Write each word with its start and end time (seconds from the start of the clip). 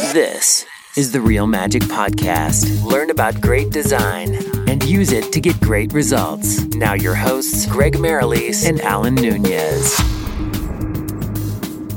This 0.00 0.64
is 0.96 1.10
the 1.10 1.20
Real 1.20 1.48
Magic 1.48 1.82
Podcast. 1.82 2.84
Learn 2.84 3.10
about 3.10 3.40
great 3.40 3.70
design 3.70 4.36
and 4.68 4.82
use 4.84 5.10
it 5.10 5.32
to 5.32 5.40
get 5.40 5.60
great 5.60 5.92
results. 5.92 6.64
Now, 6.66 6.94
your 6.94 7.16
hosts, 7.16 7.66
Greg 7.66 7.94
Marilis 7.94 8.66
and 8.66 8.80
Alan 8.80 9.16
Nunez. 9.16 9.96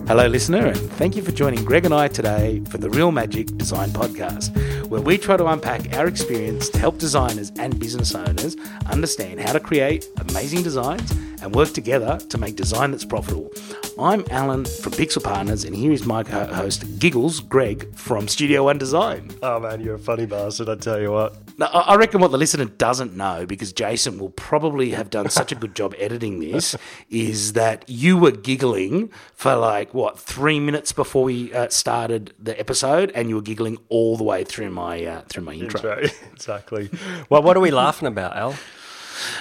Hello, 0.07 0.25
listener, 0.27 0.65
and 0.65 0.77
thank 0.93 1.15
you 1.15 1.21
for 1.21 1.31
joining 1.31 1.63
Greg 1.63 1.85
and 1.85 1.93
I 1.93 2.07
today 2.07 2.61
for 2.69 2.79
the 2.79 2.89
Real 2.89 3.11
Magic 3.11 3.55
Design 3.55 3.91
Podcast, 3.91 4.49
where 4.87 4.99
we 4.99 5.19
try 5.19 5.37
to 5.37 5.45
unpack 5.45 5.95
our 5.95 6.07
experience 6.07 6.69
to 6.69 6.79
help 6.79 6.97
designers 6.97 7.51
and 7.59 7.79
business 7.79 8.15
owners 8.15 8.57
understand 8.87 9.39
how 9.39 9.53
to 9.53 9.59
create 9.59 10.07
amazing 10.17 10.63
designs 10.63 11.13
and 11.41 11.53
work 11.55 11.73
together 11.73 12.19
to 12.29 12.37
make 12.37 12.55
design 12.55 12.91
that's 12.91 13.05
profitable. 13.05 13.51
I'm 13.99 14.23
Alan 14.31 14.65
from 14.65 14.93
Pixel 14.93 15.23
Partners, 15.23 15.63
and 15.63 15.75
here 15.75 15.91
is 15.91 16.05
my 16.05 16.23
co 16.23 16.45
host, 16.45 16.99
Giggles 16.99 17.39
Greg 17.39 17.93
from 17.95 18.27
Studio 18.27 18.63
One 18.63 18.77
Design. 18.77 19.31
Oh 19.43 19.59
man, 19.59 19.81
you're 19.81 19.95
a 19.95 19.99
funny 19.99 20.25
bastard, 20.25 20.69
I 20.69 20.75
tell 20.75 20.99
you 20.99 21.11
what. 21.11 21.35
Now, 21.57 21.67
I 21.67 21.91
I 21.91 21.95
reckon 21.95 22.21
what 22.21 22.31
the 22.31 22.37
listener 22.37 22.65
doesn't 22.65 23.15
know, 23.17 23.45
because 23.45 23.73
Jason 23.73 24.17
will 24.17 24.29
probably 24.29 24.91
have 24.91 25.09
done 25.09 25.29
such 25.29 25.51
a 25.51 25.55
good 25.55 25.75
job 25.75 25.93
editing 25.97 26.39
this, 26.39 26.75
is 27.09 27.53
that 27.53 27.83
you 27.87 28.17
were 28.17 28.31
giggling 28.31 29.11
for 29.33 29.55
like, 29.55 29.93
what, 29.93 30.17
three 30.19 30.59
minutes 30.59 30.93
before 30.93 31.23
we 31.23 31.53
uh, 31.53 31.69
started 31.69 32.33
the 32.39 32.57
episode, 32.59 33.11
and 33.13 33.29
you 33.29 33.35
were 33.35 33.41
giggling 33.41 33.77
all 33.89 34.15
the 34.15 34.23
way 34.23 34.43
through 34.43 34.69
my, 34.69 35.03
uh, 35.03 35.21
through 35.27 35.43
my 35.43 35.53
intro. 35.53 35.81
Right, 35.81 36.21
exactly. 36.33 36.89
Well, 37.29 37.43
what 37.43 37.55
are 37.55 37.61
we 37.61 37.71
laughing 37.71 38.07
about, 38.07 38.35
Al? 38.35 38.55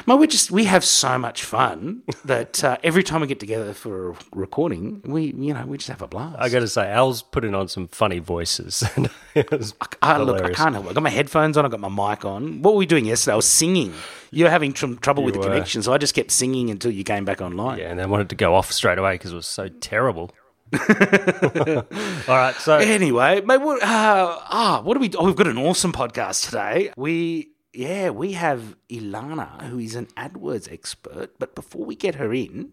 Well, 0.06 0.18
we 0.18 0.26
just 0.26 0.50
we 0.50 0.64
have 0.64 0.84
so 0.84 1.18
much 1.18 1.44
fun 1.44 2.02
that 2.24 2.62
uh, 2.64 2.76
every 2.82 3.02
time 3.02 3.20
we 3.20 3.26
get 3.26 3.40
together 3.40 3.72
for 3.74 4.10
a 4.10 4.14
recording, 4.32 5.02
we 5.04 5.32
you 5.36 5.54
know 5.54 5.64
we 5.66 5.78
just 5.78 5.90
have 5.90 6.02
a 6.02 6.08
blast. 6.08 6.36
I 6.38 6.48
got 6.48 6.60
to 6.60 6.68
say, 6.68 6.90
Al's 6.90 7.22
putting 7.22 7.54
on 7.54 7.68
some 7.68 7.88
funny 7.88 8.18
voices. 8.18 8.82
Was 9.50 9.74
I, 10.02 10.18
look, 10.18 10.42
I 10.42 10.52
can't 10.52 10.74
help 10.74 10.86
it. 10.86 10.90
I 10.90 10.92
got 10.94 11.02
my 11.02 11.10
headphones 11.10 11.56
on. 11.56 11.64
I 11.64 11.68
got 11.68 11.80
my 11.80 11.88
mic 11.88 12.24
on. 12.24 12.62
What 12.62 12.74
were 12.74 12.78
we 12.78 12.86
doing 12.86 13.04
yesterday? 13.04 13.32
I 13.32 13.36
was 13.36 13.46
singing. 13.46 13.94
You 14.32 14.44
were 14.44 14.50
having 14.50 14.72
tr- 14.72 14.94
trouble 14.94 15.22
with 15.22 15.34
the 15.34 15.40
were. 15.40 15.46
connection, 15.46 15.82
so 15.82 15.92
I 15.92 15.98
just 15.98 16.14
kept 16.14 16.30
singing 16.30 16.70
until 16.70 16.90
you 16.90 17.04
came 17.04 17.24
back 17.24 17.40
online. 17.40 17.78
Yeah, 17.78 17.90
and 17.90 17.98
then 17.98 18.10
wanted 18.10 18.28
to 18.30 18.36
go 18.36 18.54
off 18.54 18.72
straight 18.72 18.98
away 18.98 19.14
because 19.14 19.32
it 19.32 19.36
was 19.36 19.46
so 19.46 19.68
terrible. 19.68 20.30
All 20.72 22.36
right, 22.36 22.54
so 22.58 22.76
Anyway, 22.76 23.40
mate, 23.40 23.56
what, 23.58 23.82
uh, 23.82 24.38
ah, 24.40 24.80
what 24.84 24.94
do 24.94 25.00
we? 25.00 25.10
Oh, 25.16 25.26
we've 25.26 25.34
got 25.34 25.48
an 25.48 25.58
awesome 25.58 25.92
podcast 25.92 26.46
today. 26.46 26.92
We, 26.96 27.49
yeah, 27.72 28.10
we 28.10 28.32
have 28.32 28.76
Ilana, 28.88 29.62
who 29.62 29.78
is 29.78 29.94
an 29.94 30.06
AdWords 30.16 30.72
expert. 30.72 31.38
But 31.38 31.54
before 31.54 31.84
we 31.84 31.94
get 31.94 32.16
her 32.16 32.32
in, 32.32 32.72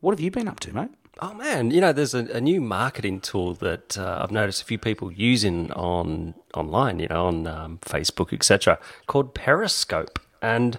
what 0.00 0.12
have 0.12 0.20
you 0.20 0.30
been 0.30 0.48
up 0.48 0.60
to, 0.60 0.74
mate? 0.74 0.90
Oh 1.20 1.32
man, 1.32 1.70
you 1.70 1.80
know, 1.80 1.94
there's 1.94 2.12
a, 2.12 2.26
a 2.26 2.42
new 2.42 2.60
marketing 2.60 3.20
tool 3.20 3.54
that 3.54 3.96
uh, 3.96 4.20
I've 4.22 4.30
noticed 4.30 4.60
a 4.60 4.66
few 4.66 4.78
people 4.78 5.10
using 5.10 5.72
on 5.72 6.34
online, 6.52 6.98
you 6.98 7.08
know, 7.08 7.26
on 7.26 7.46
um, 7.46 7.78
Facebook, 7.78 8.34
etc., 8.34 8.78
called 9.06 9.34
Periscope, 9.34 10.18
and 10.42 10.78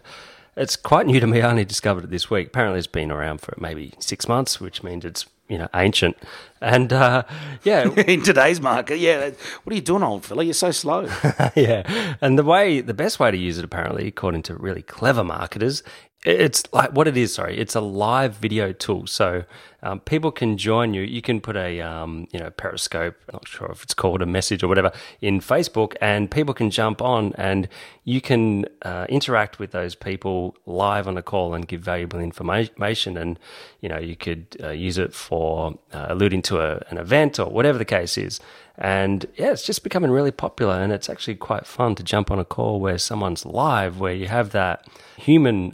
it's 0.55 0.75
quite 0.75 1.07
new 1.07 1.19
to 1.19 1.25
me. 1.25 1.41
I 1.41 1.49
only 1.49 1.65
discovered 1.65 2.03
it 2.03 2.11
this 2.11 2.29
week. 2.29 2.47
Apparently, 2.47 2.77
it's 2.77 2.85
been 2.85 3.11
around 3.11 3.41
for 3.41 3.55
maybe 3.59 3.95
six 3.97 4.27
months, 4.27 4.61
which 4.61 4.83
means 4.83 5.05
it's 5.05 5.25
you 5.49 5.57
know 5.57 5.67
ancient. 5.75 6.17
And 6.61 6.91
uh, 6.91 7.23
yeah, 7.63 7.89
in 8.07 8.23
today's 8.23 8.59
market, 8.59 8.99
yeah. 8.99 9.29
What 9.63 9.71
are 9.71 9.75
you 9.75 9.81
doing, 9.81 10.03
old 10.03 10.25
fella? 10.25 10.43
You're 10.43 10.53
so 10.53 10.71
slow. 10.71 11.01
yeah. 11.55 12.15
And 12.21 12.37
the 12.37 12.43
way, 12.43 12.81
the 12.81 12.93
best 12.93 13.19
way 13.19 13.31
to 13.31 13.37
use 13.37 13.57
it, 13.57 13.65
apparently, 13.65 14.07
according 14.07 14.43
to 14.43 14.55
really 14.55 14.81
clever 14.81 15.23
marketers, 15.23 15.83
it's 16.27 16.63
like 16.73 16.91
what 16.91 17.07
it 17.07 17.15
is. 17.15 17.33
Sorry, 17.33 17.57
it's 17.57 17.75
a 17.75 17.81
live 17.81 18.35
video 18.35 18.73
tool. 18.73 19.07
So 19.07 19.45
um, 19.81 20.01
people 20.01 20.31
can 20.31 20.57
join 20.57 20.93
you. 20.93 21.01
You 21.01 21.21
can 21.21 21.39
put 21.39 21.55
a, 21.55 21.79
um, 21.79 22.27
you 22.31 22.39
know, 22.39 22.49
Periscope. 22.49 23.15
Not 23.31 23.47
sure 23.47 23.69
if 23.71 23.83
it's 23.83 23.93
called 23.93 24.21
a 24.21 24.25
message 24.25 24.61
or 24.61 24.67
whatever 24.67 24.91
in 25.21 25.39
Facebook, 25.39 25.95
and 26.01 26.29
people 26.29 26.53
can 26.53 26.69
jump 26.69 27.01
on, 27.01 27.33
and 27.37 27.69
you 28.03 28.19
can 28.19 28.65
uh, 28.81 29.05
interact 29.07 29.57
with 29.57 29.71
those 29.71 29.95
people 29.95 30.57
live 30.65 31.07
on 31.07 31.17
a 31.17 31.21
call 31.21 31.53
and 31.53 31.65
give 31.65 31.81
valuable 31.81 32.19
information. 32.19 33.15
And 33.15 33.39
you 33.79 33.87
know, 33.87 33.99
you 33.99 34.17
could 34.17 34.57
uh, 34.61 34.71
use 34.71 34.97
it 34.97 35.13
for 35.13 35.79
uh, 35.93 36.07
alluding 36.09 36.41
to 36.43 36.59
a, 36.59 36.81
an 36.89 36.97
event 36.97 37.39
or 37.39 37.49
whatever 37.49 37.77
the 37.77 37.85
case 37.85 38.17
is. 38.17 38.41
And 38.77 39.25
yeah, 39.35 39.51
it's 39.51 39.63
just 39.63 39.81
becoming 39.81 40.11
really 40.11 40.31
popular, 40.31 40.75
and 40.75 40.91
it's 40.91 41.09
actually 41.09 41.35
quite 41.35 41.65
fun 41.65 41.95
to 41.95 42.03
jump 42.03 42.29
on 42.29 42.37
a 42.37 42.45
call 42.45 42.81
where 42.81 42.97
someone's 42.97 43.45
live, 43.45 43.99
where 43.99 44.13
you 44.13 44.27
have 44.27 44.51
that 44.51 44.85
human 45.15 45.73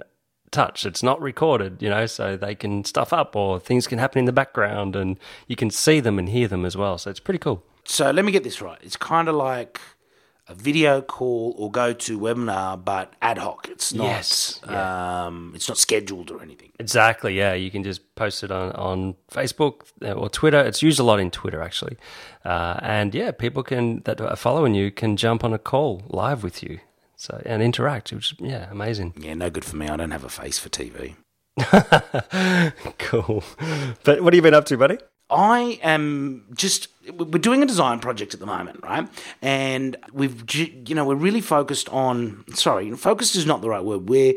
touch. 0.53 0.86
It's 0.86 1.03
not 1.03 1.19
recorded, 1.22 1.81
you 1.81 1.90
know, 1.90 2.06
so 2.06 2.38
they 2.38 2.56
can 2.56 2.86
stuff 2.86 3.12
up 3.12 3.36
or 3.36 3.59
things 3.59 3.88
can 3.88 4.00
happen 4.00 4.19
in 4.19 4.25
the 4.25 4.31
background, 4.31 4.96
and 4.96 5.19
you 5.47 5.56
can 5.58 5.69
see 5.69 6.00
them 6.00 6.18
and 6.19 6.30
hear 6.30 6.47
them 6.47 6.64
as 6.66 6.78
well. 6.78 6.97
So 6.97 7.09
it's 7.12 7.19
pretty 7.19 7.40
cool. 7.40 7.62
so 7.84 8.12
let 8.12 8.24
me 8.24 8.31
get 8.31 8.44
this 8.44 8.62
right. 8.62 8.80
It's 8.81 8.96
kind 8.96 9.28
of 9.28 9.36
like 9.36 9.81
a 10.50 10.53
video 10.53 11.02
call 11.02 11.53
or 11.58 11.72
go 11.72 11.94
to 11.94 12.19
webinar, 12.19 12.75
but 12.84 13.13
ad 13.22 13.38
hoc. 13.38 13.69
It's 13.69 13.94
not. 13.94 14.03
Yes, 14.06 14.59
Um, 14.68 15.53
it's 15.56 15.69
not 15.69 15.78
scheduled 15.78 16.31
or 16.31 16.42
anything. 16.42 16.72
Exactly. 16.80 17.38
Yeah, 17.38 17.53
you 17.53 17.72
can 17.72 17.81
just 17.84 18.02
post 18.16 18.44
it 18.44 18.52
on 18.52 18.72
on 18.74 19.16
Facebook 19.31 19.75
uh, 20.02 20.12
or 20.12 20.28
Twitter. 20.30 20.59
It's 20.59 20.81
used 20.84 21.00
a 21.00 21.03
lot 21.03 21.19
in 21.19 21.31
Twitter 21.31 21.62
actually, 21.62 21.96
uh, 22.44 22.75
and 22.81 23.16
yeah, 23.16 23.31
people 23.31 23.63
can 23.63 24.02
that 24.06 24.19
are 24.19 24.36
following 24.36 24.75
you 24.75 24.92
can 24.92 25.16
jump 25.16 25.44
on 25.46 25.53
a 25.53 25.59
call 25.59 26.02
live 26.09 26.44
with 26.44 26.62
you. 26.62 26.80
So 27.23 27.41
and 27.45 27.63
interact, 27.63 28.11
which 28.11 28.35
yeah, 28.38 28.69
amazing. 28.69 29.13
Yeah, 29.17 29.34
no 29.34 29.50
good 29.50 29.63
for 29.63 29.78
me. 29.78 29.88
I 29.88 29.95
don't 29.95 30.11
have 30.11 30.25
a 30.25 30.29
face 30.29 30.59
for 30.59 30.67
TV. 30.67 31.16
Cool. 32.97 33.44
But 34.03 34.22
what 34.22 34.34
have 34.34 34.35
you 34.35 34.41
been 34.41 34.53
up 34.53 34.66
to, 34.66 34.78
buddy? 34.78 34.97
I 35.29 35.79
am 35.81 36.45
just 36.53 36.89
we're 37.13 37.39
doing 37.39 37.63
a 37.63 37.66
design 37.66 38.00
project 38.00 38.33
at 38.33 38.41
the 38.41 38.45
moment, 38.45 38.81
right? 38.83 39.07
And 39.41 39.95
we've 40.12 40.44
you 40.53 40.95
know 40.95 41.06
we're 41.06 41.16
really 41.16 41.39
focused 41.39 41.88
on 41.89 42.44
sorry, 42.56 42.91
focused 42.91 43.38
is 43.38 43.45
not 43.45 43.62
the 43.62 43.69
right 43.69 43.85
word. 43.85 44.09
We're 44.09 44.33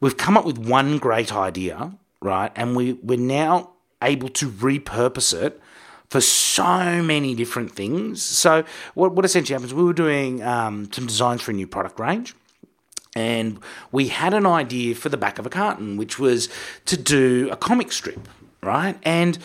we've 0.00 0.18
come 0.18 0.36
up 0.36 0.44
with 0.44 0.58
one 0.58 0.98
great 0.98 1.34
idea, 1.34 1.96
right? 2.20 2.52
And 2.56 2.76
we 2.76 2.92
we're 2.94 3.18
now 3.18 3.70
able 4.02 4.28
to 4.28 4.50
repurpose 4.50 5.32
it 5.32 5.58
for 6.12 6.20
so 6.20 7.02
many 7.02 7.34
different 7.34 7.72
things. 7.72 8.20
So 8.20 8.64
what 8.92 9.14
what 9.14 9.24
essentially 9.24 9.54
happens? 9.54 9.72
We 9.72 9.82
were 9.82 9.94
doing 9.94 10.42
um, 10.42 10.92
some 10.92 11.06
designs 11.06 11.40
for 11.40 11.52
a 11.52 11.54
new 11.54 11.66
product 11.66 11.98
range. 11.98 12.34
And 13.16 13.58
we 13.92 14.08
had 14.08 14.34
an 14.34 14.46
idea 14.46 14.94
for 14.94 15.08
the 15.08 15.16
back 15.16 15.38
of 15.38 15.46
a 15.46 15.50
carton, 15.50 15.96
which 15.96 16.18
was 16.18 16.50
to 16.84 16.96
do 16.98 17.48
a 17.50 17.56
comic 17.56 17.92
strip, 17.92 18.28
right? 18.62 18.98
And 19.04 19.38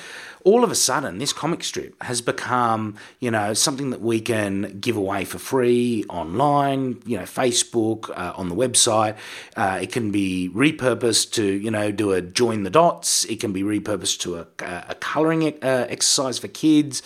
all 0.44 0.64
of 0.64 0.72
a 0.72 0.75
sudden, 0.75 1.18
this 1.18 1.34
comic 1.34 1.64
strip 1.64 2.02
has 2.03 2.22
become, 2.22 2.96
you 3.20 3.31
know, 3.31 3.53
something 3.53 3.90
that 3.90 4.02
we 4.02 4.22
can 4.22 4.80
give 4.80 4.96
away 4.96 5.25
for 5.25 5.38
free 5.38 6.03
online, 6.09 7.02
you 7.06 7.18
know, 7.18 7.24
Facebook, 7.24 8.09
uh, 8.18 8.34
on 8.36 8.50
the 8.50 8.56
website. 8.56 9.16
Uh, 9.56 9.80
it 9.81 9.92
can 9.92 10.12
be 10.12 10.50
repurposed 10.53 11.31
to, 11.34 11.44
you 11.44 11.72
know, 11.72 11.92
do 11.92 12.12
a 12.12 12.22
join 12.22 12.64
the 12.64 12.70
dots. 12.70 13.25
It 13.25 13.40
can 13.40 13.53
be 13.53 13.64
repurposed 13.64 14.20
to 14.22 14.38
a, 14.38 14.48
a 14.90 14.96
coloring 14.96 15.44
uh, 15.64 15.88
exercise 15.90 16.40
for 16.40 16.48
kids. 16.48 17.02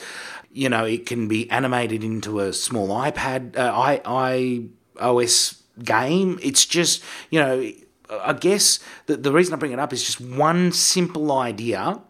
You 0.51 0.69
know, 0.69 0.85
it 0.85 1.05
can 1.05 1.27
be 1.27 1.49
animated 1.49 2.03
into 2.03 2.39
a 2.41 2.51
small 2.53 2.89
iPad, 2.89 3.57
uh, 3.57 3.71
i 3.73 4.01
i 4.05 4.63
OS 4.99 5.63
game. 5.83 6.37
It's 6.43 6.65
just, 6.65 7.03
you 7.29 7.39
know, 7.39 7.71
I 8.09 8.33
guess 8.33 8.79
the, 9.05 9.15
the 9.17 9.31
reason 9.31 9.53
I 9.53 9.57
bring 9.57 9.71
it 9.71 9.79
up 9.79 9.93
is 9.93 10.03
just 10.03 10.19
one 10.19 10.71
simple 10.73 11.31
idea 11.31 12.01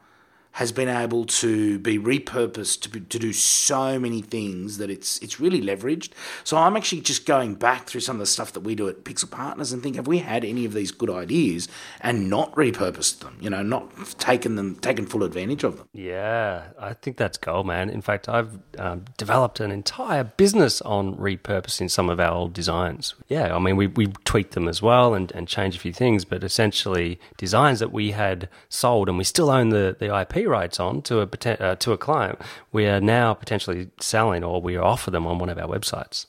has 0.54 0.72
been 0.72 0.90
able 0.90 1.26
to 1.26 1.80
be 1.80 1.98
repurposed 1.98 2.82
to, 2.82 2.90
be, 2.90 3.00
to 3.00 3.18
do 3.18 3.32
so 3.32 3.98
many 3.98 4.22
things 4.22 4.78
that 4.78 4.90
it's 4.90 5.18
it's 5.20 5.40
really 5.40 5.62
leveraged. 5.62 6.10
So 6.44 6.58
I'm 6.58 6.76
actually 6.76 7.02
just 7.02 7.26
going 7.26 7.56
back 7.56 7.88
through 7.88 8.02
some 8.02 8.18
of 8.18 8.20
the 8.20 8.26
stuff 8.26 8.52
that 8.54 8.62
we 8.62 8.76
do 8.76 8.90
at 8.90 9.04
Pixel 9.04 9.32
Partners 9.32 9.72
and 9.72 9.82
think 9.82 9.96
have 9.96 10.08
we 10.08 10.20
had 10.20 10.44
any 10.44 10.66
of 10.66 10.74
these 10.74 10.92
good 10.92 11.10
ideas 11.10 11.68
and 12.02 12.30
not 12.30 12.54
repurposed 12.56 13.20
them, 13.20 13.38
you 13.40 13.50
know, 13.50 13.62
not 13.62 13.90
taken 14.20 14.56
them 14.56 14.76
taken 14.76 15.06
full 15.06 15.24
advantage 15.24 15.64
of 15.64 15.78
them. 15.78 15.88
Yeah, 15.94 16.64
I 16.80 16.94
think 16.94 17.18
that's 17.18 17.38
gold, 17.38 17.68
man. 17.68 17.90
In 17.90 18.02
fact, 18.02 18.28
I've 18.28 18.60
um, 18.78 19.06
developed 19.18 19.60
an 19.60 19.72
entire 19.72 20.24
business 20.24 20.82
on 20.82 21.16
repurposing 21.16 21.90
some 21.90 22.10
of 22.10 22.20
our 22.20 22.32
old 22.32 22.54
designs. 22.54 23.16
Yeah, 23.28 23.56
I 23.56 23.60
mean, 23.60 23.76
we, 23.76 23.88
we 23.88 24.08
tweak 24.26 24.52
them 24.52 24.68
as 24.68 24.82
well 24.82 25.14
and, 25.14 25.32
and 25.32 25.48
change 25.48 25.76
a 25.76 25.80
few 25.80 25.94
things, 25.94 26.26
but 26.26 26.44
essentially 26.44 27.20
designs 27.38 27.80
that 27.80 27.92
we 27.92 28.12
had 28.12 28.50
sold 28.70 29.10
and 29.10 29.18
we 29.18 29.24
still 29.24 29.50
own 29.50 29.70
the, 29.70 29.96
the 30.00 30.16
IP 30.16 30.41
rights 30.46 30.80
on 30.80 31.02
to 31.04 31.22
a 31.22 31.28
uh, 31.62 31.76
to 31.76 31.92
a 31.92 31.98
client, 31.98 32.40
we 32.72 32.86
are 32.88 33.02
now 33.02 33.34
potentially 33.34 33.90
selling 34.00 34.44
or 34.44 34.62
we 34.62 34.78
offer 34.78 35.12
them 35.12 35.28
on 35.28 35.40
one 35.40 35.50
of 35.50 35.58
our 35.58 35.68
websites. 35.68 36.26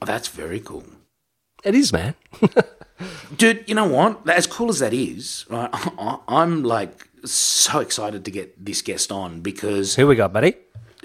Oh, 0.00 0.06
that's 0.06 0.28
very 0.28 0.60
cool. 0.60 0.84
It 1.64 1.74
is, 1.74 1.92
man. 1.92 2.14
Dude, 3.36 3.64
you 3.68 3.74
know 3.74 3.86
what? 3.86 4.28
As 4.28 4.46
cool 4.46 4.68
as 4.68 4.80
that 4.80 4.92
is, 4.92 5.46
right? 5.48 5.70
I'm 6.28 6.62
like 6.62 7.08
so 7.24 7.80
excited 7.80 8.24
to 8.24 8.30
get 8.30 8.64
this 8.64 8.82
guest 8.82 9.12
on 9.12 9.40
because 9.40 9.94
Who 9.94 10.06
we 10.06 10.16
got, 10.16 10.32
buddy? 10.32 10.54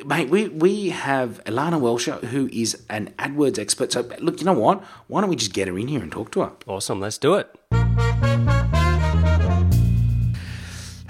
Mate, 0.06 0.29
we, 0.29 0.47
we 0.50 0.89
have 0.89 1.44
Ilana 1.45 1.81
Wechsler, 1.81 2.24
who 2.25 2.47
is 2.53 2.83
an 2.88 3.13
AdWords 3.18 3.57
expert. 3.57 3.91
So, 3.91 4.01
look, 4.19 4.39
you 4.39 4.45
know 4.45 4.53
what? 4.53 4.83
Why 5.07 5.21
don't 5.21 5.29
we 5.29 5.35
just 5.35 5.53
get 5.53 5.68
her 5.68 5.77
in 5.77 5.88
here 5.88 6.01
and 6.01 6.12
talk 6.12 6.31
to 6.31 6.41
her? 6.41 6.51
Awesome. 6.68 7.00
Let's 7.00 7.18
do 7.18 7.33
it. 7.33 8.37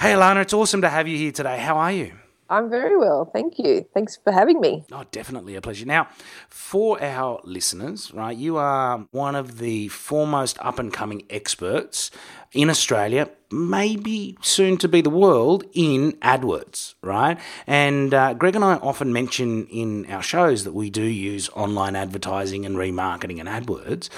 Hey, 0.07 0.13
Ilana, 0.13 0.43
it's 0.43 0.53
awesome 0.53 0.79
to 0.83 0.89
have 0.89 1.05
you 1.09 1.17
here 1.17 1.33
today. 1.33 1.57
How 1.57 1.75
are 1.75 1.91
you? 1.91 2.13
I'm 2.49 2.69
very 2.69 2.95
well. 2.95 3.29
Thank 3.33 3.59
you. 3.59 3.85
Thanks 3.93 4.17
for 4.23 4.31
having 4.31 4.61
me. 4.61 4.85
Oh, 4.89 5.03
definitely 5.11 5.55
a 5.55 5.61
pleasure. 5.61 5.85
Now, 5.85 6.07
for 6.47 7.03
our 7.03 7.41
listeners, 7.43 8.13
right, 8.13 8.37
you 8.37 8.55
are 8.55 9.05
one 9.11 9.35
of 9.35 9.57
the 9.57 9.89
foremost 9.89 10.57
up 10.61 10.79
and 10.79 10.93
coming 10.93 11.23
experts 11.29 12.09
in 12.53 12.69
Australia, 12.69 13.29
maybe 13.51 14.37
soon 14.41 14.77
to 14.77 14.87
be 14.87 15.01
the 15.01 15.09
world, 15.09 15.63
in 15.73 16.13
AdWords, 16.13 16.95
right? 17.01 17.37
And 17.65 18.13
uh, 18.13 18.33
Greg 18.33 18.55
and 18.55 18.63
I 18.63 18.75
often 18.75 19.13
mention 19.13 19.67
in 19.67 20.05
our 20.11 20.21
shows 20.21 20.63
that 20.63 20.73
we 20.73 20.89
do 20.89 21.03
use 21.03 21.49
online 21.49 21.95
advertising 21.95 22.65
and 22.65 22.75
remarketing 22.75 23.39
and 23.39 23.47
AdWords. 23.47 24.09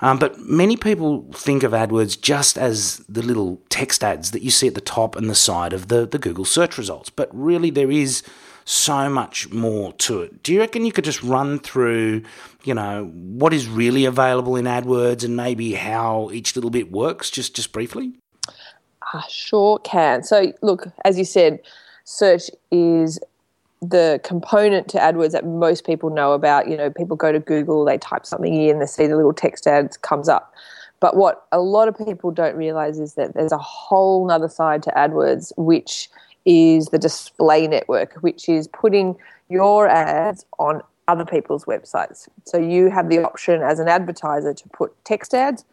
Um, 0.00 0.18
but 0.18 0.38
many 0.38 0.76
people 0.76 1.26
think 1.32 1.62
of 1.62 1.72
AdWords 1.72 2.20
just 2.20 2.58
as 2.58 2.98
the 3.08 3.22
little 3.22 3.60
text 3.68 4.04
ads 4.04 4.30
that 4.32 4.42
you 4.42 4.50
see 4.50 4.68
at 4.68 4.74
the 4.74 4.80
top 4.80 5.16
and 5.16 5.30
the 5.30 5.34
side 5.34 5.72
of 5.72 5.88
the, 5.88 6.06
the 6.06 6.18
Google 6.18 6.44
search 6.44 6.76
results. 6.76 7.10
But 7.10 7.28
really, 7.32 7.70
there 7.70 7.90
is 7.90 8.22
so 8.66 9.08
much 9.08 9.50
more 9.52 9.92
to 9.92 10.22
it. 10.22 10.42
Do 10.42 10.52
you 10.52 10.60
reckon 10.60 10.84
you 10.84 10.92
could 10.92 11.04
just 11.04 11.22
run 11.22 11.60
through, 11.60 12.22
you 12.64 12.74
know, 12.74 13.06
what 13.14 13.54
is 13.54 13.68
really 13.68 14.04
available 14.04 14.56
in 14.56 14.64
AdWords 14.64 15.24
and 15.24 15.36
maybe 15.36 15.74
how 15.74 16.30
each 16.32 16.56
little 16.56 16.70
bit 16.70 16.90
works, 16.90 17.30
just 17.30 17.54
just 17.54 17.72
briefly? 17.72 18.12
I 19.12 19.22
sure 19.28 19.78
can. 19.78 20.24
So, 20.24 20.52
look, 20.62 20.88
as 21.04 21.16
you 21.16 21.24
said, 21.24 21.60
search 22.04 22.50
is 22.72 23.20
the 23.80 24.20
component 24.24 24.88
to 24.88 24.98
AdWords 24.98 25.30
that 25.30 25.46
most 25.46 25.86
people 25.86 26.10
know 26.10 26.32
about. 26.32 26.68
You 26.68 26.76
know, 26.76 26.90
people 26.90 27.16
go 27.16 27.30
to 27.30 27.38
Google, 27.38 27.84
they 27.84 27.98
type 27.98 28.26
something 28.26 28.52
in, 28.52 28.80
they 28.80 28.86
see 28.86 29.06
the 29.06 29.14
little 29.14 29.32
text 29.32 29.68
ads 29.68 29.96
comes 29.96 30.28
up. 30.28 30.52
But 30.98 31.16
what 31.16 31.46
a 31.52 31.60
lot 31.60 31.86
of 31.86 31.96
people 31.96 32.32
don't 32.32 32.56
realize 32.56 32.98
is 32.98 33.14
that 33.14 33.34
there's 33.34 33.52
a 33.52 33.58
whole 33.58 34.28
other 34.28 34.48
side 34.48 34.82
to 34.84 34.90
AdWords, 34.90 35.52
which 35.56 36.10
is 36.46 36.86
the 36.88 36.98
display 36.98 37.66
network, 37.66 38.14
which 38.20 38.48
is 38.48 38.68
putting 38.68 39.16
your 39.50 39.88
ads 39.88 40.46
on 40.58 40.82
other 41.08 41.24
people's 41.24 41.64
websites. 41.64 42.28
So 42.44 42.58
you 42.58 42.90
have 42.90 43.08
the 43.08 43.22
option 43.22 43.62
as 43.62 43.78
an 43.78 43.88
advertiser 43.88 44.54
to 44.54 44.68
put 44.70 44.92
text 45.04 45.34
ads 45.34 45.64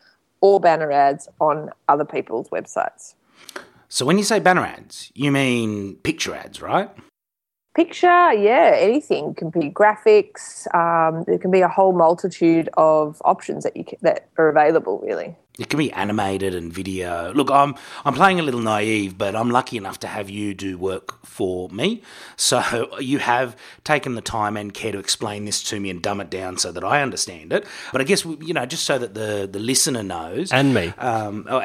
or 0.42 0.60
banner 0.60 0.92
ads 0.92 1.30
on 1.40 1.70
other 1.88 2.06
people's 2.06 2.50
websites. 2.50 3.16
So 3.88 4.06
when 4.06 4.18
you 4.18 4.24
say 4.24 4.40
banner 4.40 4.66
ads, 4.66 5.12
you 5.16 5.32
mean 5.32 5.96
picture 5.98 6.36
ads, 6.36 6.62
right? 6.62 6.90
Picture, 7.76 8.34
yeah, 8.34 8.76
anything 8.76 9.32
it 9.32 9.38
can 9.38 9.50
be 9.50 9.70
graphics. 9.70 10.68
Um, 10.76 11.24
there 11.24 11.40
can 11.40 11.50
be 11.50 11.62
a 11.62 11.68
whole 11.68 11.94
multitude 11.94 12.70
of 12.78 13.20
options 13.26 13.64
that 13.64 13.76
you 13.76 13.84
can, 13.84 13.98
that 14.02 14.28
are 14.38 14.50
available. 14.50 15.00
Really, 15.04 15.36
it 15.60 15.70
can 15.70 15.78
be 15.78 15.92
animated 15.92 16.56
and 16.56 16.74
video. 16.74 17.32
Look, 17.34 17.52
I'm 17.52 17.76
I'm 18.06 18.16
playing 18.16 18.40
a 18.40 18.44
little 18.44 18.60
naive, 18.60 19.18
but 19.18 19.36
I'm 19.36 19.52
lucky 19.52 19.78
enough 19.78 20.00
to 20.00 20.08
have 20.08 20.30
you 20.30 20.56
do 20.56 20.80
work 20.80 21.24
for 21.26 21.70
me. 21.70 22.02
So 22.36 22.90
you 23.00 23.20
have 23.20 23.56
taken 23.84 24.16
the 24.16 24.22
time 24.22 24.58
and 24.58 24.74
care 24.74 24.92
to 24.92 24.98
explain 24.98 25.46
this 25.46 25.62
to 25.64 25.80
me 25.80 25.92
and 25.92 26.02
dumb 26.02 26.20
it 26.22 26.32
down 26.32 26.58
so 26.58 26.72
that 26.72 26.84
I 26.84 27.04
understand 27.04 27.54
it. 27.54 27.68
But 27.92 28.02
I 28.02 28.04
guess 28.04 28.26
you 28.26 28.54
know, 28.54 28.66
just 28.66 28.86
so 28.86 28.98
that 28.98 29.14
the 29.14 29.48
the 29.52 29.60
listener 29.60 30.02
knows, 30.02 30.52
and 30.52 30.74
me, 30.74 30.88
um, 30.98 31.46
oh, 31.50 31.60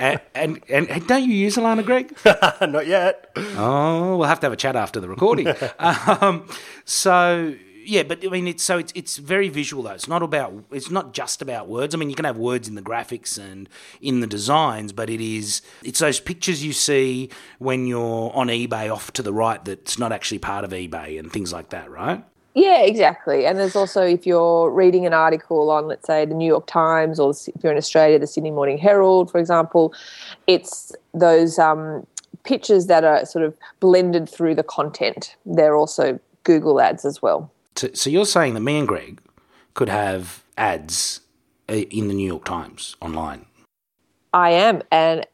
and, 0.00 0.20
and, 0.34 0.90
and 0.90 1.06
don't 1.06 1.24
you 1.24 1.34
use 1.34 1.56
Ilana, 1.56 1.84
Greg? 1.84 2.16
Not 2.72 2.86
yet. 2.86 3.30
Oh, 3.36 4.16
we'll 4.16 4.28
have 4.28 4.40
to 4.40 4.46
have 4.46 4.54
a 4.54 4.56
chat 4.56 4.74
after 4.74 5.00
the 5.00 5.08
recording. 5.08 5.48
um, 5.78 6.48
so 6.86 7.54
yeah, 7.90 8.04
but 8.04 8.24
I 8.24 8.28
mean, 8.28 8.46
it's 8.46 8.62
so 8.62 8.78
it's 8.78 8.92
it's 8.94 9.16
very 9.16 9.48
visual 9.48 9.82
though. 9.82 9.90
It's 9.90 10.06
not 10.06 10.22
about 10.22 10.64
it's 10.70 10.92
not 10.92 11.12
just 11.12 11.42
about 11.42 11.66
words. 11.66 11.92
I 11.92 11.98
mean, 11.98 12.08
you 12.08 12.14
can 12.14 12.24
have 12.24 12.36
words 12.36 12.68
in 12.68 12.76
the 12.76 12.82
graphics 12.82 13.36
and 13.36 13.68
in 14.00 14.20
the 14.20 14.28
designs, 14.28 14.92
but 14.92 15.10
it 15.10 15.20
is 15.20 15.60
it's 15.82 15.98
those 15.98 16.20
pictures 16.20 16.64
you 16.64 16.72
see 16.72 17.30
when 17.58 17.88
you're 17.88 18.30
on 18.32 18.46
eBay 18.46 18.94
off 18.94 19.12
to 19.14 19.22
the 19.22 19.32
right 19.32 19.64
that's 19.64 19.98
not 19.98 20.12
actually 20.12 20.38
part 20.38 20.64
of 20.64 20.70
eBay 20.70 21.18
and 21.18 21.32
things 21.32 21.52
like 21.52 21.70
that, 21.70 21.90
right? 21.90 22.24
Yeah, 22.54 22.82
exactly. 22.82 23.44
And 23.44 23.58
there's 23.58 23.74
also 23.74 24.02
if 24.06 24.24
you're 24.24 24.70
reading 24.70 25.04
an 25.04 25.12
article 25.12 25.68
on, 25.70 25.88
let's 25.88 26.06
say, 26.06 26.24
the 26.24 26.34
New 26.34 26.46
York 26.46 26.66
Times, 26.68 27.18
or 27.18 27.30
if 27.30 27.48
you're 27.60 27.72
in 27.72 27.78
Australia, 27.78 28.20
the 28.20 28.28
Sydney 28.28 28.52
Morning 28.52 28.78
Herald, 28.78 29.32
for 29.32 29.38
example, 29.38 29.92
it's 30.46 30.92
those 31.12 31.58
um, 31.58 32.06
pictures 32.44 32.86
that 32.86 33.02
are 33.02 33.24
sort 33.24 33.44
of 33.44 33.56
blended 33.80 34.28
through 34.28 34.54
the 34.54 34.62
content. 34.62 35.34
They're 35.44 35.74
also 35.74 36.20
Google 36.44 36.80
ads 36.80 37.04
as 37.04 37.20
well. 37.20 37.50
So, 37.76 37.88
so 37.94 38.10
you're 38.10 38.26
saying 38.26 38.54
that 38.54 38.60
me 38.60 38.78
and 38.78 38.88
Greg 38.88 39.20
could 39.74 39.88
have 39.88 40.44
ads 40.56 41.20
uh, 41.68 41.74
in 41.74 42.08
the 42.08 42.14
New 42.14 42.26
York 42.26 42.44
Times 42.44 42.96
online? 43.00 43.46
I 44.32 44.50
am, 44.50 44.82
and 44.92 45.26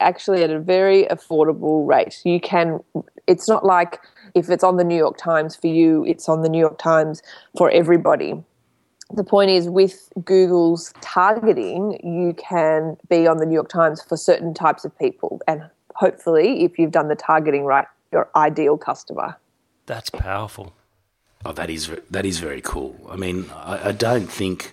actually 0.00 0.42
at 0.42 0.50
a 0.50 0.60
very 0.60 1.04
affordable 1.04 1.86
rate. 1.86 2.20
You 2.24 2.40
can. 2.40 2.80
It's 3.26 3.48
not 3.48 3.64
like 3.64 4.00
if 4.34 4.48
it's 4.48 4.64
on 4.64 4.76
the 4.76 4.84
New 4.84 4.96
York 4.96 5.18
Times 5.18 5.56
for 5.56 5.66
you, 5.66 6.04
it's 6.06 6.28
on 6.28 6.42
the 6.42 6.48
New 6.48 6.60
York 6.60 6.78
Times 6.78 7.22
for 7.56 7.70
everybody. 7.70 8.42
The 9.14 9.24
point 9.24 9.50
is, 9.50 9.68
with 9.68 10.10
Google's 10.24 10.92
targeting, 11.00 11.98
you 12.04 12.34
can 12.34 12.96
be 13.08 13.26
on 13.26 13.38
the 13.38 13.46
New 13.46 13.54
York 13.54 13.70
Times 13.70 14.02
for 14.02 14.16
certain 14.16 14.52
types 14.54 14.84
of 14.84 14.96
people, 14.98 15.40
and 15.48 15.62
hopefully, 15.94 16.64
if 16.64 16.78
you've 16.78 16.92
done 16.92 17.08
the 17.08 17.16
targeting 17.16 17.64
right, 17.64 17.86
your 18.12 18.30
ideal 18.36 18.76
customer. 18.76 19.36
That's 19.86 20.10
powerful. 20.10 20.74
Oh, 21.44 21.52
that 21.52 21.70
is 21.70 21.90
that 22.10 22.26
is 22.26 22.40
very 22.40 22.60
cool. 22.60 22.96
I 23.08 23.16
mean, 23.16 23.50
I, 23.54 23.88
I 23.88 23.92
don't 23.92 24.26
think 24.30 24.72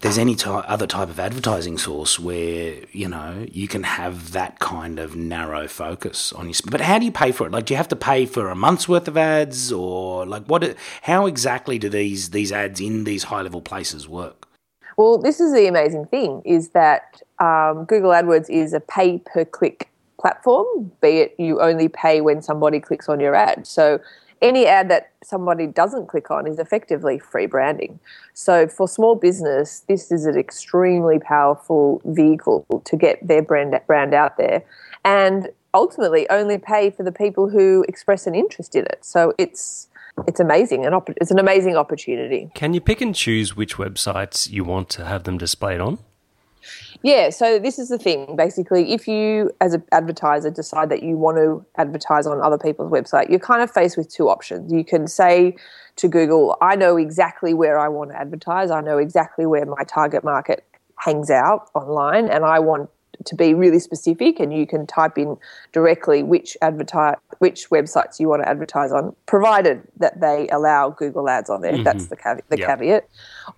there's 0.00 0.18
any 0.18 0.34
ty- 0.34 0.60
other 0.60 0.86
type 0.86 1.08
of 1.08 1.18
advertising 1.18 1.78
source 1.78 2.18
where 2.18 2.74
you 2.92 3.08
know 3.08 3.46
you 3.50 3.68
can 3.68 3.84
have 3.84 4.32
that 4.32 4.58
kind 4.58 4.98
of 4.98 5.14
narrow 5.16 5.68
focus 5.68 6.32
on 6.32 6.46
your. 6.46 6.54
But 6.68 6.80
how 6.80 6.98
do 6.98 7.04
you 7.04 7.12
pay 7.12 7.32
for 7.32 7.46
it? 7.46 7.52
Like, 7.52 7.66
do 7.66 7.74
you 7.74 7.78
have 7.78 7.88
to 7.88 7.96
pay 7.96 8.26
for 8.26 8.50
a 8.50 8.54
month's 8.56 8.88
worth 8.88 9.08
of 9.08 9.16
ads, 9.16 9.72
or 9.72 10.26
like 10.26 10.44
what? 10.46 10.76
How 11.02 11.26
exactly 11.26 11.78
do 11.78 11.88
these 11.88 12.30
these 12.30 12.52
ads 12.52 12.80
in 12.80 13.04
these 13.04 13.24
high 13.24 13.42
level 13.42 13.62
places 13.62 14.08
work? 14.08 14.48
Well, 14.96 15.18
this 15.18 15.40
is 15.40 15.52
the 15.54 15.68
amazing 15.68 16.06
thing: 16.06 16.42
is 16.44 16.70
that 16.70 17.22
um, 17.38 17.84
Google 17.84 18.10
AdWords 18.10 18.50
is 18.50 18.72
a 18.72 18.80
pay 18.80 19.18
per 19.24 19.44
click 19.44 19.88
platform. 20.20 20.90
Be 21.00 21.18
it 21.18 21.36
you 21.38 21.60
only 21.60 21.88
pay 21.88 22.20
when 22.20 22.42
somebody 22.42 22.80
clicks 22.80 23.08
on 23.08 23.20
your 23.20 23.34
ad. 23.34 23.66
So 23.66 24.00
any 24.42 24.66
ad 24.66 24.90
that 24.90 25.12
somebody 25.22 25.66
doesn't 25.66 26.06
click 26.08 26.30
on 26.30 26.46
is 26.46 26.58
effectively 26.58 27.18
free 27.18 27.46
branding. 27.46 27.98
So 28.34 28.68
for 28.68 28.88
small 28.88 29.14
business, 29.14 29.80
this 29.88 30.12
is 30.12 30.26
an 30.26 30.38
extremely 30.38 31.18
powerful 31.18 32.00
vehicle 32.04 32.66
to 32.84 32.96
get 32.96 33.26
their 33.26 33.42
brand 33.42 33.78
brand 33.86 34.14
out 34.14 34.36
there, 34.36 34.62
and 35.04 35.48
ultimately 35.74 36.28
only 36.30 36.58
pay 36.58 36.90
for 36.90 37.02
the 37.02 37.12
people 37.12 37.48
who 37.48 37.84
express 37.88 38.26
an 38.26 38.34
interest 38.34 38.74
in 38.74 38.84
it. 38.86 39.04
So 39.04 39.34
it's 39.38 39.88
it's 40.26 40.40
amazing 40.40 40.86
and 40.86 40.94
it's 41.18 41.30
an 41.30 41.38
amazing 41.38 41.76
opportunity. 41.76 42.50
Can 42.54 42.72
you 42.72 42.80
pick 42.80 43.00
and 43.00 43.14
choose 43.14 43.54
which 43.54 43.76
websites 43.76 44.50
you 44.50 44.64
want 44.64 44.88
to 44.90 45.04
have 45.04 45.24
them 45.24 45.36
displayed 45.36 45.80
on? 45.80 45.98
Yeah, 47.06 47.30
so 47.30 47.60
this 47.60 47.78
is 47.78 47.88
the 47.88 47.98
thing. 47.98 48.34
Basically, 48.34 48.92
if 48.92 49.06
you, 49.06 49.52
as 49.60 49.74
an 49.74 49.84
advertiser, 49.92 50.50
decide 50.50 50.88
that 50.88 51.04
you 51.04 51.16
want 51.16 51.36
to 51.36 51.64
advertise 51.80 52.26
on 52.26 52.42
other 52.42 52.58
people's 52.58 52.90
website, 52.90 53.30
you're 53.30 53.38
kind 53.38 53.62
of 53.62 53.70
faced 53.70 53.96
with 53.96 54.12
two 54.12 54.28
options. 54.28 54.72
You 54.72 54.84
can 54.84 55.06
say 55.06 55.54
to 55.94 56.08
Google, 56.08 56.58
I 56.60 56.74
know 56.74 56.96
exactly 56.96 57.54
where 57.54 57.78
I 57.78 57.86
want 57.86 58.10
to 58.10 58.18
advertise, 58.18 58.72
I 58.72 58.80
know 58.80 58.98
exactly 58.98 59.46
where 59.46 59.64
my 59.64 59.84
target 59.86 60.24
market 60.24 60.64
hangs 60.96 61.30
out 61.30 61.70
online, 61.76 62.28
and 62.28 62.44
I 62.44 62.58
want 62.58 62.90
to 63.24 63.34
be 63.34 63.54
really 63.54 63.78
specific 63.78 64.38
and 64.40 64.52
you 64.52 64.66
can 64.66 64.86
type 64.86 65.18
in 65.18 65.36
directly 65.72 66.22
which 66.22 66.56
advertise 66.62 67.16
which 67.38 67.68
websites 67.70 68.18
you 68.18 68.28
want 68.28 68.42
to 68.42 68.48
advertise 68.48 68.92
on 68.92 69.14
provided 69.26 69.82
that 69.96 70.20
they 70.20 70.48
allow 70.48 70.90
Google 70.90 71.28
ads 71.28 71.50
on 71.50 71.60
there 71.60 71.72
mm-hmm. 71.72 71.82
that's 71.82 72.06
the, 72.06 72.16
caveat, 72.16 72.48
the 72.48 72.58
yep. 72.58 72.68
caveat 72.68 73.08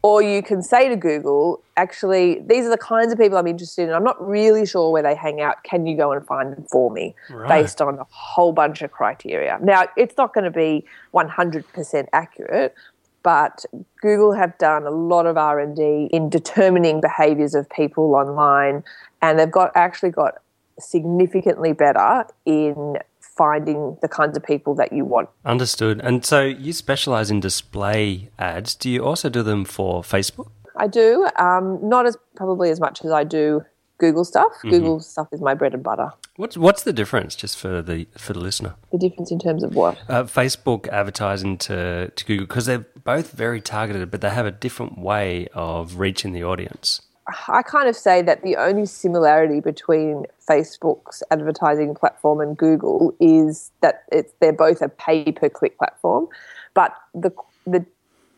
or 0.03 0.23
you 0.23 0.43
can 0.43 0.62
say 0.62 0.88
to 0.88 0.97
Google 0.97 1.62
actually 1.77 2.41
these 2.47 2.65
are 2.65 2.71
the 2.71 2.79
kinds 2.79 3.12
of 3.12 3.19
people 3.19 3.38
I'm 3.38 3.47
interested 3.47 3.88
in 3.88 3.95
I'm 3.95 4.05
not 4.05 4.27
really 4.27 4.67
sure 4.67 4.91
where 4.91 5.03
they 5.03 5.15
hang 5.15 5.41
out 5.41 5.62
can 5.65 5.87
you 5.87 5.97
go 5.97 6.12
and 6.12 6.27
find 6.27 6.53
them 6.53 6.65
for 6.71 6.91
me 6.91 7.15
right. 7.31 7.49
based 7.49 7.81
on 7.81 7.99
a 7.99 8.07
whole 8.11 8.53
bunch 8.53 8.83
of 8.83 8.91
criteria 8.91 9.59
now 9.62 9.85
it's 9.97 10.17
not 10.17 10.35
going 10.35 10.45
to 10.45 10.50
be 10.50 10.85
100% 11.15 12.07
accurate 12.12 12.75
but 13.23 13.65
Google 14.00 14.33
have 14.33 14.57
done 14.59 14.85
a 14.85 14.91
lot 14.91 15.27
of 15.27 15.37
R&D 15.37 16.09
in 16.12 16.31
determining 16.31 17.00
behaviors 17.00 17.55
of 17.55 17.69
people 17.69 18.15
online 18.15 18.85
and 19.23 19.39
they've 19.39 19.51
got 19.51 19.73
actually 19.75 20.11
got 20.11 20.35
significantly 20.79 21.73
better 21.73 22.25
in 22.45 22.97
finding 23.21 23.97
the 24.03 24.09
kinds 24.09 24.37
of 24.37 24.45
people 24.45 24.75
that 24.75 24.93
you 24.93 25.05
want. 25.05 25.29
Understood. 25.45 26.01
And 26.03 26.25
so 26.25 26.43
you 26.43 26.73
specialize 26.73 27.31
in 27.31 27.41
display 27.41 28.31
ads. 28.39 28.75
Do 28.75 28.91
you 28.91 29.05
also 29.05 29.29
do 29.29 29.43
them 29.43 29.65
for 29.65 30.03
Facebook? 30.03 30.51
I 30.77 30.87
do. 30.87 31.29
Um, 31.37 31.79
not 31.83 32.07
as 32.07 32.17
probably 32.37 32.71
as 32.71 32.81
much 32.81 33.05
as 33.05 33.11
I 33.11 33.25
do 33.25 33.65
Google 33.99 34.25
stuff. 34.25 34.53
Mm-hmm. 34.59 34.71
Google 34.71 35.01
stuff 35.01 35.29
is 35.33 35.41
my 35.41 35.55
bread 35.55 35.75
and 35.75 35.83
butter. 35.83 36.11
What's 36.37 36.57
what's 36.57 36.85
the 36.85 36.93
difference, 36.93 37.35
just 37.35 37.59
for 37.59 37.83
the 37.83 38.07
for 38.17 38.33
the 38.33 38.39
listener? 38.39 38.77
The 38.93 38.99
difference 38.99 39.33
in 39.33 39.41
terms 39.41 39.65
of 39.65 39.75
what? 39.75 39.99
Uh, 40.09 40.23
Facebook 40.23 40.87
advertising 40.89 41.59
to 41.59 42.11
to 42.15 42.25
Google 42.25 42.47
because 42.47 42.67
they're 42.67 42.87
both 43.03 43.33
very 43.33 43.61
targeted, 43.61 44.09
but 44.11 44.21
they 44.21 44.31
have 44.31 44.47
a 44.47 44.53
different 44.53 44.99
way 44.99 45.49
of 45.53 45.99
reaching 45.99 46.33
the 46.33 46.45
audience. 46.45 47.03
I 47.49 47.63
kind 47.63 47.89
of 47.89 47.97
say 47.97 48.23
that 48.23 48.43
the 48.43 48.57
only 48.57 48.87
similarity 48.87 49.61
between 49.61 50.25
Facebook's 50.49 51.23
advertising 51.31 51.95
platform 51.95 52.41
and 52.41 52.57
Google 52.57 53.15
is 53.21 53.71
that 53.83 54.05
it's 54.11 54.33
they're 54.41 54.53
both 54.53 54.81
a 54.81 54.89
pay 54.89 55.31
per 55.33 55.51
click 55.51 55.77
platform, 55.77 56.29
but 56.75 56.95
the 57.15 57.31
the 57.67 57.85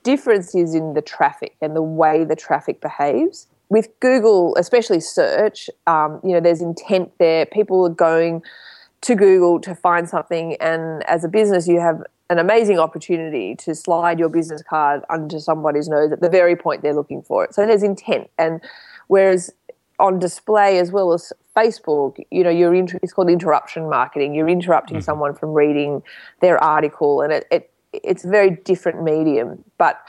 difference 0.03 0.55
is 0.55 0.75
in 0.75 0.95
the 0.95 1.03
traffic 1.03 1.55
and 1.61 1.77
the 1.77 1.83
way 1.83 2.25
the 2.25 2.35
traffic 2.35 2.81
behaves. 2.81 3.47
With 3.69 3.89
Google, 4.01 4.57
especially 4.57 4.99
search, 4.99 5.71
um, 5.87 6.21
you 6.25 6.33
know, 6.33 6.41
there's 6.41 6.61
intent 6.61 7.13
there. 7.19 7.47
People 7.47 7.87
are 7.87 7.95
going 7.95 8.43
to 9.03 9.15
Google 9.15 9.61
to 9.61 9.75
find 9.77 10.09
something, 10.09 10.57
and 10.61 11.05
as 11.05 11.23
a 11.23 11.29
business, 11.29 11.69
you 11.69 11.79
have 11.79 12.03
an 12.31 12.39
amazing 12.39 12.79
opportunity 12.79 13.55
to 13.57 13.75
slide 13.75 14.19
your 14.19 14.29
business 14.29 14.63
card 14.63 15.03
under 15.11 15.39
somebody's 15.41 15.89
nose 15.89 16.13
at 16.13 16.21
the 16.21 16.31
very 16.31 16.57
point 16.57 16.81
they're 16.81 16.95
looking 16.95 17.23
for 17.23 17.45
it. 17.45 17.55
So 17.55 17.67
there's 17.67 17.83
intent, 17.83 18.31
and 18.39 18.61
whereas 19.09 19.53
on 19.99 20.19
display 20.19 20.79
as 20.79 20.91
well 20.91 21.13
as 21.13 21.33
Facebook, 21.55 22.17
you 22.31 22.43
know, 22.43 22.51
you're 22.51 22.75
inter- 22.75 22.99
it's 23.03 23.13
called 23.13 23.29
interruption 23.29 23.91
marketing. 23.91 24.35
You're 24.35 24.49
interrupting 24.49 24.99
mm-hmm. 24.99 25.05
someone 25.05 25.35
from 25.35 25.53
reading 25.53 26.03
their 26.41 26.63
article, 26.63 27.21
and 27.21 27.33
it, 27.33 27.47
it 27.51 27.71
it's 27.93 28.25
a 28.25 28.29
very 28.29 28.51
different 28.51 29.03
medium. 29.03 29.65
But 29.77 30.01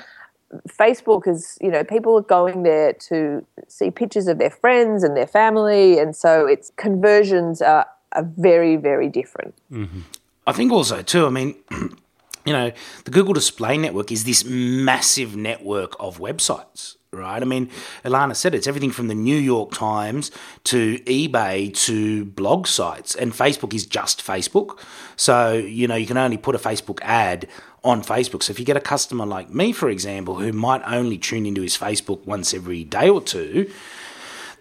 Facebook 0.70 1.28
is, 1.28 1.58
you 1.62 1.72
know, 1.72 1.84
people 1.84 2.18
are 2.18 2.22
going 2.22 2.63
there 2.63 2.94
to 2.94 3.46
see 3.68 3.90
pictures 3.90 4.28
of 4.28 4.38
their 4.38 4.50
friends 4.50 5.04
and 5.04 5.18
their 5.18 5.28
family, 5.28 6.00
and 6.00 6.16
so 6.16 6.46
its 6.46 6.72
conversions 6.75 7.62
are, 7.62 7.88
are 8.13 8.30
very, 8.38 8.75
very 8.75 9.10
different. 9.10 9.56
Mm-hmm. 9.72 10.01
I 10.48 10.51
think 10.54 10.72
also 10.72 11.01
too. 11.01 11.25
I 11.25 11.30
mean, 11.30 11.56
you 12.45 12.53
know, 12.53 12.71
the 13.05 13.12
Google 13.12 13.33
Display 13.33 13.77
Network 13.77 14.12
is 14.12 14.24
this 14.24 14.43
massive 14.45 15.36
network 15.36 15.95
of 16.00 16.19
websites, 16.19 16.95
right? 17.12 17.41
I 17.41 17.45
mean, 17.45 17.69
Ilana 18.03 18.36
said 18.36 18.55
it's 18.55 18.67
everything 18.67 18.91
from 18.91 19.07
the 19.07 19.15
New 19.15 19.38
York 19.38 19.71
Times 19.71 20.31
to 20.65 20.98
eBay 21.00 21.74
to 21.86 22.25
blog 22.25 22.67
sites, 22.67 23.15
and 23.15 23.31
Facebook 23.31 23.74
is 23.74 23.86
just 23.86 24.25
Facebook. 24.25 24.79
So, 25.15 25.53
you 25.53 25.88
know, 25.88 25.95
you 25.95 26.07
can 26.07 26.17
only 26.17 26.38
put 26.38 26.55
a 26.55 26.60
Facebook 26.60 27.00
ad 27.01 27.48
on 27.83 28.03
Facebook. 28.03 28.43
So 28.43 28.51
if 28.51 28.60
you 28.60 28.65
get 28.65 28.77
a 28.77 28.81
customer 28.81 29.25
like 29.25 29.50
me, 29.50 29.71
for 29.71 29.89
example, 29.89 30.36
who 30.36 30.51
might 30.53 30.81
only 30.86 31.17
tune 31.17 31.45
into 31.45 31.62
his 31.62 31.77
Facebook 31.77 32.25
once 32.25 32.53
every 32.53 32.83
day 32.83 33.10
or 33.10 33.21
two, 33.21 33.71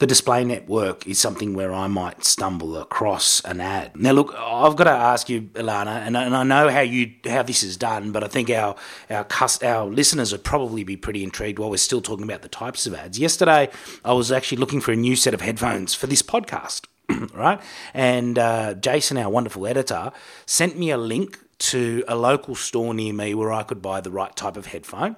the 0.01 0.07
display 0.07 0.43
network 0.45 1.07
is 1.07 1.19
something 1.19 1.53
where 1.53 1.75
I 1.75 1.87
might 1.87 2.25
stumble 2.25 2.79
across 2.79 3.45
an 3.45 3.61
ad. 3.61 3.95
Now, 3.95 4.13
look, 4.13 4.35
I've 4.35 4.75
got 4.75 4.85
to 4.85 4.91
ask 4.91 5.29
you, 5.29 5.43
Ilana, 5.53 6.07
and, 6.07 6.17
and 6.17 6.35
I 6.35 6.43
know 6.43 6.71
how 6.71 6.81
you 6.81 7.13
how 7.27 7.43
this 7.43 7.63
is 7.63 7.77
done, 7.77 8.11
but 8.11 8.25
I 8.25 8.27
think 8.27 8.49
our 8.49 8.77
our 9.11 9.27
our 9.63 9.85
listeners 9.85 10.33
would 10.33 10.43
probably 10.43 10.85
be 10.85 10.97
pretty 10.97 11.23
intrigued 11.23 11.59
while 11.59 11.69
we're 11.69 11.77
still 11.77 12.01
talking 12.01 12.25
about 12.25 12.41
the 12.41 12.49
types 12.49 12.87
of 12.87 12.95
ads. 12.95 13.19
Yesterday, 13.19 13.69
I 14.03 14.15
was 14.15 14.33
actually 14.33 14.57
looking 14.57 14.81
for 14.81 14.91
a 14.91 14.97
new 14.97 15.17
set 15.17 15.35
of 15.35 15.43
headphones 15.43 15.93
for 15.93 16.07
this 16.07 16.23
podcast. 16.23 16.87
right? 17.35 17.61
And 17.93 18.39
uh, 18.39 18.75
Jason, 18.75 19.19
our 19.19 19.29
wonderful 19.29 19.67
editor, 19.67 20.13
sent 20.47 20.79
me 20.79 20.91
a 20.91 20.97
link 20.97 21.39
to 21.59 22.05
a 22.09 22.17
local 22.17 22.55
store 22.55 22.95
near 22.95 23.13
me 23.13 23.35
where 23.35 23.53
I 23.53 23.65
could 23.65 23.83
buy 23.83 24.01
the 24.01 24.11
right 24.11 24.35
type 24.35 24.57
of 24.57 24.67
headphone. 24.67 25.17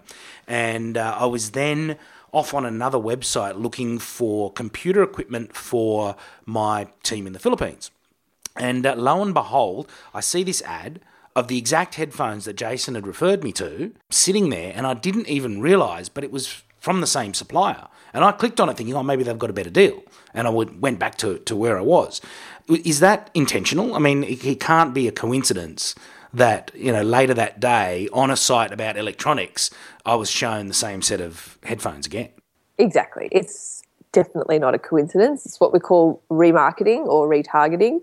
And 0.49 0.97
uh, 0.97 1.17
I 1.21 1.27
was 1.27 1.53
then 1.53 1.99
off 2.33 2.55
on 2.55 2.65
another 2.65 2.99
website 2.99 3.61
looking 3.61 3.99
for 3.99 4.53
computer 4.53 5.03
equipment 5.03 5.55
for 5.55 6.17
my 6.47 6.89
team 7.03 7.27
in 7.27 7.33
the 7.33 7.39
Philippines. 7.39 7.91
And 8.57 8.85
uh, 8.85 8.95
lo 8.97 9.23
and 9.23 9.33
behold, 9.33 9.89
I 10.13 10.21
see 10.21 10.43
this 10.43 10.63
ad 10.63 11.01
of 11.35 11.49
the 11.49 11.59
exact 11.59 11.95
headphones 11.95 12.45
that 12.45 12.57
Jason 12.57 12.95
had 12.95 13.07
referred 13.07 13.43
me 13.43 13.53
to 13.53 13.95
sitting 14.11 14.51
there, 14.51 14.73
and 14.75 14.87
I 14.87 14.95
didn't 14.95 15.29
even 15.29 15.63
realize, 15.63 16.09
but 16.09 16.25
it 16.25 16.33
was 16.33 16.63
from 16.79 17.01
the 17.01 17.07
same 17.07 17.33
supplier. 17.33 17.89
And 18.13 18.25
I 18.25 18.33
clicked 18.33 18.61
on 18.61 18.69
it 18.69 18.77
thinking, 18.77 18.95
oh, 18.95 19.03
maybe 19.03 19.23
they've 19.23 19.39
got 19.39 19.49
a 19.49 19.55
better 19.55 19.71
deal. 19.71 20.03
And 20.35 20.47
I 20.47 20.51
went 20.51 20.99
back 20.99 21.17
to, 21.19 21.39
to 21.39 21.57
where 21.57 21.79
I 21.79 21.81
was. 21.81 22.21
Is 22.69 23.01
that 23.01 23.31
intentional? 23.33 23.95
I 23.95 23.99
mean, 23.99 24.25
it, 24.25 24.45
it 24.45 24.61
can't 24.61 24.93
be 24.93 25.09
a 25.09 25.13
coincidence 25.13 25.95
that 26.35 26.71
you 26.75 26.93
know 26.93 27.03
later 27.03 27.35
that 27.35 27.61
day 27.61 28.09
on 28.13 28.31
a 28.31 28.37
site 28.37 28.73
about 28.73 28.97
electronics, 28.97 29.71
I 30.05 30.15
was 30.15 30.31
shown 30.31 30.69
the 30.69 30.75
same 30.75 31.03
set 31.03 31.21
of 31.21 31.59
headphones 31.65 32.07
again. 32.07 32.31
Exactly, 32.79 33.29
it's 33.31 33.83
definitely 34.13 34.59
not 34.59 34.75
a 34.75 34.79
coincidence. 34.79 35.45
It's 35.47 35.59
what 35.61 35.73
we 35.73 35.81
call 35.81 36.23
remarketing 36.31 37.07
or 37.07 37.29
retargeting, 37.29 38.01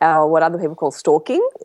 or 0.00 0.28
what 0.28 0.42
other 0.42 0.58
people 0.58 0.74
call 0.74 0.90
stalking. 0.90 1.46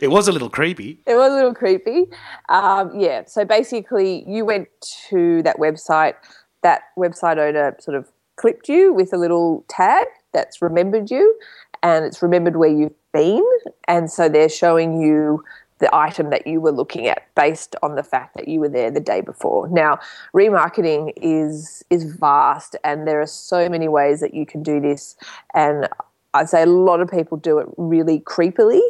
it 0.00 0.10
was 0.10 0.28
a 0.28 0.32
little 0.32 0.50
creepy. 0.50 0.98
It 1.06 1.14
was 1.14 1.32
a 1.32 1.34
little 1.34 1.54
creepy. 1.54 2.06
Um, 2.48 2.98
yeah. 2.98 3.24
So 3.26 3.44
basically, 3.44 4.24
you 4.28 4.44
went 4.44 4.68
to 5.08 5.42
that 5.42 5.56
website. 5.58 6.14
That 6.62 6.82
website 6.98 7.38
owner 7.38 7.76
sort 7.80 7.96
of 7.96 8.10
clipped 8.36 8.68
you 8.68 8.92
with 8.92 9.12
a 9.12 9.16
little 9.16 9.64
tag 9.68 10.06
that's 10.32 10.60
remembered 10.62 11.10
you, 11.10 11.38
and 11.82 12.04
it's 12.04 12.22
remembered 12.22 12.56
where 12.56 12.70
you've 12.70 12.94
been. 13.12 13.46
And 13.88 14.10
so 14.10 14.28
they're 14.28 14.48
showing 14.48 15.00
you 15.00 15.44
the 15.78 15.94
item 15.94 16.30
that 16.30 16.46
you 16.46 16.60
were 16.60 16.72
looking 16.72 17.08
at 17.08 17.34
based 17.34 17.74
on 17.82 17.94
the 17.94 18.02
fact 18.02 18.36
that 18.36 18.48
you 18.48 18.60
were 18.60 18.68
there 18.68 18.90
the 18.90 19.00
day 19.00 19.22
before. 19.22 19.68
Now, 19.68 19.98
remarketing 20.34 21.12
is 21.16 21.82
is 21.90 22.04
vast 22.04 22.76
and 22.84 23.08
there 23.08 23.20
are 23.20 23.26
so 23.26 23.68
many 23.68 23.88
ways 23.88 24.20
that 24.20 24.34
you 24.34 24.46
can 24.46 24.62
do 24.62 24.80
this 24.80 25.16
and 25.54 25.88
I'd 26.32 26.48
say 26.48 26.62
a 26.62 26.66
lot 26.66 27.00
of 27.00 27.10
people 27.10 27.38
do 27.38 27.58
it 27.58 27.66
really 27.76 28.20
creepily, 28.20 28.82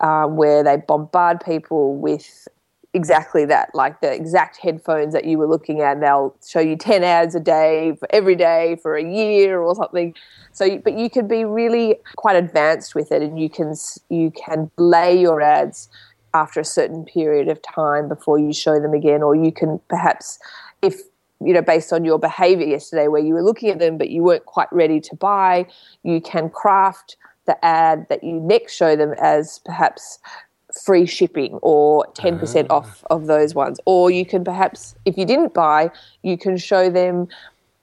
um, 0.00 0.36
where 0.36 0.62
they 0.62 0.76
bombard 0.76 1.40
people 1.40 1.96
with 1.96 2.48
exactly 2.94 3.44
that, 3.46 3.74
like 3.74 4.00
the 4.00 4.12
exact 4.12 4.58
headphones 4.58 5.14
that 5.14 5.24
you 5.24 5.38
were 5.38 5.46
looking 5.46 5.80
at. 5.80 6.00
They'll 6.00 6.36
show 6.46 6.60
you 6.60 6.76
10 6.76 7.02
ads 7.02 7.34
a 7.34 7.40
day 7.40 7.94
for 7.98 8.06
every 8.12 8.34
day 8.34 8.76
for 8.82 8.96
a 8.96 9.02
year 9.02 9.60
or 9.60 9.74
something. 9.74 10.14
So, 10.52 10.78
but 10.78 10.98
you 10.98 11.08
can 11.08 11.26
be 11.26 11.44
really 11.44 11.96
quite 12.16 12.36
advanced 12.36 12.94
with 12.94 13.10
it 13.10 13.22
and 13.22 13.40
you 13.40 13.48
can, 13.48 13.74
you 14.10 14.30
can 14.30 14.70
lay 14.76 15.18
your 15.18 15.40
ads 15.40 15.88
after 16.34 16.60
a 16.60 16.64
certain 16.64 17.04
period 17.04 17.48
of 17.48 17.60
time 17.62 18.08
before 18.08 18.38
you 18.38 18.52
show 18.52 18.80
them 18.80 18.94
again, 18.94 19.22
or 19.22 19.34
you 19.34 19.52
can 19.52 19.80
perhaps, 19.88 20.38
if 20.80 21.00
you 21.44 21.52
know, 21.52 21.62
based 21.62 21.92
on 21.92 22.04
your 22.04 22.18
behavior 22.18 22.66
yesterday 22.66 23.08
where 23.08 23.20
you 23.20 23.34
were 23.34 23.42
looking 23.42 23.68
at 23.68 23.78
them 23.78 23.98
but 23.98 24.10
you 24.10 24.22
weren't 24.22 24.46
quite 24.46 24.72
ready 24.72 25.00
to 25.00 25.16
buy, 25.16 25.66
you 26.02 26.20
can 26.20 26.48
craft 26.48 27.16
the 27.46 27.64
ad 27.64 28.06
that 28.08 28.22
you 28.22 28.38
next 28.40 28.74
show 28.74 28.94
them 28.94 29.12
as 29.20 29.60
perhaps 29.64 30.20
free 30.72 31.06
shipping 31.06 31.58
or 31.62 32.06
10% 32.14 32.66
ah. 32.70 32.76
off 32.76 33.04
of 33.10 33.26
those 33.26 33.54
ones. 33.54 33.78
Or 33.84 34.10
you 34.10 34.24
can 34.24 34.44
perhaps, 34.44 34.94
if 35.04 35.16
you 35.16 35.24
didn't 35.24 35.54
buy, 35.54 35.90
you 36.22 36.36
can 36.38 36.56
show 36.56 36.90
them 36.90 37.28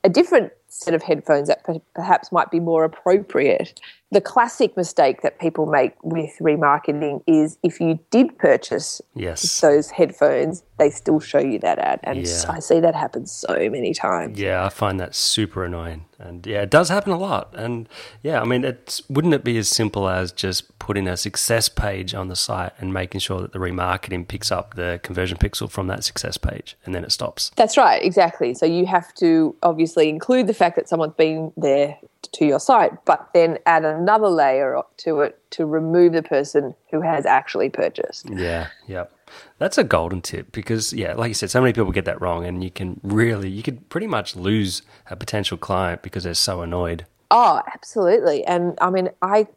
a 0.04 0.10
different 0.10 0.54
set 0.70 0.94
of 0.94 1.02
headphones 1.02 1.48
that 1.48 1.66
perhaps 1.94 2.32
might 2.32 2.52
be 2.52 2.60
more 2.60 2.84
appropriate. 2.84 3.80
The 4.12 4.22
classic 4.22 4.78
mistake 4.78 5.22
that 5.24 5.40
people 5.40 5.66
make 5.66 5.94
with 6.04 6.32
remarketing 6.40 7.22
is 7.28 7.58
if 7.64 7.82
you 7.82 8.00
did 8.12 8.38
purchase 8.38 9.02
yes. 9.16 9.62
those 9.62 9.90
headphones, 9.90 10.64
they 10.78 10.90
still 10.90 11.20
show 11.20 11.40
you 11.40 11.60
that 11.60 11.80
ad. 11.80 12.00
And 12.04 12.26
yeah. 12.26 12.46
I 12.48 12.60
see 12.60 12.80
that 12.80 12.96
happen 12.96 13.26
so 13.26 13.70
many 13.70 13.94
times. 13.94 14.40
Yeah, 14.40 14.66
I 14.66 14.70
find 14.70 15.00
that 15.00 15.16
super 15.16 15.66
annoying. 15.66 16.06
And 16.20 16.46
yeah, 16.46 16.62
it 16.62 16.70
does 16.70 16.90
happen 16.90 17.12
a 17.12 17.18
lot. 17.18 17.54
And 17.56 17.88
yeah, 18.22 18.42
I 18.42 18.46
mean, 18.46 18.64
it's 18.66 19.08
wouldn't 19.10 19.34
it 19.34 19.44
be 19.44 19.58
as 19.58 19.70
simple 19.70 20.10
as 20.10 20.32
just 20.32 20.78
putting 20.80 21.08
a 21.08 21.16
success 21.16 21.70
page 21.70 22.14
on 22.14 22.28
the 22.28 22.36
site 22.36 22.74
and 22.80 22.94
making 22.94 23.22
sure 23.22 23.42
that 23.42 23.54
the 23.54 23.60
remarketing 23.60 24.28
picks 24.28 24.52
up 24.52 24.76
the 24.76 25.00
conversion 25.04 25.38
pixel 25.38 25.70
from 25.70 25.88
that 25.88 26.04
success 26.04 26.38
page 26.38 26.76
and 26.86 26.94
then 26.94 27.04
it 27.04 27.12
stops? 27.12 27.52
That's 27.56 27.78
right, 27.78 28.04
exactly. 28.04 28.54
So 28.54 28.66
you 28.66 28.86
have 28.86 29.14
to 29.16 29.56
obviously 29.64 30.10
include 30.10 30.48
the 30.48 30.54
fact 30.54 30.76
that 30.76 30.90
someone's 30.90 31.14
been 31.14 31.54
there 31.56 31.98
to 32.34 32.46
your 32.46 32.60
site, 32.60 32.92
but 33.06 33.30
then 33.34 33.58
add 33.66 33.86
another 33.86 34.28
layer 34.28 34.82
to 34.98 35.22
it 35.22 35.40
to 35.52 35.66
remove 35.66 36.14
the 36.14 36.24
person 36.24 36.76
who 36.92 37.02
has 37.02 37.26
actually 37.26 37.70
purchased. 37.70 38.30
Yeah, 38.30 38.68
yep. 38.88 39.12
That's 39.58 39.78
a 39.78 39.84
golden 39.84 40.22
tip 40.22 40.52
because, 40.52 40.94
yeah, 40.94 41.14
like 41.14 41.30
you 41.30 41.34
said, 41.34 41.50
so 41.52 41.62
many 41.62 41.74
people 41.74 41.92
get 41.92 42.06
that 42.06 42.22
wrong, 42.22 42.46
and 42.46 42.64
you 42.64 42.72
can 42.72 43.00
really, 43.04 43.50
you 43.50 43.64
could 43.64 43.90
pretty 43.90 44.08
much 44.08 44.36
lose 44.36 44.82
a 45.10 45.16
potential 45.16 45.58
client 45.58 46.02
because 46.02 46.24
they're 46.24 46.34
so 46.34 46.62
annoyed. 46.62 47.06
Oh, 47.32 47.62
absolutely. 47.74 48.44
And 48.46 48.78
I 48.82 48.90
mean, 48.90 49.10
I 49.22 49.48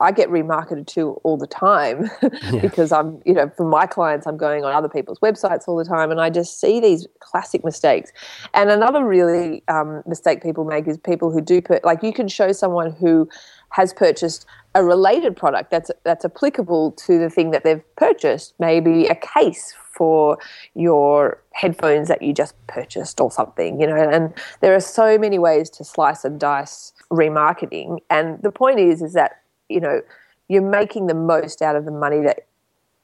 I 0.00 0.10
get 0.10 0.28
remarketed 0.28 0.86
to 0.88 1.12
all 1.22 1.36
the 1.36 1.46
time 1.46 2.10
yeah. 2.22 2.60
because 2.60 2.90
I'm, 2.90 3.22
you 3.24 3.32
know, 3.32 3.50
for 3.56 3.66
my 3.66 3.86
clients, 3.86 4.26
I'm 4.26 4.36
going 4.36 4.64
on 4.64 4.72
other 4.72 4.88
people's 4.88 5.20
websites 5.20 5.68
all 5.68 5.76
the 5.76 5.84
time 5.84 6.10
and 6.10 6.20
I 6.20 6.30
just 6.30 6.60
see 6.60 6.80
these 6.80 7.06
classic 7.20 7.64
mistakes. 7.64 8.12
And 8.54 8.70
another 8.70 9.04
really 9.04 9.62
um, 9.68 10.02
mistake 10.06 10.42
people 10.42 10.64
make 10.64 10.88
is 10.88 10.98
people 10.98 11.30
who 11.30 11.40
do, 11.40 11.62
put 11.62 11.84
like, 11.84 12.02
you 12.02 12.12
can 12.12 12.26
show 12.26 12.50
someone 12.50 12.90
who 12.90 13.28
has 13.70 13.92
purchased 13.92 14.46
a 14.76 14.84
related 14.84 15.36
product 15.36 15.70
that's 15.70 15.90
that's 16.02 16.24
applicable 16.24 16.92
to 16.92 17.18
the 17.18 17.30
thing 17.30 17.50
that 17.52 17.64
they've 17.64 17.82
purchased, 17.96 18.54
maybe 18.58 19.06
a 19.06 19.14
case 19.14 19.74
for 19.92 20.38
your 20.74 21.40
headphones 21.52 22.08
that 22.08 22.22
you 22.22 22.32
just 22.32 22.54
purchased 22.66 23.20
or 23.20 23.30
something, 23.30 23.80
you 23.80 23.86
know. 23.86 23.96
And 23.96 24.32
there 24.60 24.74
are 24.74 24.80
so 24.80 25.18
many 25.18 25.38
ways 25.38 25.70
to 25.70 25.84
slice 25.84 26.24
and 26.24 26.38
dice 26.38 26.92
remarketing. 27.10 27.98
And 28.10 28.42
the 28.42 28.50
point 28.50 28.80
is, 28.80 29.02
is 29.02 29.12
that 29.12 29.43
you 29.74 29.80
know 29.80 30.00
you're 30.48 30.62
making 30.62 31.06
the 31.06 31.14
most 31.14 31.62
out 31.62 31.76
of 31.76 31.84
the 31.84 31.90
money 31.90 32.20
that 32.22 32.46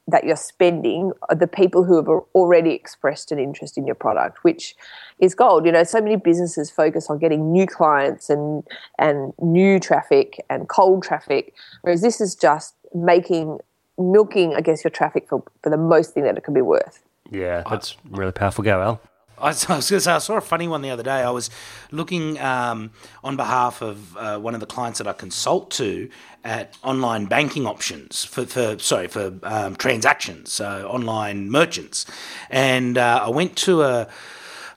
that 0.07 0.23
you're 0.23 0.35
spending 0.35 1.11
are 1.29 1.35
the 1.35 1.47
people 1.47 1.83
who 1.83 1.95
have 1.95 2.07
already 2.35 2.71
expressed 2.71 3.31
an 3.31 3.39
interest 3.39 3.77
in 3.77 3.85
your 3.85 3.95
product, 3.95 4.43
which 4.43 4.75
is 5.19 5.35
gold. 5.35 5.65
You 5.65 5.71
know, 5.71 5.83
so 5.83 6.01
many 6.01 6.15
businesses 6.15 6.69
focus 6.71 7.09
on 7.09 7.19
getting 7.19 7.51
new 7.51 7.67
clients 7.67 8.29
and 8.29 8.63
and 8.97 9.33
new 9.39 9.79
traffic 9.79 10.43
and 10.49 10.67
cold 10.67 11.03
traffic, 11.03 11.53
whereas 11.81 12.01
this 12.01 12.19
is 12.19 12.35
just 12.35 12.75
making 12.93 13.59
milking, 13.97 14.55
I 14.55 14.61
guess, 14.61 14.83
your 14.83 14.91
traffic 14.91 15.27
for, 15.29 15.43
for 15.61 15.69
the 15.69 15.77
most 15.77 16.13
thing 16.13 16.23
that 16.23 16.37
it 16.37 16.43
can 16.43 16.53
be 16.53 16.61
worth. 16.61 17.03
Yeah, 17.29 17.63
that's 17.69 17.95
really 18.09 18.31
powerful. 18.31 18.63
Go, 19.41 19.47
Al. 19.47 19.47
I 19.47 19.49
was, 19.49 19.65
going 19.65 19.81
to 19.81 19.99
say, 19.99 20.11
I 20.11 20.17
saw 20.19 20.37
a 20.37 20.41
funny 20.41 20.67
one 20.67 20.81
the 20.81 20.89
other 20.89 21.03
day. 21.03 21.21
I 21.23 21.29
was 21.29 21.49
looking 21.91 22.39
um, 22.39 22.91
on 23.23 23.35
behalf 23.35 23.81
of 23.81 24.17
uh, 24.17 24.39
one 24.39 24.53
of 24.53 24.59
the 24.59 24.65
clients 24.65 24.99
that 24.99 25.07
I 25.07 25.13
consult 25.13 25.71
to 25.71 26.09
at 26.43 26.77
online 26.83 27.25
banking 27.25 27.67
options 27.67 28.25
for, 28.25 28.45
for 28.45 28.79
sorry 28.79 29.07
for 29.07 29.33
um, 29.43 29.75
transactions, 29.75 30.51
so 30.51 30.87
online 30.89 31.51
merchants, 31.51 32.05
and 32.49 32.97
uh, 32.97 33.23
I 33.25 33.29
went 33.29 33.55
to 33.57 33.83
a 33.83 34.07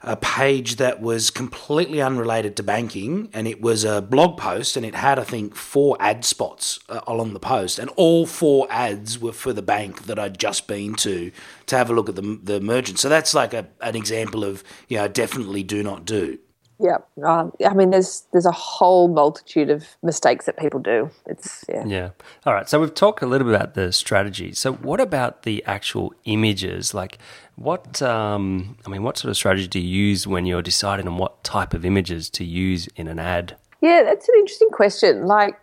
a 0.05 0.15
page 0.15 0.75
that 0.75 1.01
was 1.01 1.31
completely 1.31 1.99
unrelated 1.99 2.55
to 2.55 2.63
banking, 2.63 3.27
and 3.33 3.47
it 3.47 3.59
was 3.59 3.83
a 3.83 4.03
blog 4.03 4.37
post, 4.37 4.77
and 4.77 4.85
it 4.85 4.93
had, 4.93 5.17
I 5.17 5.23
think, 5.23 5.55
four 5.55 5.97
ad 5.99 6.23
spots 6.23 6.79
uh, 6.89 7.01
along 7.07 7.33
the 7.33 7.39
post, 7.39 7.79
and 7.79 7.89
all 7.95 8.27
four 8.27 8.67
ads 8.69 9.17
were 9.19 9.33
for 9.33 9.51
the 9.51 9.63
bank 9.63 10.03
that 10.03 10.19
I'd 10.19 10.37
just 10.37 10.67
been 10.67 10.93
to 10.95 11.31
to 11.65 11.77
have 11.77 11.89
a 11.89 11.93
look 11.93 12.07
at 12.07 12.15
the 12.15 12.39
the 12.41 12.61
merchant. 12.61 12.99
So 12.99 13.09
that's 13.09 13.33
like 13.33 13.53
a, 13.53 13.67
an 13.81 13.95
example 13.95 14.43
of 14.43 14.63
you 14.87 14.97
know 14.97 15.07
definitely 15.07 15.63
do 15.63 15.81
not 15.81 16.05
do. 16.05 16.37
Yeah, 16.77 16.97
uh, 17.25 17.49
I 17.65 17.73
mean, 17.73 17.91
there's 17.91 18.23
there's 18.33 18.45
a 18.45 18.51
whole 18.51 19.07
multitude 19.07 19.69
of 19.69 19.85
mistakes 20.03 20.45
that 20.45 20.57
people 20.57 20.79
do. 20.79 21.09
It's 21.25 21.63
yeah. 21.69 21.85
Yeah. 21.85 22.09
All 22.45 22.53
right. 22.53 22.67
So 22.67 22.81
we've 22.81 22.93
talked 22.93 23.21
a 23.21 23.25
little 23.25 23.47
bit 23.47 23.55
about 23.55 23.75
the 23.75 23.93
strategy. 23.93 24.53
So 24.53 24.73
what 24.73 24.99
about 24.99 25.43
the 25.43 25.63
actual 25.65 26.13
images? 26.25 26.93
Like, 26.93 27.17
what 27.55 28.01
um, 28.01 28.77
I 28.85 28.89
mean, 28.89 29.03
what 29.03 29.17
sort 29.17 29.29
of 29.29 29.37
strategy 29.37 29.67
do 29.67 29.79
you 29.79 30.07
use 30.07 30.27
when 30.27 30.45
you're 30.45 30.61
deciding 30.61 31.07
on 31.07 31.17
what 31.17 31.43
type 31.45 31.73
of 31.73 31.85
images 31.85 32.29
to 32.31 32.43
use 32.43 32.87
in 32.97 33.07
an 33.07 33.19
ad? 33.19 33.55
Yeah, 33.81 34.03
that's 34.03 34.27
an 34.27 34.35
interesting 34.37 34.69
question. 34.69 35.27
Like, 35.27 35.57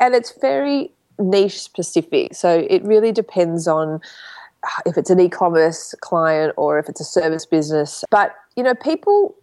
and 0.00 0.14
it's 0.14 0.32
very 0.40 0.90
niche 1.20 1.60
specific. 1.60 2.34
So 2.34 2.66
it 2.68 2.82
really 2.84 3.12
depends 3.12 3.68
on 3.68 4.00
if 4.86 4.98
it's 4.98 5.10
an 5.10 5.20
e-commerce 5.20 5.94
client 6.00 6.52
or 6.56 6.78
if 6.78 6.88
it's 6.88 7.00
a 7.00 7.04
service 7.04 7.46
business. 7.46 8.04
But 8.10 8.34
you 8.56 8.62
know, 8.62 8.74
people 8.74 9.36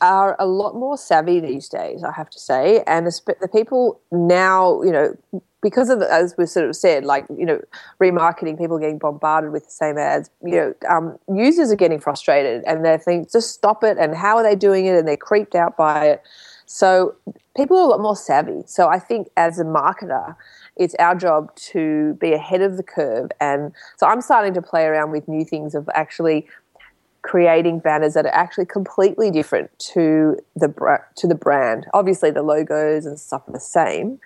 are 0.00 0.36
a 0.38 0.46
lot 0.46 0.74
more 0.74 0.96
savvy 0.96 1.40
these 1.40 1.68
days, 1.68 2.04
I 2.04 2.12
have 2.12 2.30
to 2.30 2.38
say. 2.38 2.82
And 2.86 3.06
the 3.06 3.48
people 3.52 4.00
now, 4.10 4.82
you 4.82 4.92
know, 4.92 5.16
because 5.60 5.90
of 5.90 5.98
the, 5.98 6.12
as 6.12 6.34
we 6.38 6.46
sort 6.46 6.68
of 6.68 6.76
said, 6.76 7.04
like 7.04 7.26
you 7.36 7.44
know, 7.44 7.60
remarketing, 8.00 8.56
people 8.56 8.78
getting 8.78 8.98
bombarded 8.98 9.50
with 9.50 9.64
the 9.64 9.70
same 9.70 9.98
ads. 9.98 10.30
You 10.42 10.56
know, 10.56 10.74
um, 10.88 11.18
users 11.34 11.72
are 11.72 11.76
getting 11.76 12.00
frustrated 12.00 12.62
and 12.64 12.84
they 12.84 12.96
think, 12.98 13.32
just 13.32 13.52
stop 13.52 13.82
it. 13.82 13.98
And 13.98 14.14
how 14.14 14.36
are 14.36 14.42
they 14.42 14.54
doing 14.54 14.86
it? 14.86 14.96
And 14.96 15.08
they're 15.08 15.16
creeped 15.16 15.54
out 15.54 15.76
by 15.76 16.06
it. 16.06 16.22
So 16.66 17.16
people 17.56 17.78
are 17.78 17.82
a 17.82 17.86
lot 17.86 18.00
more 18.00 18.14
savvy. 18.14 18.62
So 18.66 18.88
I 18.88 18.98
think 18.98 19.28
as 19.36 19.58
a 19.58 19.64
marketer, 19.64 20.36
it's 20.76 20.94
our 20.96 21.14
job 21.14 21.54
to 21.56 22.14
be 22.20 22.34
ahead 22.34 22.60
of 22.60 22.76
the 22.76 22.82
curve. 22.82 23.30
And 23.40 23.72
so 23.96 24.06
I'm 24.06 24.20
starting 24.20 24.54
to 24.54 24.62
play 24.62 24.84
around 24.84 25.10
with 25.10 25.26
new 25.26 25.44
things 25.44 25.74
of 25.74 25.88
actually 25.94 26.46
creating 27.22 27.80
banners 27.80 28.14
that 28.14 28.26
are 28.26 28.34
actually 28.34 28.66
completely 28.66 29.30
different 29.30 29.76
to 29.78 30.36
the 30.56 30.72
to 31.16 31.26
the 31.26 31.34
brand. 31.34 31.86
Obviously, 31.94 32.30
the 32.30 32.42
logos 32.42 33.06
and 33.06 33.18
stuff 33.18 33.42
are 33.48 33.52
the 33.52 33.60
same, 33.60 34.20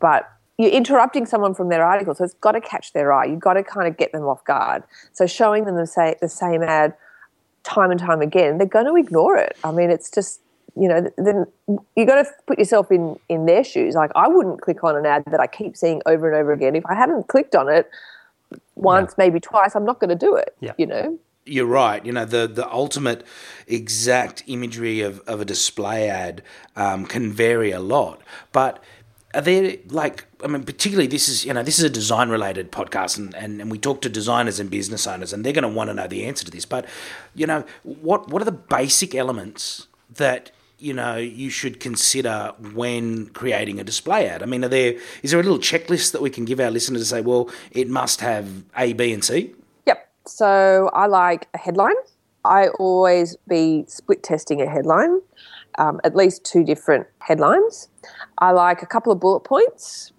but 0.00 0.30
you're 0.58 0.70
interrupting 0.70 1.26
someone 1.26 1.54
from 1.54 1.68
their 1.68 1.84
article, 1.84 2.14
so 2.14 2.24
it's 2.24 2.34
got 2.34 2.52
to 2.52 2.60
catch 2.60 2.92
their 2.92 3.12
eye. 3.12 3.24
You've 3.24 3.40
got 3.40 3.54
to 3.54 3.64
kind 3.64 3.88
of 3.88 3.96
get 3.96 4.12
them 4.12 4.22
off 4.22 4.44
guard. 4.44 4.84
So 5.12 5.26
showing 5.26 5.64
them 5.64 5.74
the, 5.74 5.86
say, 5.86 6.14
the 6.20 6.28
same 6.28 6.62
ad 6.62 6.94
time 7.64 7.90
and 7.90 7.98
time 7.98 8.20
again, 8.20 8.58
they're 8.58 8.66
going 8.66 8.86
to 8.86 8.94
ignore 8.94 9.36
it. 9.36 9.56
I 9.64 9.72
mean, 9.72 9.90
it's 9.90 10.10
just 10.10 10.40
you 10.76 10.88
know, 10.88 11.08
then 11.16 11.46
you've 11.96 12.08
got 12.08 12.22
to 12.22 12.30
put 12.46 12.58
yourself 12.58 12.90
in 12.90 13.16
in 13.28 13.46
their 13.46 13.64
shoes. 13.64 13.94
Like 13.94 14.10
I 14.14 14.28
wouldn't 14.28 14.60
click 14.60 14.82
on 14.84 14.96
an 14.96 15.06
ad 15.06 15.24
that 15.30 15.40
I 15.40 15.46
keep 15.46 15.76
seeing 15.76 16.02
over 16.04 16.28
and 16.28 16.36
over 16.36 16.52
again. 16.52 16.74
If 16.74 16.84
I 16.86 16.94
hadn't 16.94 17.28
clicked 17.28 17.54
on 17.54 17.68
it 17.68 17.88
once, 18.74 19.12
yeah. 19.12 19.24
maybe 19.24 19.40
twice, 19.40 19.74
I'm 19.76 19.84
not 19.84 20.00
going 20.00 20.10
to 20.10 20.16
do 20.16 20.34
it. 20.36 20.56
Yeah. 20.60 20.72
You 20.76 20.86
know 20.86 21.18
you're 21.46 21.66
right. 21.66 22.04
You 22.04 22.12
know, 22.12 22.24
the, 22.24 22.46
the 22.46 22.70
ultimate 22.70 23.26
exact 23.66 24.42
imagery 24.46 25.00
of, 25.00 25.20
of 25.20 25.40
a 25.40 25.44
display 25.44 26.08
ad 26.08 26.42
um, 26.76 27.06
can 27.06 27.32
vary 27.32 27.70
a 27.70 27.80
lot. 27.80 28.22
But 28.52 28.82
are 29.34 29.40
there 29.40 29.76
like 29.88 30.26
I 30.42 30.46
mean, 30.46 30.62
particularly 30.62 31.06
this 31.06 31.28
is 31.28 31.44
you 31.44 31.52
know 31.52 31.62
this 31.62 31.78
is 31.78 31.84
a 31.84 31.90
design 31.90 32.28
related 32.28 32.70
podcast, 32.70 33.18
and, 33.18 33.34
and, 33.34 33.60
and 33.60 33.70
we 33.70 33.78
talk 33.78 34.00
to 34.02 34.08
designers 34.08 34.60
and 34.60 34.70
business 34.70 35.06
owners, 35.06 35.32
and 35.32 35.44
they're 35.44 35.52
going 35.52 35.62
to 35.62 35.68
want 35.68 35.90
to 35.90 35.94
know 35.94 36.06
the 36.06 36.24
answer 36.24 36.44
to 36.44 36.50
this. 36.50 36.64
But 36.64 36.86
you 37.34 37.46
know, 37.46 37.64
what 37.82 38.28
what 38.28 38.40
are 38.40 38.44
the 38.44 38.52
basic 38.52 39.14
elements 39.14 39.88
that 40.14 40.50
you 40.78 40.94
know 40.94 41.16
you 41.16 41.50
should 41.50 41.80
consider 41.80 42.52
when 42.72 43.26
creating 43.28 43.80
a 43.80 43.84
display 43.84 44.28
ad? 44.28 44.42
I 44.42 44.46
mean, 44.46 44.64
are 44.64 44.68
there 44.68 44.94
is 45.22 45.32
there 45.32 45.40
a 45.40 45.42
little 45.42 45.58
checklist 45.58 46.12
that 46.12 46.22
we 46.22 46.30
can 46.30 46.44
give 46.44 46.60
our 46.60 46.70
listeners 46.70 47.02
to 47.02 47.06
say, 47.06 47.20
well, 47.20 47.50
it 47.70 47.88
must 47.88 48.20
have 48.20 48.62
A, 48.78 48.92
B, 48.92 49.12
and 49.12 49.24
C? 49.24 49.54
So 50.26 50.90
I 50.92 51.06
like 51.06 51.48
a 51.54 51.58
headline. 51.58 51.96
I 52.44 52.68
always 52.78 53.36
be 53.48 53.84
split 53.88 54.22
testing 54.22 54.60
a 54.60 54.68
headline, 54.68 55.20
um, 55.78 56.00
at 56.04 56.14
least 56.14 56.44
two 56.44 56.62
different 56.62 57.06
headlines. 57.20 57.88
I 58.38 58.50
like 58.50 58.82
a 58.82 58.86
couple 58.86 59.12
of 59.12 59.20
bullet 59.20 59.40
points 59.40 60.12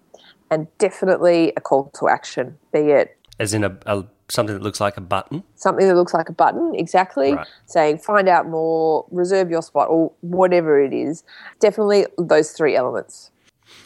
and 0.50 0.66
definitely 0.78 1.52
a 1.56 1.60
call 1.60 1.90
to 1.98 2.08
action, 2.08 2.58
be 2.72 2.80
it 2.90 3.16
as 3.38 3.54
in 3.54 3.64
a, 3.64 3.76
a 3.86 4.04
something 4.28 4.54
that 4.54 4.62
looks 4.62 4.80
like 4.80 4.96
a 4.96 5.00
button. 5.00 5.42
Something 5.54 5.86
that 5.86 5.94
looks 5.94 6.14
like 6.14 6.28
a 6.28 6.32
button, 6.32 6.74
exactly. 6.74 7.34
Right. 7.34 7.46
Saying 7.66 7.98
find 7.98 8.28
out 8.28 8.48
more, 8.48 9.06
reserve 9.10 9.50
your 9.50 9.62
spot, 9.62 9.88
or 9.88 10.12
whatever 10.20 10.82
it 10.82 10.92
is. 10.92 11.22
Definitely 11.60 12.06
those 12.18 12.52
three 12.52 12.76
elements. 12.76 13.30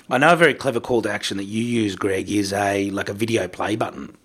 I 0.08 0.18
know 0.18 0.32
a 0.32 0.36
very 0.36 0.54
clever 0.54 0.80
call 0.80 1.02
to 1.02 1.10
action 1.10 1.36
that 1.38 1.44
you 1.44 1.62
use, 1.62 1.96
Greg, 1.96 2.30
is 2.30 2.52
a 2.52 2.90
like 2.90 3.08
a 3.08 3.14
video 3.14 3.48
play 3.48 3.76
button. 3.76 4.16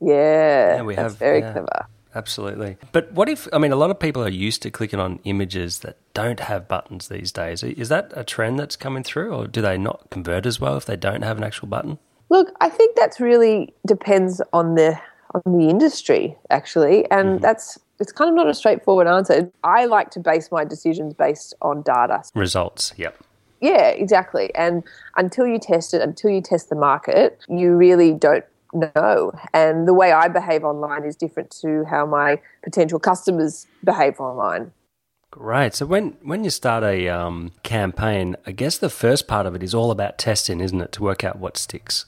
Yeah, 0.00 0.76
yeah 0.76 0.82
we 0.82 0.94
have 0.94 1.16
very 1.16 1.40
yeah, 1.40 1.52
clever. 1.52 1.86
Absolutely. 2.14 2.78
But 2.92 3.12
what 3.12 3.28
if, 3.28 3.46
I 3.52 3.58
mean, 3.58 3.70
a 3.70 3.76
lot 3.76 3.90
of 3.90 3.98
people 3.98 4.24
are 4.24 4.30
used 4.30 4.62
to 4.62 4.70
clicking 4.70 4.98
on 4.98 5.20
images 5.24 5.80
that 5.80 5.98
don't 6.14 6.40
have 6.40 6.66
buttons 6.66 7.08
these 7.08 7.30
days. 7.30 7.62
Is 7.62 7.90
that 7.90 8.12
a 8.16 8.24
trend 8.24 8.58
that's 8.58 8.76
coming 8.76 9.02
through, 9.02 9.32
or 9.34 9.46
do 9.46 9.60
they 9.60 9.78
not 9.78 10.08
convert 10.10 10.46
as 10.46 10.58
well 10.58 10.76
if 10.76 10.84
they 10.86 10.96
don't 10.96 11.22
have 11.22 11.36
an 11.36 11.44
actual 11.44 11.68
button? 11.68 11.98
Look, 12.30 12.52
I 12.60 12.70
think 12.70 12.96
that's 12.96 13.20
really 13.20 13.72
depends 13.86 14.42
on 14.52 14.74
the 14.74 14.98
on 15.34 15.58
the 15.58 15.68
industry 15.68 16.36
actually, 16.50 17.10
and 17.10 17.28
mm-hmm. 17.28 17.42
that's 17.42 17.78
it's 18.00 18.12
kind 18.12 18.30
of 18.30 18.34
not 18.34 18.48
a 18.48 18.54
straightforward 18.54 19.06
answer. 19.06 19.50
I 19.64 19.86
like 19.86 20.10
to 20.12 20.20
base 20.20 20.50
my 20.50 20.64
decisions 20.64 21.14
based 21.14 21.54
on 21.62 21.82
data. 21.82 22.22
Results, 22.34 22.92
yep. 22.96 23.16
Yeah, 23.60 23.88
exactly. 23.88 24.54
And 24.54 24.84
until 25.16 25.46
you 25.46 25.58
test 25.58 25.92
it, 25.92 26.00
until 26.00 26.30
you 26.30 26.40
test 26.40 26.68
the 26.68 26.76
market, 26.76 27.38
you 27.48 27.72
really 27.72 28.12
don't 28.12 28.44
know. 28.72 29.32
And 29.52 29.86
the 29.86 29.94
way 29.94 30.12
I 30.12 30.28
behave 30.28 30.64
online 30.64 31.04
is 31.04 31.16
different 31.16 31.50
to 31.62 31.84
how 31.84 32.06
my 32.06 32.40
potential 32.62 32.98
customers 32.98 33.66
behave 33.84 34.20
online. 34.20 34.72
Great. 35.30 35.74
So 35.74 35.84
when 35.86 36.16
when 36.22 36.42
you 36.42 36.50
start 36.50 36.82
a 36.82 37.08
um, 37.08 37.52
campaign, 37.62 38.36
I 38.46 38.52
guess 38.52 38.78
the 38.78 38.88
first 38.88 39.28
part 39.28 39.46
of 39.46 39.54
it 39.54 39.62
is 39.62 39.74
all 39.74 39.90
about 39.90 40.18
testing, 40.18 40.60
isn't 40.60 40.80
it, 40.80 40.92
to 40.92 41.02
work 41.02 41.22
out 41.22 41.38
what 41.38 41.56
sticks? 41.56 42.06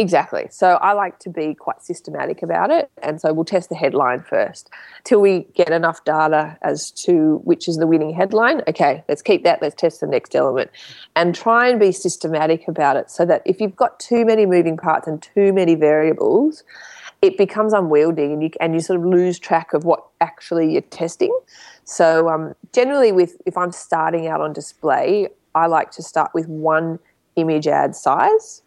Exactly. 0.00 0.46
So 0.50 0.78
I 0.80 0.94
like 0.94 1.18
to 1.18 1.28
be 1.28 1.54
quite 1.54 1.82
systematic 1.82 2.42
about 2.42 2.70
it. 2.70 2.90
And 3.02 3.20
so 3.20 3.34
we'll 3.34 3.44
test 3.44 3.68
the 3.68 3.74
headline 3.74 4.22
first 4.22 4.70
till 5.04 5.20
we 5.20 5.40
get 5.54 5.68
enough 5.68 6.02
data 6.06 6.56
as 6.62 6.90
to 6.92 7.42
which 7.44 7.68
is 7.68 7.76
the 7.76 7.86
winning 7.86 8.14
headline. 8.14 8.62
Okay, 8.66 9.04
let's 9.10 9.20
keep 9.20 9.44
that. 9.44 9.60
Let's 9.60 9.74
test 9.74 10.00
the 10.00 10.06
next 10.06 10.34
element 10.34 10.70
and 11.16 11.34
try 11.34 11.68
and 11.68 11.78
be 11.78 11.92
systematic 11.92 12.66
about 12.66 12.96
it 12.96 13.10
so 13.10 13.26
that 13.26 13.42
if 13.44 13.60
you've 13.60 13.76
got 13.76 14.00
too 14.00 14.24
many 14.24 14.46
moving 14.46 14.78
parts 14.78 15.06
and 15.06 15.20
too 15.20 15.52
many 15.52 15.74
variables, 15.74 16.64
it 17.20 17.36
becomes 17.36 17.74
unwieldy 17.74 18.24
and 18.24 18.42
you, 18.42 18.50
and 18.58 18.72
you 18.72 18.80
sort 18.80 18.98
of 18.98 19.04
lose 19.04 19.38
track 19.38 19.74
of 19.74 19.84
what 19.84 20.02
actually 20.22 20.72
you're 20.72 20.80
testing. 20.80 21.38
So 21.84 22.30
um, 22.30 22.54
generally, 22.72 23.12
with 23.12 23.36
if 23.44 23.54
I'm 23.54 23.70
starting 23.70 24.28
out 24.28 24.40
on 24.40 24.54
display, 24.54 25.28
I 25.54 25.66
like 25.66 25.90
to 25.90 26.02
start 26.02 26.30
with 26.32 26.48
one 26.48 27.00
image 27.36 27.66
ad 27.66 27.94
size 27.94 28.62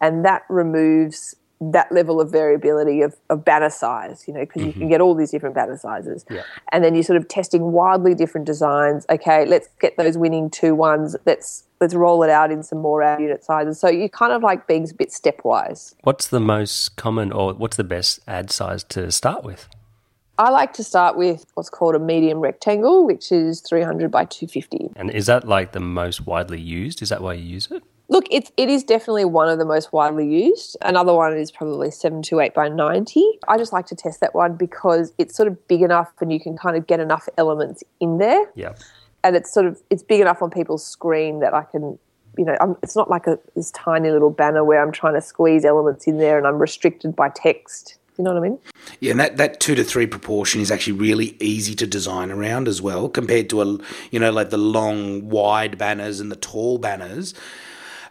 and 0.00 0.24
that 0.24 0.42
removes 0.48 1.36
that 1.60 1.90
level 1.90 2.20
of 2.20 2.30
variability 2.30 3.00
of, 3.00 3.16
of 3.30 3.44
banner 3.44 3.70
size, 3.70 4.24
you 4.28 4.34
know, 4.34 4.40
because 4.40 4.60
mm-hmm. 4.60 4.66
you 4.66 4.72
can 4.72 4.82
mm-hmm. 4.82 4.90
get 4.90 5.00
all 5.00 5.14
these 5.14 5.30
different 5.30 5.54
banner 5.54 5.78
sizes. 5.78 6.24
Yeah. 6.30 6.42
And 6.70 6.84
then 6.84 6.94
you're 6.94 7.02
sort 7.02 7.16
of 7.16 7.28
testing 7.28 7.72
wildly 7.72 8.14
different 8.14 8.46
designs. 8.46 9.06
Okay, 9.08 9.46
let's 9.46 9.68
get 9.80 9.96
those 9.96 10.18
winning 10.18 10.50
two 10.50 10.74
ones. 10.74 11.16
Let's 11.24 11.64
let's 11.80 11.94
roll 11.94 12.22
it 12.22 12.30
out 12.30 12.50
in 12.50 12.62
some 12.62 12.78
more 12.78 13.02
ad 13.02 13.20
unit 13.20 13.42
sizes. 13.44 13.80
So 13.80 13.88
you're 13.88 14.08
kind 14.08 14.32
of 14.32 14.42
like 14.42 14.66
being 14.66 14.88
a 14.88 14.94
bit 14.94 15.10
stepwise. 15.10 15.94
What's 16.02 16.28
the 16.28 16.40
most 16.40 16.96
common 16.96 17.32
or 17.32 17.54
what's 17.54 17.76
the 17.76 17.84
best 17.84 18.20
ad 18.26 18.50
size 18.50 18.84
to 18.84 19.10
start 19.10 19.44
with? 19.44 19.68
I 20.38 20.50
like 20.50 20.74
to 20.74 20.84
start 20.84 21.16
with 21.16 21.46
what's 21.54 21.70
called 21.70 21.94
a 21.94 21.98
medium 21.98 22.40
rectangle, 22.40 23.06
which 23.06 23.32
is 23.32 23.62
300 23.62 24.10
by 24.10 24.26
250. 24.26 24.90
And 24.94 25.10
is 25.10 25.24
that 25.26 25.48
like 25.48 25.72
the 25.72 25.80
most 25.80 26.26
widely 26.26 26.60
used? 26.60 27.00
Is 27.00 27.08
that 27.08 27.22
why 27.22 27.34
you 27.34 27.44
use 27.44 27.68
it? 27.70 27.82
Look, 28.08 28.26
it, 28.30 28.52
it 28.56 28.68
is 28.68 28.84
definitely 28.84 29.24
one 29.24 29.48
of 29.48 29.58
the 29.58 29.64
most 29.64 29.92
widely 29.92 30.28
used. 30.28 30.76
Another 30.82 31.12
one 31.12 31.36
is 31.36 31.50
probably 31.50 31.90
728 31.90 32.54
by 32.54 32.68
90. 32.68 33.24
I 33.48 33.58
just 33.58 33.72
like 33.72 33.86
to 33.86 33.96
test 33.96 34.20
that 34.20 34.34
one 34.34 34.54
because 34.54 35.12
it's 35.18 35.36
sort 35.36 35.48
of 35.48 35.66
big 35.66 35.82
enough 35.82 36.12
and 36.20 36.32
you 36.32 36.38
can 36.38 36.56
kind 36.56 36.76
of 36.76 36.86
get 36.86 37.00
enough 37.00 37.28
elements 37.36 37.82
in 38.00 38.18
there. 38.18 38.46
Yeah. 38.54 38.74
And 39.24 39.34
it's 39.34 39.52
sort 39.52 39.66
of 39.66 39.82
it's 39.90 40.04
big 40.04 40.20
enough 40.20 40.40
on 40.40 40.50
people's 40.50 40.86
screen 40.86 41.40
that 41.40 41.52
I 41.52 41.64
can, 41.64 41.98
you 42.38 42.44
know, 42.44 42.56
I'm, 42.60 42.76
it's 42.80 42.94
not 42.94 43.10
like 43.10 43.26
a 43.26 43.40
this 43.56 43.72
tiny 43.72 44.10
little 44.10 44.30
banner 44.30 44.62
where 44.62 44.80
I'm 44.80 44.92
trying 44.92 45.14
to 45.14 45.20
squeeze 45.20 45.64
elements 45.64 46.06
in 46.06 46.18
there 46.18 46.38
and 46.38 46.46
I'm 46.46 46.58
restricted 46.58 47.16
by 47.16 47.30
text. 47.30 47.98
You 48.18 48.24
know 48.24 48.32
what 48.32 48.38
I 48.38 48.48
mean? 48.48 48.58
Yeah, 49.00 49.10
and 49.10 49.20
that, 49.20 49.36
that 49.36 49.60
two 49.60 49.74
to 49.74 49.84
three 49.84 50.06
proportion 50.06 50.62
is 50.62 50.70
actually 50.70 50.94
really 50.94 51.36
easy 51.38 51.74
to 51.74 51.86
design 51.86 52.30
around 52.30 52.66
as 52.66 52.80
well, 52.80 53.08
compared 53.10 53.50
to 53.50 53.62
a 53.62 53.78
you 54.12 54.20
know 54.20 54.30
like 54.30 54.50
the 54.50 54.56
long 54.56 55.28
wide 55.28 55.76
banners 55.76 56.20
and 56.20 56.30
the 56.30 56.36
tall 56.36 56.78
banners. 56.78 57.34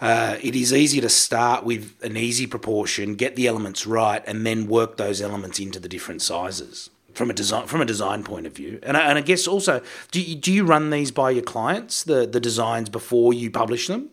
Uh, 0.02 0.38
it 0.42 0.56
is 0.56 0.74
easy 0.74 1.02
to 1.02 1.10
start 1.10 1.64
with 1.64 1.96
an 2.04 2.18
easy 2.18 2.48
proportion, 2.48 3.16
get 3.16 3.36
the 3.36 3.48
elements 3.48 3.86
right, 3.86 4.24
and 4.28 4.46
then 4.46 4.68
work 4.68 4.98
those 4.98 5.22
elements 5.22 5.60
into 5.60 5.80
the 5.80 5.90
different 5.90 6.22
sizes 6.22 6.90
from 7.14 7.30
a 7.30 7.34
design 7.34 7.66
from 7.66 7.82
a 7.82 7.86
design 7.86 8.24
point 8.24 8.46
of 8.46 8.54
view. 8.54 8.80
And 8.84 8.98
I, 8.98 9.10
and 9.10 9.18
I 9.18 9.22
guess 9.22 9.48
also, 9.48 9.82
do 10.12 10.22
you, 10.22 10.36
do 10.36 10.52
you 10.52 10.66
run 10.66 10.90
these 10.90 11.12
by 11.12 11.32
your 11.32 11.44
clients 11.44 12.04
the 12.04 12.28
the 12.28 12.40
designs 12.40 12.90
before 12.90 13.34
you 13.34 13.50
publish 13.50 13.88
them? 13.88 14.10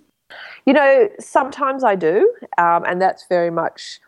You 0.64 0.72
know, 0.72 1.08
sometimes 1.18 1.84
I 1.84 1.96
do, 1.96 2.32
um, 2.56 2.84
and 2.84 3.02
that's 3.02 3.26
very 3.28 3.50
much 3.50 4.00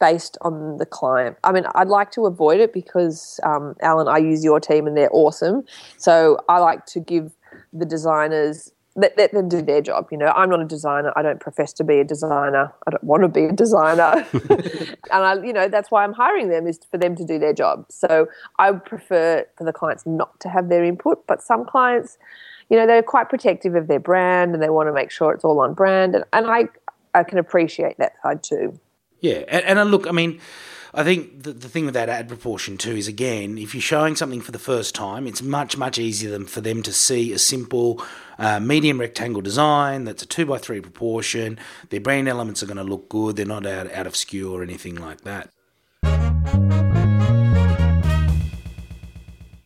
based 0.00 0.36
on 0.40 0.78
the 0.78 0.86
client. 0.86 1.36
I 1.44 1.52
mean, 1.52 1.64
I'd 1.74 1.88
like 1.88 2.10
to 2.12 2.26
avoid 2.26 2.58
it 2.58 2.72
because, 2.72 3.38
um, 3.44 3.76
Alan, 3.80 4.08
I 4.08 4.16
use 4.18 4.42
your 4.42 4.58
team 4.58 4.86
and 4.86 4.96
they're 4.96 5.10
awesome. 5.12 5.62
So 5.98 6.38
I 6.48 6.58
like 6.58 6.86
to 6.86 7.00
give 7.00 7.32
the 7.72 7.84
designers 7.84 8.72
let, 8.96 9.16
let 9.16 9.32
them 9.32 9.48
do 9.48 9.62
their 9.62 9.80
job. 9.80 10.08
You 10.10 10.18
know, 10.18 10.28
I'm 10.28 10.50
not 10.50 10.60
a 10.60 10.64
designer. 10.64 11.12
I 11.16 11.22
don't 11.22 11.40
profess 11.40 11.72
to 11.74 11.84
be 11.84 11.98
a 11.98 12.04
designer. 12.04 12.72
I 12.86 12.90
don't 12.90 13.04
want 13.04 13.22
to 13.22 13.28
be 13.28 13.44
a 13.44 13.52
designer. 13.52 14.26
and 14.32 14.96
I, 15.10 15.34
you 15.34 15.52
know, 15.52 15.68
that's 15.68 15.90
why 15.90 16.02
I'm 16.02 16.12
hiring 16.12 16.48
them 16.48 16.66
is 16.66 16.80
for 16.90 16.98
them 16.98 17.14
to 17.16 17.24
do 17.24 17.38
their 17.38 17.52
job. 17.52 17.86
So 17.88 18.26
I 18.58 18.72
prefer 18.72 19.44
for 19.56 19.64
the 19.64 19.72
clients 19.72 20.06
not 20.06 20.38
to 20.40 20.48
have 20.48 20.68
their 20.68 20.84
input, 20.84 21.26
but 21.26 21.42
some 21.42 21.64
clients, 21.64 22.18
you 22.68 22.76
know, 22.76 22.86
they're 22.86 23.02
quite 23.02 23.28
protective 23.28 23.74
of 23.74 23.86
their 23.86 24.00
brand 24.00 24.54
and 24.54 24.62
they 24.62 24.70
want 24.70 24.88
to 24.88 24.92
make 24.92 25.10
sure 25.10 25.32
it's 25.32 25.44
all 25.44 25.60
on 25.60 25.74
brand. 25.74 26.14
And, 26.14 26.24
and 26.32 26.46
I, 26.46 26.68
I 27.14 27.22
can 27.22 27.38
appreciate 27.38 27.96
that 27.98 28.14
side 28.22 28.42
too. 28.42 28.78
Yeah, 29.20 29.44
and, 29.48 29.78
and 29.78 29.90
look, 29.90 30.06
I 30.08 30.12
mean, 30.12 30.40
I 30.92 31.04
think 31.04 31.44
the, 31.44 31.52
the 31.52 31.68
thing 31.68 31.84
with 31.84 31.94
that 31.94 32.08
ad 32.08 32.28
proportion 32.28 32.76
too 32.76 32.96
is 32.96 33.06
again, 33.06 33.58
if 33.58 33.74
you're 33.74 33.80
showing 33.80 34.16
something 34.16 34.40
for 34.40 34.50
the 34.50 34.58
first 34.58 34.94
time, 34.94 35.26
it's 35.26 35.42
much 35.42 35.76
much 35.76 35.98
easier 35.98 36.30
than 36.30 36.46
for 36.46 36.60
them 36.60 36.82
to 36.82 36.92
see 36.92 37.32
a 37.32 37.38
simple 37.38 38.02
uh, 38.38 38.58
medium 38.58 38.98
rectangle 38.98 39.42
design 39.42 40.04
that's 40.04 40.22
a 40.22 40.26
two 40.26 40.46
by 40.46 40.58
three 40.58 40.80
proportion. 40.80 41.58
Their 41.90 42.00
brand 42.00 42.28
elements 42.28 42.62
are 42.62 42.66
going 42.66 42.76
to 42.76 42.82
look 42.84 43.08
good. 43.08 43.36
They're 43.36 43.46
not 43.46 43.66
out 43.66 43.92
out 43.92 44.06
of 44.06 44.16
skew 44.16 44.52
or 44.52 44.62
anything 44.62 44.96
like 44.96 45.20
that. 45.20 45.50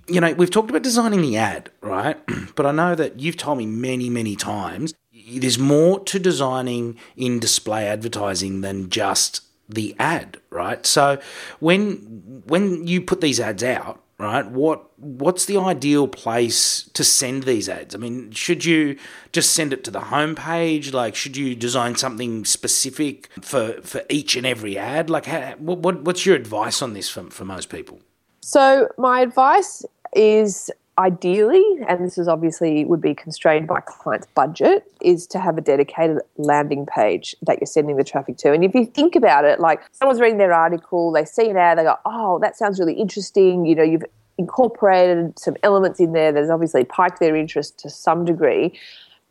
You 0.06 0.20
know, 0.20 0.34
we've 0.34 0.50
talked 0.50 0.68
about 0.68 0.82
designing 0.82 1.22
the 1.22 1.38
ad, 1.38 1.70
right? 1.80 2.20
but 2.54 2.66
I 2.66 2.72
know 2.72 2.94
that 2.94 3.20
you've 3.20 3.38
told 3.38 3.56
me 3.56 3.64
many, 3.64 4.10
many 4.10 4.36
times 4.36 4.92
there's 5.26 5.58
more 5.58 6.00
to 6.00 6.18
designing 6.18 6.98
in 7.16 7.38
display 7.38 7.86
advertising 7.88 8.60
than 8.60 8.90
just 8.90 9.40
the 9.68 9.94
ad, 9.98 10.38
right? 10.50 10.84
So 10.86 11.18
when 11.60 12.42
when 12.46 12.86
you 12.86 13.00
put 13.00 13.20
these 13.20 13.40
ads 13.40 13.62
out, 13.62 14.02
right, 14.18 14.48
what 14.50 14.98
what's 14.98 15.46
the 15.46 15.58
ideal 15.58 16.08
place 16.08 16.88
to 16.94 17.04
send 17.04 17.44
these 17.44 17.68
ads? 17.68 17.94
I 17.94 17.98
mean, 17.98 18.30
should 18.30 18.64
you 18.64 18.98
just 19.32 19.52
send 19.52 19.72
it 19.72 19.84
to 19.84 19.90
the 19.90 20.00
homepage? 20.00 20.92
Like, 20.92 21.14
should 21.14 21.36
you 21.36 21.54
design 21.54 21.96
something 21.96 22.44
specific 22.44 23.30
for 23.40 23.80
for 23.82 24.02
each 24.08 24.36
and 24.36 24.46
every 24.46 24.76
ad? 24.78 25.10
Like, 25.10 25.26
how, 25.26 25.54
what 25.58 26.02
what's 26.02 26.26
your 26.26 26.36
advice 26.36 26.82
on 26.82 26.94
this 26.94 27.08
for 27.08 27.30
for 27.30 27.44
most 27.44 27.68
people? 27.68 28.00
So 28.40 28.88
my 28.98 29.20
advice 29.20 29.84
is 30.14 30.70
ideally, 30.98 31.64
and 31.88 32.04
this 32.04 32.18
is 32.18 32.28
obviously 32.28 32.84
would 32.84 33.00
be 33.00 33.14
constrained 33.14 33.66
by 33.66 33.80
client's 33.80 34.26
budget, 34.34 34.90
is 35.00 35.26
to 35.28 35.38
have 35.38 35.58
a 35.58 35.60
dedicated 35.60 36.18
landing 36.36 36.86
page 36.86 37.34
that 37.42 37.58
you're 37.60 37.66
sending 37.66 37.96
the 37.96 38.04
traffic 38.04 38.36
to. 38.38 38.52
And 38.52 38.64
if 38.64 38.74
you 38.74 38.86
think 38.86 39.16
about 39.16 39.44
it, 39.44 39.60
like 39.60 39.82
someone's 39.92 40.20
reading 40.20 40.38
their 40.38 40.52
article, 40.52 41.12
they 41.12 41.24
see 41.24 41.48
an 41.48 41.56
ad, 41.56 41.78
they 41.78 41.82
go, 41.82 41.96
"Oh, 42.04 42.38
that 42.40 42.56
sounds 42.56 42.78
really 42.78 42.94
interesting." 42.94 43.66
You 43.66 43.74
know, 43.74 43.82
you've 43.82 44.04
incorporated 44.38 45.38
some 45.38 45.56
elements 45.62 46.00
in 46.00 46.12
there 46.12 46.32
that's 46.32 46.50
obviously 46.50 46.84
piqued 46.84 47.20
their 47.20 47.36
interest 47.36 47.78
to 47.78 47.90
some 47.90 48.24
degree. 48.24 48.78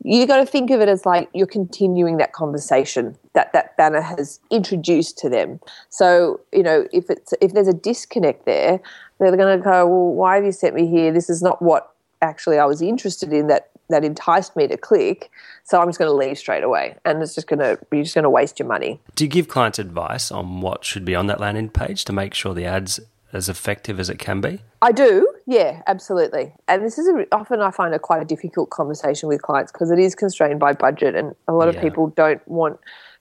You 0.04 0.28
got 0.28 0.38
to 0.38 0.46
think 0.46 0.70
of 0.70 0.82
it 0.82 0.90
as 0.90 1.06
like 1.06 1.30
you're 1.34 1.48
continuing 1.48 2.18
that 2.18 2.34
conversation 2.34 3.18
that 3.34 3.54
that 3.54 3.76
banner 3.78 4.02
has 4.02 4.40
introduced 4.52 5.18
to 5.20 5.30
them. 5.30 5.60
So 5.90 6.42
you 6.52 6.64
know, 6.64 6.88
if 6.92 7.10
it's 7.10 7.34
if 7.42 7.54
there's 7.54 7.68
a 7.68 7.74
disconnect 7.74 8.46
there, 8.46 8.80
they're 9.20 9.36
going 9.36 9.58
to 9.58 9.64
go, 9.64 9.88
well, 9.88 10.14
why 10.14 10.36
have 10.36 10.46
you 10.46 10.52
sent 10.52 10.76
me 10.76 10.88
here? 10.88 11.12
This 11.12 11.30
is 11.30 11.42
not 11.42 11.62
what 11.62 11.94
actually 12.22 12.60
I 12.60 12.66
was 12.66 12.82
interested 12.82 13.32
in 13.34 13.48
that 13.48 13.70
that 13.90 14.04
enticed 14.04 14.56
me 14.56 14.68
to 14.68 14.78
click. 14.78 15.30
So 15.64 15.80
I'm 15.80 15.88
just 15.88 16.00
going 16.00 16.10
to 16.10 16.16
leave 16.16 16.38
straight 16.38 16.64
away, 16.64 16.96
and 17.06 17.22
it's 17.22 17.36
just 17.36 17.48
going 17.48 17.60
to 17.60 17.80
you're 17.92 18.04
just 18.04 18.16
going 18.16 18.24
to 18.24 18.30
waste 18.30 18.60
your 18.60 18.68
money. 18.68 19.00
Do 19.16 19.24
you 19.24 19.30
give 19.30 19.48
clients 19.48 19.80
advice 19.80 20.32
on 20.32 20.62
what 20.62 20.84
should 20.84 21.06
be 21.06 21.16
on 21.16 21.28
that 21.28 21.40
landing 21.40 21.70
page 21.70 22.06
to 22.06 22.14
make 22.14 22.34
sure 22.34 22.54
the 22.54 22.66
ads 22.66 23.00
as 23.34 23.50
effective 23.50 24.00
as 24.00 24.10
it 24.10 24.20
can 24.20 24.40
be? 24.40 24.62
I 24.82 24.92
do, 24.92 25.28
yeah, 25.46 25.82
absolutely. 25.88 26.54
And 26.68 26.86
this 26.86 26.98
is 26.98 27.08
a, 27.08 27.26
often 27.34 27.62
I 27.62 27.72
find 27.72 27.94
a 27.94 28.00
quite 28.00 28.22
a 28.22 28.26
difficult 28.26 28.70
conversation 28.70 29.28
with 29.28 29.42
clients 29.42 29.72
because 29.72 29.92
it 29.92 30.00
is 30.00 30.16
constrained 30.16 30.60
by 30.60 30.74
budget, 30.74 31.16
and 31.16 31.36
a 31.48 31.54
lot 31.54 31.68
of 31.68 31.80
people 31.82 32.08
don't 32.08 32.46
want 32.48 32.80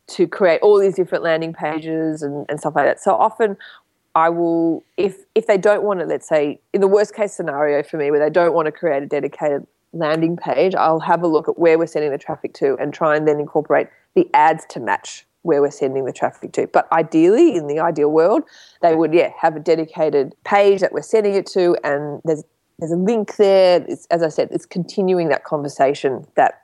to 0.08 0.26
create 0.26 0.60
all 0.60 0.78
these 0.78 0.94
different 0.94 1.24
landing 1.24 1.52
pages 1.52 2.22
and, 2.22 2.44
and 2.48 2.60
stuff 2.60 2.76
like 2.76 2.84
that. 2.84 3.00
So 3.00 3.14
often 3.14 3.56
I 4.14 4.28
will, 4.28 4.84
if 4.96 5.24
if 5.34 5.46
they 5.46 5.56
don't 5.56 5.82
want 5.82 6.00
to, 6.00 6.06
let's 6.06 6.28
say, 6.28 6.60
in 6.72 6.80
the 6.80 6.88
worst 6.88 7.14
case 7.14 7.32
scenario 7.32 7.82
for 7.82 7.96
me, 7.96 8.10
where 8.10 8.20
they 8.20 8.30
don't 8.30 8.52
want 8.52 8.66
to 8.66 8.72
create 8.72 9.02
a 9.02 9.06
dedicated 9.06 9.66
landing 9.92 10.36
page, 10.36 10.74
I'll 10.74 11.00
have 11.00 11.22
a 11.22 11.26
look 11.26 11.48
at 11.48 11.58
where 11.58 11.78
we're 11.78 11.86
sending 11.86 12.10
the 12.10 12.18
traffic 12.18 12.52
to 12.54 12.76
and 12.78 12.92
try 12.92 13.16
and 13.16 13.26
then 13.26 13.40
incorporate 13.40 13.88
the 14.14 14.28
ads 14.34 14.66
to 14.70 14.80
match 14.80 15.26
where 15.42 15.60
we're 15.60 15.70
sending 15.70 16.04
the 16.04 16.12
traffic 16.12 16.52
to. 16.52 16.66
But 16.66 16.90
ideally, 16.92 17.56
in 17.56 17.66
the 17.66 17.80
ideal 17.80 18.10
world, 18.10 18.44
they 18.80 18.94
would, 18.94 19.12
yeah, 19.12 19.30
have 19.40 19.56
a 19.56 19.60
dedicated 19.60 20.34
page 20.44 20.80
that 20.80 20.92
we're 20.92 21.02
sending 21.02 21.34
it 21.34 21.46
to, 21.48 21.76
and 21.84 22.20
there's 22.24 22.44
there's 22.78 22.92
a 22.92 22.96
link 22.96 23.36
there. 23.36 23.84
It's, 23.88 24.06
as 24.06 24.22
I 24.22 24.28
said, 24.28 24.48
it's 24.50 24.66
continuing 24.66 25.28
that 25.28 25.44
conversation 25.44 26.26
that 26.36 26.62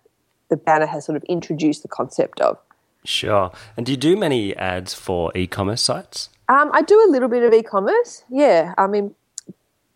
the 0.48 0.56
banner 0.56 0.86
has 0.86 1.04
sort 1.04 1.16
of 1.16 1.22
introduced 1.24 1.82
the 1.82 1.88
concept 1.88 2.40
of. 2.40 2.58
Sure. 3.04 3.52
And 3.76 3.86
do 3.86 3.92
you 3.92 3.98
do 3.98 4.16
many 4.16 4.56
ads 4.56 4.94
for 4.94 5.30
e-commerce 5.36 5.82
sites? 5.82 6.30
Um, 6.48 6.70
I 6.72 6.82
do 6.82 6.94
a 7.08 7.08
little 7.10 7.28
bit 7.28 7.42
of 7.42 7.52
e-commerce. 7.52 8.24
Yeah, 8.30 8.74
I 8.78 8.86
mean, 8.86 9.14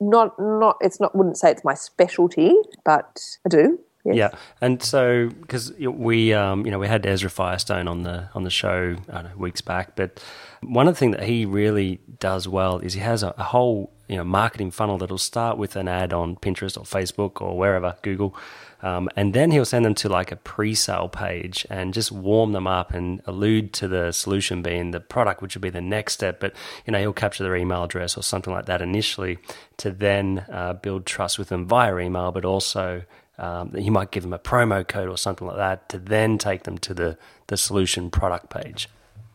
not 0.01 0.39
not 0.39 0.77
it's 0.81 1.01
not 1.01 1.15
wouldn't 1.15 1.39
say 1.39 1.51
it's 1.51 1.65
my 1.65 1.75
specialty, 1.75 2.55
but 2.85 3.21
I 3.47 3.49
do. 3.49 3.79
Yes. 4.05 4.17
Yeah, 4.17 4.39
and 4.61 4.83
so 4.83 5.29
because 5.29 5.73
we, 5.79 6.33
um, 6.33 6.65
you 6.65 6.73
know, 6.73 6.81
we 6.81 6.89
had 6.89 7.07
Ezra 7.07 7.31
Firestone 7.31 7.87
on 7.87 8.03
the 8.03 8.29
on 8.35 8.43
the 8.43 8.51
show 8.51 8.97
know, 9.09 9.31
weeks 9.37 9.61
back, 9.61 9.95
but 9.95 10.21
one 10.61 10.89
of 10.89 10.95
the 10.95 10.99
things 10.99 11.17
that 11.17 11.25
he 11.25 11.45
really 11.47 12.01
does 12.19 12.49
well 12.49 12.79
is 12.79 12.95
he 12.95 13.01
has 13.01 13.23
a, 13.23 13.33
a 13.39 13.45
whole 13.45 13.93
you 14.09 14.17
know 14.17 14.25
marketing 14.25 14.73
funnel 14.73 14.99
that'll 14.99 15.19
start 15.19 15.57
with 15.57 15.77
an 15.77 15.87
ad 15.87 16.13
on 16.13 16.35
Pinterest 16.35 16.77
or 16.77 16.83
Facebook 16.83 17.41
or 17.41 17.57
wherever 17.57 17.95
Google, 18.03 18.35
um, 18.83 19.09
and 19.15 19.35
then 19.35 19.53
he'll 19.53 19.65
send 19.65 19.85
them 19.85 19.95
to 19.95 20.09
like 20.09 20.33
a 20.33 20.37
pre-sale 20.37 21.09
page 21.09 21.65
and 21.71 21.95
just 21.95 22.11
warm 22.11 22.51
them 22.51 22.67
up 22.67 22.93
and 22.93 23.23
allude 23.27 23.73
to 23.75 23.87
the 23.87 24.11
solution 24.11 24.63
being 24.63 24.91
the 24.91 24.99
product, 24.99 25.43
which 25.43 25.55
would 25.55 25.63
be 25.63 25.71
the 25.71 25.81
next 25.81 26.15
step. 26.15 26.41
But 26.41 26.55
you 26.85 26.93
know, 26.93 26.99
he'll 26.99 27.13
capture 27.13 27.45
their 27.45 27.55
email 27.55 27.85
address 27.85 28.17
or 28.17 28.25
something 28.25 28.53
like 28.53 28.67
that 28.67 28.83
initially 28.83 29.39
to 29.77 29.93
then 29.93 30.45
uh, 30.51 30.73
build 30.73 31.07
trust 31.07 31.39
with 31.39 31.51
them 31.51 31.67
via 31.67 31.97
email, 31.99 32.33
but 32.33 32.45
also 32.45 33.05
um, 33.43 33.75
he 33.75 33.91
might 33.91 34.11
give 34.11 34.23
them 34.23 34.33
a 34.33 34.39
promo 34.39 34.87
code 34.87 35.09
or 35.09 35.19
something 35.19 35.47
like 35.47 35.57
that 35.57 35.89
to 35.89 35.99
then 35.99 36.39
take 36.39 36.63
them 36.63 36.79
to 36.79 36.95
the 36.95 37.19
the 37.49 37.57
solution 37.57 38.11
product 38.11 38.49
page. 38.49 38.89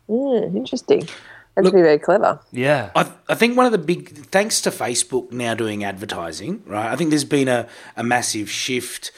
Mm, 0.08 0.56
interesting. 0.56 1.06
That's 1.54 1.66
Look, 1.66 1.74
very 1.74 1.98
clever. 1.98 2.40
Yeah. 2.52 2.90
I, 2.94 3.10
I 3.28 3.34
think 3.34 3.56
one 3.56 3.66
of 3.66 3.72
the 3.72 3.78
big, 3.78 4.10
thanks 4.26 4.60
to 4.60 4.70
Facebook 4.70 5.32
now 5.32 5.54
doing 5.54 5.82
advertising, 5.82 6.62
right? 6.66 6.92
I 6.92 6.94
think 6.94 7.10
there's 7.10 7.24
been 7.24 7.48
a, 7.48 7.66
a 7.96 8.04
massive 8.04 8.48
shift 8.48 9.10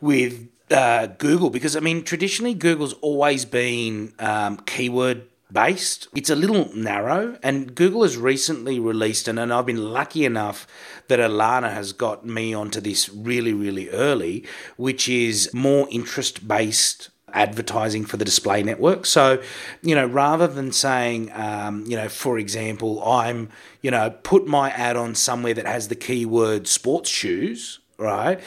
with 0.00 0.48
uh, 0.70 1.06
Google 1.06 1.50
because 1.50 1.76
I 1.76 1.80
mean 1.80 2.02
traditionally 2.02 2.54
Google's 2.54 2.92
always 2.94 3.44
been 3.44 4.12
um, 4.18 4.58
keyword 4.58 5.22
based. 5.52 6.08
It's 6.14 6.30
a 6.30 6.36
little 6.36 6.74
narrow, 6.74 7.38
and 7.42 7.74
Google 7.74 8.02
has 8.02 8.16
recently 8.16 8.78
released, 8.78 9.28
and, 9.28 9.38
and 9.38 9.52
I've 9.52 9.66
been 9.66 9.92
lucky 9.92 10.24
enough 10.24 10.66
that 11.08 11.18
Ilana 11.18 11.72
has 11.72 11.92
got 11.92 12.24
me 12.24 12.54
onto 12.54 12.80
this 12.80 13.08
really, 13.08 13.52
really 13.52 13.88
early, 13.90 14.44
which 14.76 15.08
is 15.08 15.52
more 15.52 15.88
interest 15.90 16.46
based 16.46 17.10
advertising 17.32 18.04
for 18.04 18.16
the 18.16 18.24
display 18.24 18.62
network. 18.62 19.06
So, 19.06 19.42
you 19.82 19.94
know, 19.94 20.06
rather 20.06 20.46
than 20.46 20.72
saying, 20.72 21.30
um, 21.32 21.84
you 21.86 21.96
know, 21.96 22.08
for 22.08 22.38
example, 22.38 23.02
I'm, 23.04 23.50
you 23.82 23.90
know, 23.90 24.10
put 24.10 24.46
my 24.46 24.70
ad 24.70 24.96
on 24.96 25.14
somewhere 25.14 25.54
that 25.54 25.66
has 25.66 25.88
the 25.88 25.94
keyword 25.94 26.66
sports 26.66 27.08
shoes, 27.08 27.80
right? 27.98 28.40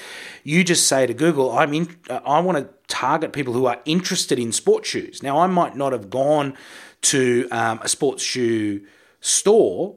You 0.43 0.63
just 0.63 0.87
say 0.87 1.05
to 1.05 1.13
Google, 1.13 1.51
I'm 1.57 1.73
in, 1.73 1.95
I 2.09 2.39
want 2.39 2.57
to 2.57 2.69
target 2.87 3.33
people 3.33 3.53
who 3.53 3.65
are 3.65 3.79
interested 3.85 4.39
in 4.39 4.51
sports 4.51 4.89
shoes. 4.89 5.23
Now, 5.23 5.39
I 5.39 5.47
might 5.47 5.75
not 5.75 5.93
have 5.93 6.09
gone 6.09 6.55
to 7.03 7.47
um, 7.51 7.79
a 7.81 7.87
sports 7.87 8.23
shoe 8.23 8.85
store 9.21 9.95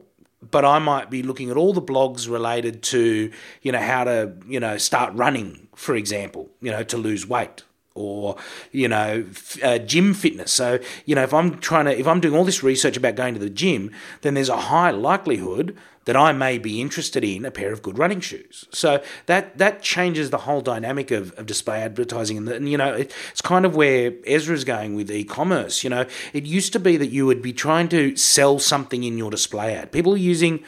but 0.51 0.63
I 0.63 0.79
might 0.79 1.09
be 1.09 1.23
looking 1.23 1.49
at 1.49 1.57
all 1.57 1.73
the 1.73 1.81
blogs 1.81 2.29
related 2.29 2.83
to, 2.83 3.31
you 3.63 3.71
know, 3.71 3.79
how 3.79 4.03
to, 4.03 4.33
you 4.47 4.59
know, 4.59 4.77
start 4.77 5.13
running, 5.15 5.67
for 5.75 5.95
example, 5.95 6.49
you 6.61 6.69
know, 6.69 6.83
to 6.83 6.97
lose 6.97 7.27
weight 7.27 7.63
or, 7.97 8.37
you 8.71 8.87
know, 8.87 9.25
uh, 9.63 9.77
gym 9.79 10.13
fitness. 10.13 10.51
So, 10.51 10.79
you 11.05 11.15
know, 11.15 11.23
if 11.23 11.33
I'm 11.33 11.59
trying 11.59 11.85
to, 11.85 11.97
if 11.97 12.07
I'm 12.07 12.19
doing 12.19 12.35
all 12.35 12.45
this 12.45 12.63
research 12.63 12.97
about 12.97 13.15
going 13.15 13.33
to 13.33 13.39
the 13.39 13.49
gym, 13.49 13.91
then 14.21 14.33
there's 14.35 14.49
a 14.49 14.57
high 14.57 14.91
likelihood 14.91 15.75
that 16.05 16.15
I 16.15 16.31
may 16.31 16.57
be 16.57 16.79
interested 16.79 17.25
in 17.25 17.43
a 17.43 17.51
pair 17.51 17.73
of 17.73 17.81
good 17.81 17.97
running 17.97 18.21
shoes. 18.21 18.65
So 18.71 19.03
that 19.25 19.57
that 19.57 19.81
changes 19.81 20.29
the 20.29 20.37
whole 20.37 20.61
dynamic 20.61 21.11
of, 21.11 21.33
of 21.33 21.45
display 21.45 21.81
advertising. 21.81 22.37
And, 22.37 22.47
and 22.47 22.69
you 22.69 22.77
know, 22.77 22.93
it, 22.93 23.13
it's 23.31 23.41
kind 23.41 23.65
of 23.65 23.75
where 23.75 24.13
Ezra's 24.25 24.63
going 24.63 24.95
with 24.95 25.11
e-commerce. 25.11 25.83
You 25.83 25.89
know, 25.89 26.05
it 26.31 26.45
used 26.45 26.71
to 26.73 26.79
be 26.79 26.95
that 26.95 27.07
you 27.07 27.25
would 27.25 27.41
be 27.41 27.51
trying 27.51 27.89
to 27.89 28.15
sell 28.15 28.57
something 28.57 29.03
in 29.03 29.17
your 29.17 29.29
display 29.29 29.75
ad. 29.75 29.91
People 29.91 30.13
are 30.13 30.17
using 30.17 30.63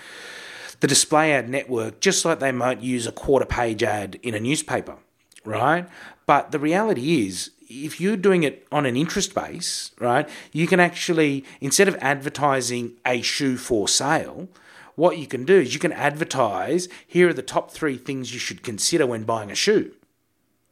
the 0.81 0.87
display 0.87 1.31
ad 1.33 1.49
network 1.49 2.01
just 2.01 2.25
like 2.25 2.39
they 2.39 2.51
might 2.51 2.81
use 2.81 3.07
a 3.07 3.11
quarter 3.11 3.45
page 3.45 3.81
ad 3.81 4.19
in 4.21 4.33
a 4.33 4.39
newspaper, 4.39 4.97
right? 5.49 5.87
But 6.25 6.51
the 6.51 6.59
reality 6.59 7.25
is, 7.27 7.51
if 7.69 7.99
you're 8.01 8.17
doing 8.17 8.43
it 8.43 8.67
on 8.71 8.85
an 8.85 8.95
interest 8.95 9.33
base, 9.35 9.91
right, 9.99 10.27
you 10.51 10.67
can 10.67 10.79
actually, 10.79 11.43
instead 11.61 11.87
of 11.87 11.95
advertising 12.01 12.93
a 13.05 13.21
shoe 13.21 13.57
for 13.57 13.87
sale, 13.87 14.47
what 14.95 15.17
you 15.17 15.27
can 15.27 15.45
do 15.45 15.59
is 15.59 15.73
you 15.73 15.79
can 15.79 15.93
advertise 15.93 16.87
here 17.07 17.29
are 17.29 17.33
the 17.33 17.41
top 17.41 17.71
three 17.71 17.97
things 17.97 18.33
you 18.33 18.39
should 18.39 18.63
consider 18.63 19.05
when 19.07 19.23
buying 19.23 19.49
a 19.51 19.55
shoe, 19.55 19.91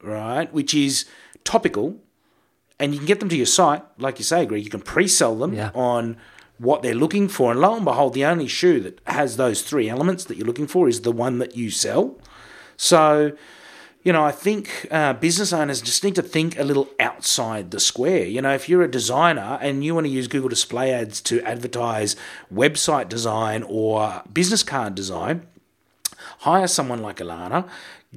right? 0.02 0.52
Which 0.54 0.74
is 0.74 1.06
topical, 1.44 1.98
and 2.80 2.94
you 2.94 3.00
can 3.00 3.08
get 3.08 3.20
them 3.20 3.30
to 3.30 3.38
your 3.38 3.46
site, 3.46 3.84
like 3.98 4.20
you 4.20 4.26
say, 4.26 4.46
Greg. 4.46 4.64
You 4.64 4.70
can 4.70 4.82
pre-sell 4.82 5.36
them 5.36 5.54
Yeah. 5.54 5.72
on 5.74 6.18
what 6.58 6.82
they're 6.82 6.96
looking 6.96 7.28
for, 7.28 7.52
and 7.52 7.60
lo 7.62 7.76
and 7.76 7.86
behold, 7.86 8.14
the 8.14 8.26
only 8.26 8.48
shoe 8.48 8.80
that 8.82 9.00
has 9.06 9.38
those 9.38 9.62
three 9.62 9.88
elements 9.90 10.26
that 10.26 10.38
you're 10.38 10.48
looking 10.48 10.68
for 10.68 10.90
is 10.90 11.02
the 11.02 11.12
one 11.12 11.38
that 11.40 11.56
you 11.56 11.70
sell. 11.70 12.18
So, 12.76 13.32
you 14.08 14.14
know, 14.14 14.24
I 14.24 14.32
think 14.32 14.88
uh, 14.90 15.12
business 15.12 15.52
owners 15.52 15.82
just 15.82 16.02
need 16.02 16.16
to 16.16 16.22
think 16.22 16.58
a 16.58 16.64
little 16.64 16.88
outside 16.98 17.72
the 17.72 17.80
square. 17.82 18.24
You 18.24 18.42
know, 18.42 18.54
if 18.54 18.70
you're 18.70 18.82
a 18.82 18.90
designer 18.90 19.60
and 19.62 19.84
you 19.84 19.94
want 19.94 20.06
to 20.06 20.10
use 20.10 20.30
Google 20.30 20.48
Display 20.48 20.94
Ads 20.94 21.20
to 21.24 21.42
advertise 21.42 22.16
website 22.50 23.10
design 23.10 23.66
or 23.68 24.24
business 24.32 24.64
card 24.64 24.96
design, 24.96 25.46
hire 26.40 26.68
someone 26.68 27.02
like 27.02 27.18
Ilana, 27.18 27.68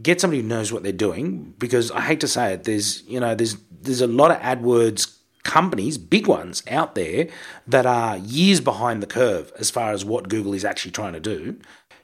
get 0.00 0.20
somebody 0.20 0.42
who 0.42 0.46
knows 0.46 0.72
what 0.72 0.84
they're 0.84 0.92
doing. 0.92 1.54
Because 1.58 1.90
I 1.90 2.02
hate 2.02 2.20
to 2.20 2.28
say 2.28 2.52
it, 2.52 2.62
there's 2.62 3.02
you 3.08 3.18
know 3.18 3.34
there's 3.34 3.56
there's 3.82 4.00
a 4.00 4.06
lot 4.06 4.30
of 4.30 4.36
AdWords 4.36 5.16
companies, 5.42 5.98
big 5.98 6.28
ones 6.28 6.62
out 6.70 6.94
there 6.94 7.26
that 7.66 7.84
are 7.84 8.16
years 8.16 8.60
behind 8.60 9.02
the 9.02 9.08
curve 9.08 9.52
as 9.58 9.72
far 9.72 9.90
as 9.90 10.04
what 10.04 10.28
Google 10.28 10.54
is 10.54 10.64
actually 10.64 10.92
trying 10.92 11.14
to 11.14 11.20
do. 11.20 11.58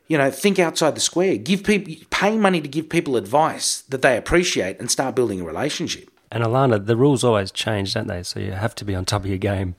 You 0.08 0.18
know, 0.18 0.30
think 0.30 0.58
outside 0.58 0.94
the 0.94 1.00
square. 1.00 1.36
Give 1.36 1.64
people 1.64 1.94
pay 2.10 2.36
money 2.36 2.60
to 2.60 2.68
give 2.68 2.88
people 2.88 3.16
advice 3.16 3.82
that 3.88 4.02
they 4.02 4.16
appreciate 4.16 4.78
and 4.78 4.90
start 4.90 5.16
building 5.16 5.40
a 5.40 5.44
relationship. 5.44 6.10
And 6.30 6.44
Ilana, 6.44 6.84
the 6.86 6.96
rules 6.96 7.24
always 7.24 7.50
change, 7.50 7.94
don't 7.94 8.06
they? 8.06 8.22
So 8.22 8.40
you 8.40 8.52
have 8.52 8.74
to 8.76 8.84
be 8.84 8.94
on 8.94 9.04
top 9.04 9.22
of 9.22 9.28
your 9.28 9.38
game. 9.38 9.74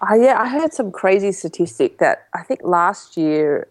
Uh, 0.00 0.14
yeah, 0.14 0.40
I 0.40 0.48
heard 0.48 0.72
some 0.72 0.90
crazy 0.90 1.30
statistic 1.32 1.98
that 1.98 2.26
I 2.34 2.42
think 2.42 2.60
last 2.64 3.16
year 3.16 3.68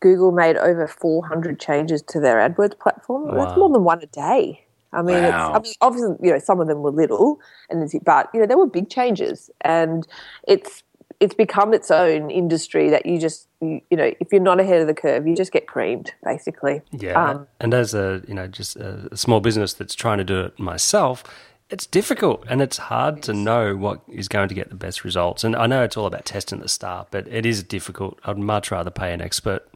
Google 0.00 0.32
made 0.32 0.56
over 0.56 0.86
400 0.86 1.60
changes 1.60 2.02
to 2.08 2.20
their 2.20 2.36
AdWords 2.36 2.78
platform. 2.78 3.36
That's 3.36 3.56
more 3.56 3.68
than 3.68 3.84
one 3.84 4.02
a 4.02 4.06
day. 4.06 4.64
I 4.92 5.02
mean, 5.02 5.22
Wow. 5.22 5.50
it's, 5.50 5.58
I 5.58 5.62
mean, 5.62 5.74
obviously, 5.82 6.26
you 6.26 6.32
know, 6.32 6.38
some 6.38 6.60
of 6.60 6.66
them 6.68 6.80
were 6.80 6.90
little, 6.90 7.40
and 7.68 7.82
it's, 7.82 7.94
but 8.04 8.30
you 8.32 8.40
know, 8.40 8.46
there 8.46 8.56
were 8.56 8.66
big 8.66 8.88
changes, 8.88 9.50
and 9.60 10.06
it's 10.46 10.82
it's 11.20 11.34
become 11.34 11.74
its 11.74 11.90
own 11.90 12.30
industry 12.30 12.90
that 12.90 13.06
you 13.06 13.18
just 13.18 13.48
you, 13.60 13.80
you 13.90 13.96
know, 13.96 14.12
if 14.20 14.28
you're 14.30 14.40
not 14.40 14.60
ahead 14.60 14.80
of 14.80 14.86
the 14.86 14.94
curve, 14.94 15.26
you 15.26 15.34
just 15.34 15.52
get 15.52 15.66
creamed, 15.66 16.12
basically. 16.24 16.80
Yeah. 16.92 17.30
Um, 17.30 17.46
and 17.60 17.74
as 17.74 17.94
a 17.94 18.22
you 18.28 18.34
know 18.34 18.46
just 18.46 18.76
a, 18.76 19.08
a 19.10 19.16
small 19.16 19.40
business 19.40 19.72
that's 19.72 19.94
trying 19.94 20.18
to 20.18 20.24
do 20.24 20.40
it 20.40 20.58
myself, 20.58 21.24
it's 21.70 21.86
difficult 21.86 22.44
and 22.48 22.62
it's 22.62 22.78
hard 22.78 23.22
to 23.24 23.32
know 23.32 23.76
what 23.76 24.00
is 24.08 24.28
going 24.28 24.48
to 24.48 24.54
get 24.54 24.68
the 24.68 24.76
best 24.76 25.04
results. 25.04 25.44
And 25.44 25.56
I 25.56 25.66
know 25.66 25.82
it's 25.82 25.96
all 25.96 26.06
about 26.06 26.24
testing 26.24 26.60
the 26.60 26.68
start, 26.68 27.08
but 27.10 27.26
it 27.28 27.44
is 27.44 27.62
difficult. 27.62 28.18
I'd 28.24 28.38
much 28.38 28.70
rather 28.70 28.90
pay 28.90 29.12
an 29.12 29.20
expert. 29.20 29.68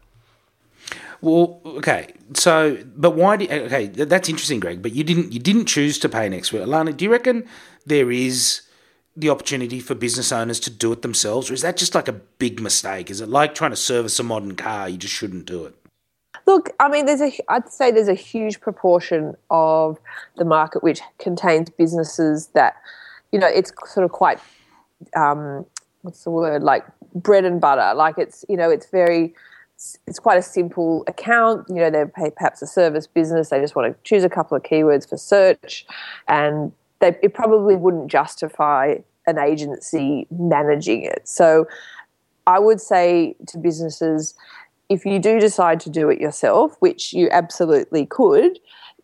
Well, 1.20 1.60
okay. 1.64 2.08
So, 2.34 2.78
but 2.96 3.12
why? 3.12 3.36
Do, 3.36 3.48
okay, 3.48 3.86
that's 3.86 4.28
interesting, 4.28 4.60
Greg. 4.60 4.82
But 4.82 4.92
you 4.92 5.04
didn't 5.04 5.32
you 5.32 5.38
didn't 5.38 5.66
choose 5.66 5.98
to 6.00 6.08
pay 6.08 6.26
an 6.26 6.34
expert, 6.34 6.62
Ilana. 6.62 6.96
Do 6.96 7.04
you 7.04 7.10
reckon 7.10 7.46
there 7.86 8.10
is 8.10 8.62
the 9.16 9.28
opportunity 9.28 9.78
for 9.80 9.94
business 9.94 10.32
owners 10.32 10.58
to 10.60 10.70
do 10.70 10.92
it 10.92 11.02
themselves, 11.02 11.50
or 11.50 11.54
is 11.54 11.62
that 11.62 11.76
just 11.76 11.94
like 11.94 12.08
a 12.08 12.12
big 12.12 12.60
mistake? 12.60 13.10
Is 13.10 13.20
it 13.20 13.28
like 13.28 13.54
trying 13.54 13.72
to 13.72 13.76
service 13.76 14.18
a 14.18 14.22
modern 14.22 14.56
car? 14.56 14.88
You 14.88 14.96
just 14.96 15.14
shouldn't 15.14 15.44
do 15.44 15.64
it. 15.66 15.74
Look, 16.46 16.70
I 16.80 16.88
mean, 16.88 17.06
there's 17.06 17.20
a. 17.20 17.32
I'd 17.48 17.68
say 17.68 17.90
there's 17.90 18.08
a 18.08 18.14
huge 18.14 18.60
proportion 18.60 19.36
of 19.50 19.98
the 20.36 20.44
market 20.44 20.82
which 20.82 21.00
contains 21.18 21.70
businesses 21.70 22.48
that, 22.48 22.74
you 23.30 23.38
know, 23.38 23.46
it's 23.46 23.70
sort 23.86 24.04
of 24.04 24.12
quite, 24.12 24.40
um, 25.14 25.66
what's 26.00 26.24
the 26.24 26.30
word, 26.30 26.62
like 26.62 26.84
bread 27.14 27.44
and 27.44 27.60
butter. 27.60 27.94
Like 27.94 28.18
it's, 28.18 28.44
you 28.48 28.56
know, 28.56 28.70
it's 28.70 28.86
very, 28.86 29.34
it's 30.06 30.18
quite 30.18 30.38
a 30.38 30.42
simple 30.42 31.04
account. 31.06 31.66
You 31.68 31.76
know, 31.76 31.90
they're 31.90 32.06
perhaps 32.06 32.62
a 32.62 32.66
service 32.66 33.06
business. 33.06 33.50
They 33.50 33.60
just 33.60 33.76
want 33.76 33.92
to 33.92 34.02
choose 34.02 34.24
a 34.24 34.30
couple 34.30 34.56
of 34.56 34.62
keywords 34.62 35.08
for 35.08 35.18
search, 35.18 35.86
and 36.26 36.72
it 37.02 37.34
probably 37.34 37.76
wouldn't 37.76 38.10
justify 38.10 38.96
an 39.26 39.38
agency 39.38 40.26
managing 40.30 41.02
it. 41.02 41.28
So, 41.28 41.66
I 42.44 42.58
would 42.58 42.80
say 42.80 43.36
to 43.48 43.58
businesses 43.58 44.34
if 44.88 45.06
you 45.06 45.18
do 45.18 45.40
decide 45.40 45.80
to 45.80 45.90
do 45.90 46.10
it 46.10 46.20
yourself, 46.20 46.76
which 46.80 47.14
you 47.14 47.28
absolutely 47.30 48.04
could, 48.04 48.58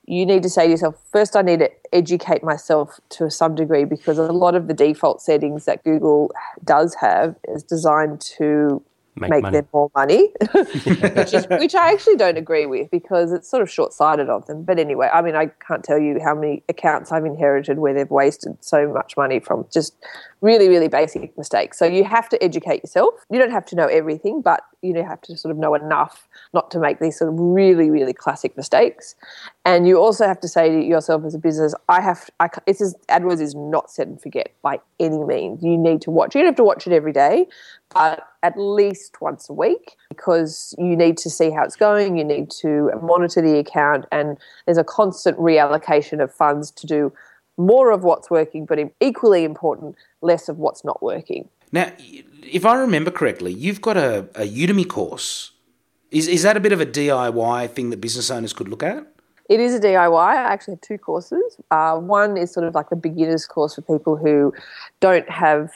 you 0.04 0.26
need 0.26 0.42
to 0.42 0.50
say 0.50 0.64
to 0.64 0.70
yourself, 0.70 0.96
first, 1.12 1.36
I 1.36 1.42
need 1.42 1.60
to 1.60 1.70
educate 1.92 2.42
myself 2.42 3.00
to 3.10 3.30
some 3.30 3.54
degree 3.54 3.84
because 3.84 4.18
a 4.18 4.32
lot 4.32 4.54
of 4.54 4.66
the 4.66 4.74
default 4.74 5.22
settings 5.22 5.64
that 5.66 5.84
Google 5.84 6.30
does 6.64 6.94
have 7.00 7.36
is 7.48 7.62
designed 7.62 8.20
to 8.38 8.82
Make 9.20 9.30
make, 9.30 9.42
money. 9.42 9.56
them 9.58 9.68
more 9.72 9.90
money, 9.94 10.28
which, 10.52 11.34
is, 11.34 11.46
which 11.48 11.74
I 11.74 11.92
actually 11.92 12.16
don't 12.16 12.36
agree 12.36 12.66
with 12.66 12.90
because 12.90 13.32
it's 13.32 13.48
sort 13.48 13.62
of 13.62 13.70
short 13.70 13.92
sighted 13.92 14.28
of 14.28 14.46
them. 14.46 14.64
But 14.64 14.78
anyway, 14.78 15.08
I 15.12 15.22
mean, 15.22 15.36
I 15.36 15.46
can't 15.66 15.84
tell 15.84 15.98
you 15.98 16.18
how 16.22 16.34
many 16.34 16.62
accounts 16.68 17.12
I've 17.12 17.24
inherited 17.24 17.78
where 17.78 17.94
they've 17.94 18.10
wasted 18.10 18.56
so 18.60 18.92
much 18.92 19.16
money 19.16 19.40
from 19.40 19.66
just 19.72 19.94
really, 20.40 20.68
really 20.68 20.88
basic 20.88 21.36
mistakes. 21.36 21.78
So 21.78 21.84
you 21.84 22.04
have 22.04 22.28
to 22.28 22.42
educate 22.42 22.82
yourself. 22.82 23.14
You 23.30 23.38
don't 23.38 23.50
have 23.50 23.64
to 23.66 23.76
know 23.76 23.86
everything, 23.86 24.40
but 24.40 24.62
you 24.82 24.94
have 25.02 25.20
to 25.22 25.36
sort 25.36 25.50
of 25.50 25.58
know 25.58 25.74
enough 25.74 26.28
not 26.54 26.70
to 26.70 26.78
make 26.78 27.00
these 27.00 27.18
sort 27.18 27.32
of 27.32 27.38
really, 27.38 27.90
really 27.90 28.12
classic 28.12 28.56
mistakes. 28.56 29.14
And 29.68 29.86
you 29.86 29.98
also 29.98 30.26
have 30.26 30.40
to 30.40 30.48
say 30.48 30.70
to 30.70 30.82
yourself 30.82 31.26
as 31.26 31.34
a 31.34 31.38
business, 31.38 31.74
I 31.90 32.00
have, 32.00 32.30
I, 32.40 32.48
it's 32.66 32.78
just, 32.78 32.96
AdWords 33.08 33.42
is 33.42 33.54
not 33.54 33.90
set 33.90 34.06
and 34.06 34.18
forget 34.18 34.54
by 34.62 34.80
any 34.98 35.18
means. 35.18 35.62
You 35.62 35.76
need 35.76 36.00
to 36.02 36.10
watch. 36.10 36.34
You 36.34 36.40
don't 36.40 36.46
have 36.46 36.56
to 36.56 36.64
watch 36.64 36.86
it 36.86 36.94
every 36.94 37.12
day, 37.12 37.46
but 37.92 38.26
at 38.42 38.54
least 38.58 39.20
once 39.20 39.50
a 39.50 39.52
week 39.52 39.96
because 40.08 40.74
you 40.78 40.96
need 40.96 41.18
to 41.18 41.28
see 41.28 41.50
how 41.50 41.64
it's 41.64 41.76
going. 41.76 42.16
You 42.16 42.24
need 42.24 42.50
to 42.62 42.90
monitor 43.02 43.42
the 43.42 43.58
account, 43.58 44.06
and 44.10 44.38
there's 44.64 44.78
a 44.78 44.84
constant 44.84 45.36
reallocation 45.36 46.22
of 46.22 46.32
funds 46.32 46.70
to 46.70 46.86
do 46.86 47.12
more 47.58 47.90
of 47.90 48.02
what's 48.04 48.30
working, 48.30 48.64
but 48.64 48.78
equally 49.00 49.44
important, 49.44 49.96
less 50.22 50.48
of 50.48 50.56
what's 50.56 50.82
not 50.82 51.02
working. 51.02 51.46
Now, 51.72 51.92
if 52.42 52.64
I 52.64 52.76
remember 52.76 53.10
correctly, 53.10 53.52
you've 53.52 53.82
got 53.82 53.98
a, 53.98 54.20
a 54.34 54.48
Udemy 54.48 54.88
course. 54.88 55.50
Is 56.10 56.26
is 56.26 56.42
that 56.44 56.56
a 56.56 56.60
bit 56.60 56.72
of 56.72 56.80
a 56.80 56.86
DIY 56.86 57.70
thing 57.72 57.90
that 57.90 58.00
business 58.00 58.30
owners 58.30 58.54
could 58.54 58.68
look 58.68 58.82
at? 58.82 59.06
It 59.48 59.60
is 59.60 59.74
a 59.74 59.80
DIY. 59.80 60.18
I 60.18 60.36
actually 60.36 60.74
have 60.74 60.82
two 60.82 60.98
courses. 60.98 61.58
Uh, 61.70 61.96
one 61.96 62.36
is 62.36 62.52
sort 62.52 62.66
of 62.66 62.74
like 62.74 62.90
a 62.90 62.96
beginner's 62.96 63.46
course 63.46 63.74
for 63.74 63.82
people 63.82 64.16
who 64.16 64.52
don't 65.00 65.28
have 65.30 65.70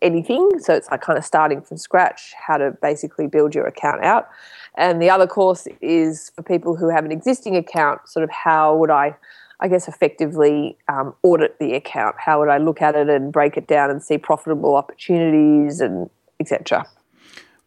anything. 0.00 0.50
So 0.60 0.74
it's 0.74 0.90
like 0.90 1.02
kind 1.02 1.18
of 1.18 1.24
starting 1.24 1.60
from 1.60 1.76
scratch, 1.76 2.32
how 2.46 2.56
to 2.56 2.70
basically 2.82 3.26
build 3.26 3.54
your 3.54 3.66
account 3.66 4.02
out. 4.04 4.28
And 4.76 5.02
the 5.02 5.10
other 5.10 5.26
course 5.26 5.68
is 5.82 6.32
for 6.34 6.42
people 6.42 6.76
who 6.76 6.88
have 6.88 7.04
an 7.04 7.12
existing 7.12 7.56
account, 7.56 8.08
sort 8.08 8.24
of 8.24 8.30
how 8.30 8.76
would 8.76 8.90
I, 8.90 9.14
I 9.60 9.68
guess, 9.68 9.88
effectively 9.88 10.78
um, 10.88 11.14
audit 11.22 11.58
the 11.58 11.74
account? 11.74 12.16
How 12.18 12.40
would 12.40 12.48
I 12.48 12.56
look 12.56 12.80
at 12.80 12.94
it 12.94 13.10
and 13.10 13.32
break 13.32 13.58
it 13.58 13.66
down 13.66 13.90
and 13.90 14.02
see 14.02 14.16
profitable 14.16 14.76
opportunities 14.76 15.80
and 15.80 16.08
etc. 16.38 16.86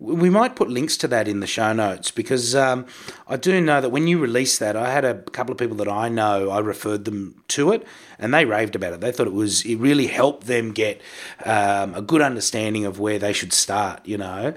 We 0.04 0.30
might 0.30 0.58
put 0.58 0.70
links 0.70 0.98
to 0.98 1.08
that 1.08 1.30
in 1.30 1.40
the 1.40 1.48
show 1.48 1.72
notes 1.72 2.12
because 2.12 2.56
um, 2.56 2.86
I 3.26 3.38
do 3.38 3.62
know 3.62 3.80
that 3.80 3.90
when 3.90 4.06
you 4.06 4.20
released 4.20 4.60
that, 4.60 4.76
I 4.76 4.92
had 4.92 5.06
a 5.06 5.22
couple 5.22 5.54
of 5.54 5.58
people 5.58 5.78
that 5.78 5.88
I 5.88 6.10
know, 6.10 6.50
I 6.50 6.60
referred 6.60 7.06
them 7.06 7.42
to 7.50 7.72
it 7.72 7.88
and 8.20 8.34
they 8.34 8.44
raved 8.44 8.76
about 8.76 8.92
it. 8.92 9.00
They 9.00 9.14
thought 9.14 9.28
it 9.28 9.34
was, 9.34 9.66
it 9.66 9.78
really 9.78 10.08
helped 10.08 10.48
them 10.48 10.74
get 10.74 11.02
um, 11.46 11.96
a 11.96 12.02
good 12.02 12.22
understanding 12.22 12.84
of 12.84 13.00
where 13.00 13.18
they 13.18 13.32
should 13.32 13.54
start, 13.54 14.06
you 14.06 14.18
know. 14.18 14.54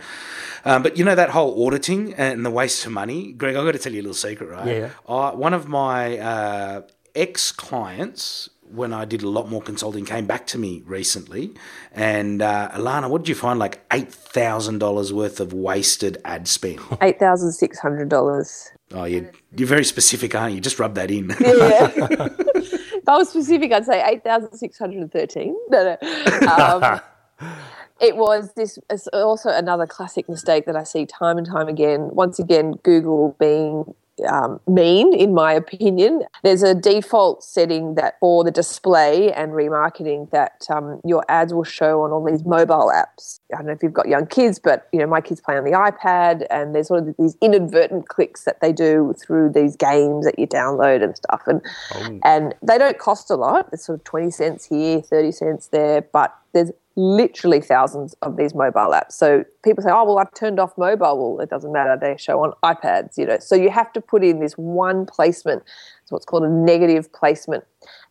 Um, 0.64 0.82
but 0.82 0.96
you 0.98 1.04
know, 1.04 1.14
that 1.14 1.30
whole 1.30 1.64
auditing 1.64 2.12
and 2.14 2.44
the 2.44 2.50
waste 2.50 2.84
of 2.84 2.90
money, 2.90 3.30
Greg, 3.30 3.54
I've 3.54 3.64
got 3.64 3.72
to 3.72 3.78
tell 3.78 3.92
you 3.92 4.00
a 4.00 4.02
little 4.02 4.14
secret, 4.14 4.50
right? 4.50 4.66
Yeah. 4.66 4.90
I, 5.08 5.32
one 5.32 5.54
of 5.54 5.68
my 5.68 6.18
uh, 6.18 6.82
ex 7.14 7.52
clients 7.52 8.50
when 8.70 8.92
I 8.92 9.04
did 9.04 9.22
a 9.22 9.28
lot 9.28 9.48
more 9.48 9.62
consulting 9.62 10.04
came 10.04 10.26
back 10.26 10.46
to 10.48 10.58
me 10.58 10.82
recently. 10.86 11.54
And 11.92 12.42
uh, 12.42 12.70
Ilana, 12.74 13.10
what 13.10 13.22
did 13.22 13.28
you 13.28 13.34
find? 13.34 13.58
Like 13.58 13.84
eight 13.92 14.12
thousand 14.12 14.78
dollars 14.78 15.12
worth 15.12 15.40
of 15.40 15.52
wasted 15.52 16.18
ad 16.24 16.48
spend. 16.48 16.80
Eight 17.00 17.18
thousand 17.18 17.52
six 17.52 17.78
hundred 17.78 18.08
dollars. 18.08 18.70
Oh, 18.92 19.04
you're, 19.04 19.30
you're 19.56 19.68
very 19.68 19.84
specific, 19.84 20.34
aren't 20.34 20.54
you? 20.54 20.60
Just 20.60 20.78
rub 20.78 20.94
that 20.94 21.10
in. 21.10 21.30
Yeah. 21.40 21.90
if 21.96 23.08
I 23.08 23.16
was 23.16 23.28
specific, 23.28 23.72
I'd 23.72 23.84
say 23.84 24.04
eight 24.06 24.24
thousand 24.24 24.56
six 24.56 24.78
hundred 24.78 25.02
and 25.02 25.12
thirteen. 25.12 25.56
No, 25.68 25.96
no. 26.02 26.48
Um, 26.48 27.00
it 28.00 28.16
was 28.16 28.52
this 28.54 28.78
is 28.90 29.08
also 29.08 29.50
another 29.50 29.86
classic 29.86 30.28
mistake 30.28 30.66
that 30.66 30.76
I 30.76 30.84
see 30.84 31.06
time 31.06 31.38
and 31.38 31.46
time 31.46 31.68
again. 31.68 32.10
Once 32.12 32.38
again, 32.38 32.74
Google 32.82 33.36
being 33.38 33.94
um, 34.28 34.60
mean, 34.66 35.14
in 35.14 35.34
my 35.34 35.52
opinion. 35.52 36.22
There's 36.42 36.62
a 36.62 36.74
default 36.74 37.42
setting 37.42 37.94
that 37.96 38.16
for 38.20 38.44
the 38.44 38.50
display 38.50 39.32
and 39.32 39.52
remarketing 39.52 40.30
that 40.30 40.66
um, 40.70 41.00
your 41.04 41.24
ads 41.28 41.52
will 41.52 41.64
show 41.64 42.02
on 42.02 42.10
all 42.10 42.24
these 42.24 42.44
mobile 42.44 42.92
apps. 42.94 43.40
I 43.52 43.58
don't 43.58 43.66
know 43.66 43.72
if 43.72 43.82
you've 43.82 43.92
got 43.92 44.08
young 44.08 44.26
kids, 44.26 44.58
but 44.58 44.88
you 44.92 45.00
know 45.00 45.06
my 45.06 45.20
kids 45.20 45.40
play 45.40 45.56
on 45.56 45.64
the 45.64 45.72
iPad, 45.72 46.46
and 46.50 46.74
there's 46.74 46.88
sort 46.88 47.06
of 47.06 47.14
these 47.18 47.36
inadvertent 47.40 48.08
clicks 48.08 48.44
that 48.44 48.60
they 48.60 48.72
do 48.72 49.14
through 49.18 49.50
these 49.50 49.76
games 49.76 50.24
that 50.24 50.38
you 50.38 50.46
download 50.46 51.02
and 51.02 51.16
stuff, 51.16 51.42
and 51.46 51.60
oh. 51.94 52.18
and 52.24 52.54
they 52.62 52.78
don't 52.78 52.98
cost 52.98 53.30
a 53.30 53.34
lot. 53.34 53.68
It's 53.72 53.86
sort 53.86 53.98
of 53.98 54.04
twenty 54.04 54.30
cents 54.30 54.66
here, 54.66 55.00
thirty 55.00 55.32
cents 55.32 55.68
there, 55.68 56.02
but 56.02 56.34
there's 56.56 56.72
literally 56.96 57.60
thousands 57.60 58.14
of 58.22 58.38
these 58.38 58.54
mobile 58.54 58.90
apps. 58.92 59.12
So 59.12 59.44
people 59.62 59.84
say, 59.84 59.90
"Oh, 59.92 60.04
well, 60.04 60.18
I've 60.18 60.32
turned 60.32 60.58
off 60.58 60.76
mobile." 60.78 61.34
Well, 61.34 61.42
it 61.42 61.50
doesn't 61.50 61.70
matter; 61.70 61.98
they 62.00 62.16
show 62.16 62.42
on 62.42 62.52
iPads. 62.64 63.18
You 63.18 63.26
know, 63.26 63.38
so 63.38 63.54
you 63.54 63.70
have 63.70 63.92
to 63.92 64.00
put 64.00 64.24
in 64.24 64.40
this 64.40 64.54
one 64.54 65.04
placement. 65.04 65.62
It's 66.02 66.10
what's 66.10 66.24
called 66.24 66.44
a 66.44 66.48
negative 66.48 67.12
placement, 67.12 67.64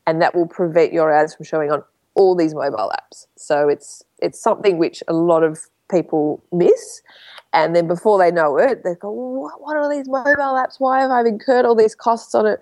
and 0.05 0.21
that 0.21 0.35
will 0.35 0.47
prevent 0.47 0.93
your 0.93 1.11
ads 1.11 1.33
from 1.35 1.45
showing 1.45 1.71
on 1.71 1.83
all 2.13 2.35
these 2.35 2.53
mobile 2.53 2.91
apps. 2.93 3.25
So 3.35 3.67
it's 3.67 4.03
it's 4.19 4.39
something 4.39 4.77
which 4.77 5.01
a 5.07 5.13
lot 5.13 5.43
of 5.43 5.59
people 5.89 6.43
miss. 6.51 7.01
And 7.55 7.73
then 7.73 7.87
before 7.87 8.19
they 8.19 8.31
know 8.31 8.57
it, 8.57 8.83
they 8.83 8.95
go, 8.95 9.09
what, 9.09 9.61
what 9.61 9.77
are 9.77 9.89
these 9.89 10.09
mobile 10.09 10.35
apps? 10.35 10.75
Why 10.77 10.99
have 10.99 11.09
I 11.09 11.21
incurred 11.21 11.65
all 11.65 11.73
these 11.73 11.95
costs 11.95 12.35
on 12.35 12.45
it? 12.45 12.59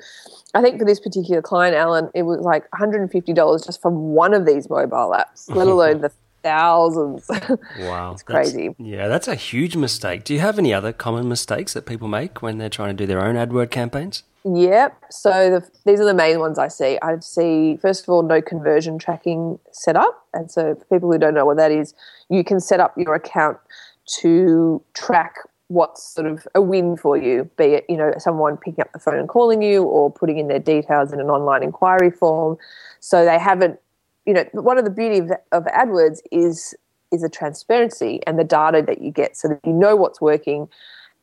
I 0.53 0.61
think 0.61 0.77
for 0.77 0.85
this 0.85 0.99
particular 0.99 1.41
client, 1.41 1.75
Alan, 1.75 2.11
it 2.13 2.21
was 2.21 2.39
like 2.41 2.69
$150 2.71 3.65
just 3.65 3.81
from 3.81 4.13
one 4.13 4.35
of 4.35 4.45
these 4.45 4.69
mobile 4.69 5.15
apps, 5.17 5.49
let 5.49 5.67
alone 5.75 6.01
the 6.01 6.11
thousands. 6.43 7.27
Wow. 7.79 8.11
it's 8.11 8.21
crazy. 8.21 8.67
That's, 8.67 8.79
yeah, 8.79 9.07
that's 9.07 9.27
a 9.27 9.35
huge 9.35 9.75
mistake. 9.75 10.23
Do 10.25 10.33
you 10.33 10.41
have 10.41 10.59
any 10.59 10.73
other 10.73 10.93
common 10.93 11.27
mistakes 11.27 11.73
that 11.73 11.87
people 11.87 12.07
make 12.07 12.43
when 12.43 12.59
they're 12.59 12.69
trying 12.69 12.95
to 12.95 13.03
do 13.03 13.07
their 13.07 13.25
own 13.25 13.35
AdWord 13.35 13.71
campaigns? 13.71 14.23
Yep. 14.45 15.05
So 15.09 15.31
the, 15.31 15.69
these 15.85 15.99
are 16.01 16.05
the 16.05 16.13
main 16.13 16.39
ones 16.39 16.59
I 16.59 16.67
see. 16.67 16.99
I 17.01 17.17
see, 17.19 17.77
first 17.77 18.03
of 18.03 18.09
all, 18.09 18.21
no 18.21 18.41
conversion 18.41 18.99
tracking 18.99 19.57
set 19.71 19.95
up. 19.95 20.27
And 20.33 20.51
so 20.51 20.75
for 20.75 20.85
people 20.85 21.11
who 21.11 21.17
don't 21.17 21.33
know 21.33 21.45
what 21.45 21.57
that 21.57 21.71
is, 21.71 21.95
you 22.29 22.43
can 22.43 22.59
set 22.59 22.79
up 22.79 22.93
your 22.97 23.15
account 23.15 23.57
to 24.05 24.83
track 24.93 25.35
what's 25.67 26.03
sort 26.13 26.27
of 26.27 26.47
a 26.53 26.61
win 26.61 26.95
for 26.95 27.17
you, 27.17 27.49
be 27.57 27.65
it, 27.65 27.85
you 27.89 27.97
know, 27.97 28.13
someone 28.17 28.57
picking 28.57 28.81
up 28.81 28.91
the 28.93 28.99
phone 28.99 29.17
and 29.17 29.27
calling 29.27 29.61
you 29.61 29.83
or 29.83 30.11
putting 30.11 30.37
in 30.37 30.47
their 30.47 30.59
details 30.59 31.11
in 31.11 31.19
an 31.19 31.27
online 31.27 31.63
inquiry 31.63 32.11
form. 32.11 32.57
So 32.99 33.25
they 33.25 33.39
haven't, 33.39 33.79
you 34.25 34.33
know, 34.33 34.45
one 34.53 34.77
of 34.77 34.85
the 34.85 34.91
beauty 34.91 35.17
of, 35.19 35.31
of 35.51 35.63
AdWords 35.65 36.19
is 36.31 36.75
is 37.11 37.21
the 37.21 37.29
transparency 37.29 38.19
and 38.25 38.39
the 38.39 38.43
data 38.43 38.81
that 38.81 39.01
you 39.01 39.11
get 39.11 39.37
so 39.37 39.47
that 39.47 39.59
you 39.63 39.71
know 39.71 39.95
what's 39.95 40.19
working 40.19 40.67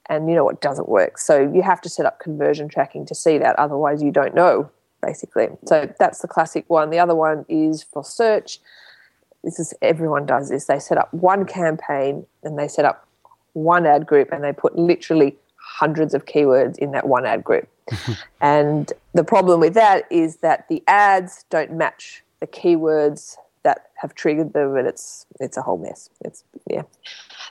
and 0.09 0.29
you 0.29 0.35
know 0.35 0.45
what 0.45 0.61
doesn't 0.61 0.89
work. 0.89 1.19
So 1.19 1.51
you 1.53 1.63
have 1.63 1.81
to 1.83 1.89
set 1.89 2.07
up 2.07 2.21
conversion 2.21 2.69
tracking 2.69 3.07
to 3.07 3.15
see 3.15 3.39
that, 3.39 3.59
otherwise 3.59 4.03
you 4.03 4.13
don't 4.13 4.35
know, 4.35 4.71
basically. 5.03 5.49
So 5.67 5.93
that's 5.99 6.21
the 6.21 6.29
classic 6.29 6.65
one. 6.69 6.91
The 6.91 6.99
other 6.99 7.15
one 7.15 7.45
is 7.49 7.83
for 7.83 8.05
search 8.05 8.61
this 9.45 9.59
is 9.59 9.75
everyone 9.83 10.27
does 10.27 10.49
this. 10.49 10.67
They 10.67 10.79
set 10.79 10.99
up 10.99 11.13
one 11.15 11.45
campaign 11.47 12.27
and 12.43 12.59
they 12.59 12.69
set 12.69 12.85
up 12.85 13.07
one 13.53 13.87
ad 13.87 14.07
group 14.07 14.31
and 14.33 14.45
they 14.45 14.53
put 14.53 14.77
literally 14.77 15.37
hundreds 15.57 16.15
of 16.15 16.27
keywords 16.27 16.79
in 16.79 16.93
that 16.93 17.07
one 17.07 17.27
ad 17.27 17.43
group. 17.43 17.69
and 18.41 18.93
the 19.15 19.25
problem 19.25 19.61
with 19.61 19.75
that 19.75 20.05
is 20.11 20.37
that 20.37 20.69
the 20.69 20.83
ads 20.87 21.45
don't 21.51 21.73
match 21.73 22.23
the 22.41 22.47
keywords 22.47 23.37
that 23.63 23.91
have 23.97 24.15
triggered 24.15 24.53
them 24.53 24.77
and 24.77 24.87
it's 24.87 25.27
it's 25.39 25.57
a 25.57 25.63
whole 25.63 25.79
mess. 25.79 26.11
It's 26.25 26.45
yeah 26.69 26.83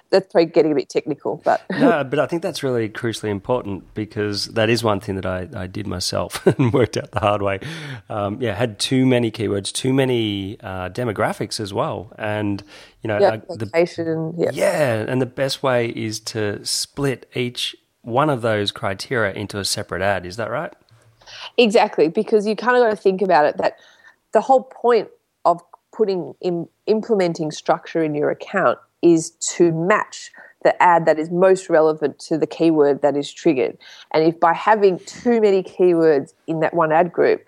that's 0.10 0.32
probably 0.32 0.48
getting 0.48 0.72
a 0.72 0.76
bit 0.76 0.90
technical, 0.90 1.42
but 1.44 1.62
no, 1.70 2.04
but 2.10 2.20
I 2.20 2.26
think 2.26 2.42
that's 2.42 2.64
really 2.64 2.90
crucially 2.90 3.30
important 3.30 3.94
because 3.94 4.46
that 4.48 4.70
is 4.70 4.84
one 4.84 5.00
thing 5.00 5.16
that 5.16 5.26
I, 5.26 5.48
I 5.56 5.68
did 5.68 5.88
myself 5.88 6.46
and 6.58 6.74
worked 6.74 6.98
out 6.98 7.12
the 7.12 7.20
hard 7.20 7.42
way. 7.42 7.60
Um, 8.10 8.42
yeah, 8.42 8.56
had 8.56 8.80
too 8.80 9.06
many 9.06 9.32
keywords, 9.32 9.72
too 9.72 9.94
many 9.94 10.60
uh, 10.62 10.90
demographics 10.90 11.60
as 11.60 11.74
well, 11.74 12.12
and 12.18 12.64
you 13.04 13.08
know, 13.08 13.20
yeah, 13.20 13.38
location, 13.48 14.36
the, 14.38 14.50
yeah, 14.54 15.06
and 15.08 15.22
the 15.22 15.28
best 15.28 15.62
way 15.64 15.90
is 15.90 16.20
to 16.20 16.64
split 16.66 17.30
each 17.36 17.76
one 18.02 18.30
of 18.30 18.42
those 18.42 18.72
criteria 18.72 19.34
into 19.34 19.60
a 19.60 19.66
separate 19.66 20.02
ad. 20.02 20.26
Is 20.26 20.38
that 20.38 20.50
right? 20.50 20.74
Exactly, 21.58 22.08
because 22.08 22.48
you 22.48 22.56
kind 22.56 22.76
of 22.76 22.84
got 22.84 22.90
to 22.90 22.96
think 22.96 23.22
about 23.22 23.46
it 23.46 23.58
that 23.58 23.78
the 24.32 24.42
whole 24.42 24.64
point 24.64 25.10
of 25.46 25.62
putting 26.00 26.34
in 26.40 26.66
implementing 26.86 27.52
structure 27.52 28.02
in 28.02 28.16
your 28.16 28.30
account 28.30 28.80
is 29.02 29.32
to 29.32 29.74
match 29.74 30.32
the 30.64 30.82
ad 30.82 31.06
that 31.06 31.20
is 31.20 31.30
most 31.30 31.70
relevant 31.70 32.18
to 32.20 32.38
the 32.38 32.48
keyword 32.48 33.02
that 33.02 33.18
is 33.18 33.34
triggered. 33.34 33.78
And 34.12 34.24
if 34.24 34.40
by 34.40 34.54
having 34.54 35.00
too 35.00 35.42
many 35.42 35.62
keywords 35.62 36.34
in 36.48 36.62
that 36.62 36.74
one 36.74 36.94
ad 36.94 37.12
group, 37.12 37.44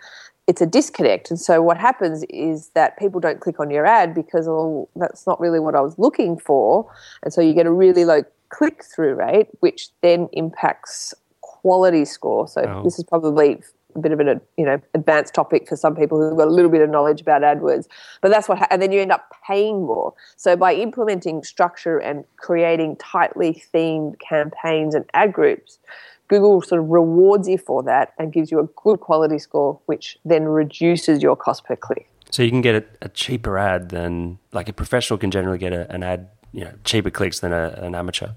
it's 0.47 0.59
a 0.59 0.65
disconnect. 0.65 1.29
And 1.29 1.39
so 1.39 1.61
what 1.61 1.77
happens 1.77 2.25
is 2.29 2.71
that 2.73 2.99
people 2.99 3.21
don't 3.21 3.39
click 3.39 3.57
on 3.57 3.69
your 3.69 3.85
ad 3.85 4.13
because, 4.13 4.49
oh, 4.49 4.89
that's 4.97 5.25
not 5.25 5.39
really 5.39 5.61
what 5.61 5.73
I 5.73 5.79
was 5.79 5.97
looking 5.97 6.37
for. 6.37 6.91
And 7.23 7.33
so 7.33 7.39
you 7.39 7.53
get 7.53 7.65
a 7.65 7.71
really 7.71 8.03
low 8.03 8.23
click 8.49 8.83
through 8.83 9.15
rate, 9.15 9.47
which 9.61 9.91
then 10.01 10.27
impacts 10.33 11.13
quality 11.39 12.03
score. 12.03 12.49
So 12.49 12.63
oh. 12.63 12.83
this 12.83 12.99
is 12.99 13.05
probably 13.05 13.61
a 13.95 13.99
bit 13.99 14.12
of 14.12 14.19
an 14.19 14.41
you 14.58 14.65
know 14.65 14.82
advanced 14.93 15.34
topic 15.34 15.67
for 15.67 15.75
some 15.75 15.95
people 15.95 16.19
who've 16.19 16.38
got 16.38 16.47
a 16.47 16.51
little 16.51 16.71
bit 16.71 16.82
of 16.82 16.89
knowledge 16.89 17.21
about 17.21 17.41
AdWords. 17.41 17.88
But 18.21 18.32
that's 18.32 18.47
what, 18.49 18.60
ha- 18.60 18.67
and 18.69 18.82
then 18.82 18.91
you 18.91 19.01
end 19.01 19.12
up 19.12 19.32
paying 19.45 19.86
more. 19.86 20.13
So 20.36 20.56
by 20.56 20.73
implementing 20.73 21.43
structure 21.43 21.97
and 21.97 22.25
creating 22.38 22.97
tightly 22.97 23.63
themed 23.73 24.19
campaigns 24.19 24.95
and 24.95 25.06
ad 25.13 25.34
groups, 25.34 25.80
Google 26.27 26.62
sort 26.62 26.80
of 26.80 26.88
rewards 26.88 27.47
you 27.47 27.58
for 27.58 27.84
that 27.84 28.13
and 28.17 28.32
gives 28.32 28.51
you 28.51 28.60
a 28.60 28.67
good 28.75 29.01
quality 29.01 29.38
score, 29.38 29.80
which 29.86 30.17
then 30.23 30.45
reduces 30.45 31.21
your 31.21 31.36
cost 31.36 31.65
per 31.65 31.75
click. 31.75 32.10
So 32.30 32.41
you 32.41 32.49
can 32.49 32.62
get 32.62 32.75
a, 32.75 32.86
a 33.01 33.10
cheaper 33.10 33.58
ad 33.58 33.89
than 33.89 34.39
like 34.54 34.69
a 34.69 34.73
professional 34.73 35.17
can 35.17 35.32
generally 35.32 35.58
get 35.58 35.73
a, 35.73 35.91
an 35.91 36.04
ad, 36.04 36.30
you 36.54 36.63
know, 36.63 36.73
cheaper 36.86 37.10
clicks 37.10 37.41
than 37.41 37.51
a, 37.51 37.77
an 37.82 37.95
amateur. 37.95 38.30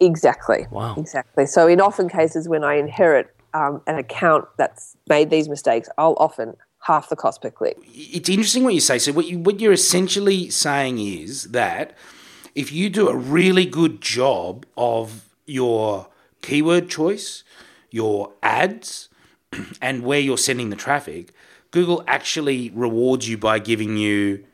Exactly. 0.00 0.66
Wow. 0.70 0.96
Exactly. 0.96 1.46
So 1.46 1.68
in 1.68 1.80
often 1.80 2.08
cases 2.08 2.48
when 2.48 2.64
I 2.64 2.74
inherit 2.74 3.31
um, 3.54 3.82
an 3.86 3.96
account 3.96 4.46
that's 4.56 4.96
made 5.08 5.30
these 5.30 5.48
mistakes, 5.48 5.88
I'll 5.98 6.16
often 6.18 6.56
half 6.80 7.08
the 7.08 7.16
cost 7.16 7.42
per 7.42 7.50
click. 7.50 7.76
It's 7.84 8.28
interesting 8.28 8.64
what 8.64 8.74
you 8.74 8.80
say. 8.80 8.98
So 8.98 9.12
what 9.12 9.26
you 9.26 9.38
what 9.38 9.60
you're 9.60 9.72
essentially 9.72 10.50
saying 10.50 10.98
is 10.98 11.44
that 11.44 11.96
if 12.54 12.72
you 12.72 12.90
do 12.90 13.08
a 13.08 13.16
really 13.16 13.64
good 13.64 14.00
job 14.00 14.66
of 14.76 15.28
your 15.46 16.08
keyword 16.42 16.88
choice, 16.88 17.44
your 17.90 18.32
ads, 18.42 19.08
and 19.82 20.02
where 20.02 20.20
you're 20.20 20.38
sending 20.38 20.70
the 20.70 20.76
traffic, 20.76 21.32
Google 21.70 22.04
actually 22.06 22.70
rewards 22.74 23.28
you 23.28 23.38
by 23.38 23.58
giving 23.58 23.96
you 23.96 24.44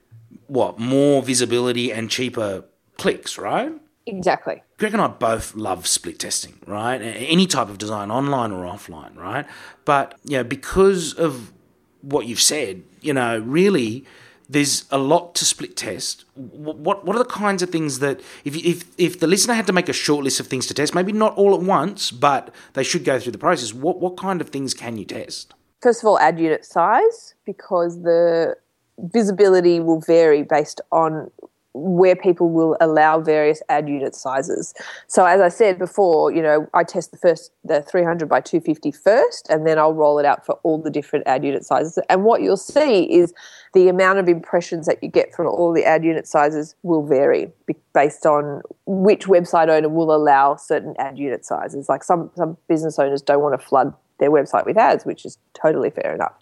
what 0.46 0.78
more 0.78 1.22
visibility 1.22 1.92
and 1.92 2.10
cheaper 2.10 2.64
clicks, 2.96 3.38
right? 3.38 3.72
Exactly. 4.08 4.62
Greg 4.78 4.94
and 4.94 5.02
I 5.02 5.08
both 5.08 5.54
love 5.54 5.86
split 5.86 6.18
testing, 6.18 6.58
right? 6.66 6.96
Any 6.96 7.46
type 7.46 7.68
of 7.68 7.76
design, 7.76 8.10
online 8.10 8.52
or 8.52 8.64
offline, 8.64 9.14
right? 9.16 9.46
But 9.84 10.18
you 10.24 10.38
know, 10.38 10.44
because 10.44 11.12
of 11.12 11.52
what 12.00 12.26
you've 12.26 12.40
said, 12.40 12.82
you 13.02 13.12
know, 13.12 13.38
really, 13.38 14.06
there's 14.48 14.86
a 14.90 14.96
lot 14.96 15.34
to 15.36 15.44
split 15.44 15.76
test. 15.76 16.24
What 16.34 17.04
what 17.04 17.16
are 17.16 17.18
the 17.18 17.26
kinds 17.26 17.62
of 17.62 17.68
things 17.68 17.98
that 17.98 18.20
if 18.44 18.56
if 18.56 18.86
if 18.96 19.20
the 19.20 19.26
listener 19.26 19.52
had 19.52 19.66
to 19.66 19.74
make 19.74 19.90
a 19.90 19.92
short 19.92 20.24
list 20.24 20.40
of 20.40 20.46
things 20.46 20.66
to 20.68 20.74
test, 20.74 20.94
maybe 20.94 21.12
not 21.12 21.36
all 21.36 21.54
at 21.54 21.60
once, 21.60 22.10
but 22.10 22.54
they 22.72 22.82
should 22.82 23.04
go 23.04 23.20
through 23.20 23.32
the 23.32 23.38
process. 23.38 23.74
What 23.74 24.00
what 24.00 24.16
kind 24.16 24.40
of 24.40 24.48
things 24.48 24.72
can 24.72 24.96
you 24.96 25.04
test? 25.04 25.52
First 25.82 26.02
of 26.02 26.08
all, 26.08 26.18
ad 26.18 26.40
unit 26.40 26.64
size 26.64 27.34
because 27.44 28.02
the 28.02 28.56
visibility 28.98 29.80
will 29.80 30.00
vary 30.00 30.42
based 30.42 30.80
on 30.90 31.30
where 31.74 32.16
people 32.16 32.50
will 32.50 32.76
allow 32.80 33.20
various 33.20 33.62
ad 33.68 33.88
unit 33.88 34.14
sizes. 34.14 34.74
So 35.06 35.24
as 35.24 35.40
I 35.40 35.48
said 35.48 35.78
before, 35.78 36.32
you 36.32 36.42
know, 36.42 36.66
I 36.74 36.84
test 36.84 37.10
the 37.10 37.18
first 37.18 37.52
the 37.64 37.82
300 37.82 38.28
by 38.28 38.40
250 38.40 38.90
first 38.92 39.48
and 39.50 39.66
then 39.66 39.78
I'll 39.78 39.94
roll 39.94 40.18
it 40.18 40.24
out 40.24 40.44
for 40.44 40.54
all 40.62 40.80
the 40.80 40.90
different 40.90 41.26
ad 41.26 41.44
unit 41.44 41.64
sizes. 41.64 41.98
And 42.08 42.24
what 42.24 42.42
you'll 42.42 42.56
see 42.56 43.04
is 43.04 43.32
the 43.74 43.88
amount 43.88 44.18
of 44.18 44.28
impressions 44.28 44.86
that 44.86 45.02
you 45.02 45.08
get 45.08 45.34
from 45.34 45.46
all 45.46 45.72
the 45.72 45.84
ad 45.84 46.04
unit 46.04 46.26
sizes 46.26 46.74
will 46.82 47.06
vary 47.06 47.52
based 47.92 48.24
on 48.26 48.62
which 48.86 49.26
website 49.26 49.68
owner 49.68 49.88
will 49.88 50.14
allow 50.14 50.56
certain 50.56 50.94
ad 50.98 51.18
unit 51.18 51.44
sizes. 51.44 51.88
Like 51.88 52.02
some 52.02 52.30
some 52.34 52.56
business 52.68 52.98
owners 52.98 53.22
don't 53.22 53.42
want 53.42 53.58
to 53.60 53.66
flood 53.66 53.94
their 54.18 54.30
website 54.30 54.66
with 54.66 54.76
ads, 54.76 55.04
which 55.04 55.24
is 55.24 55.38
totally 55.54 55.90
fair 55.90 56.14
enough. 56.14 56.34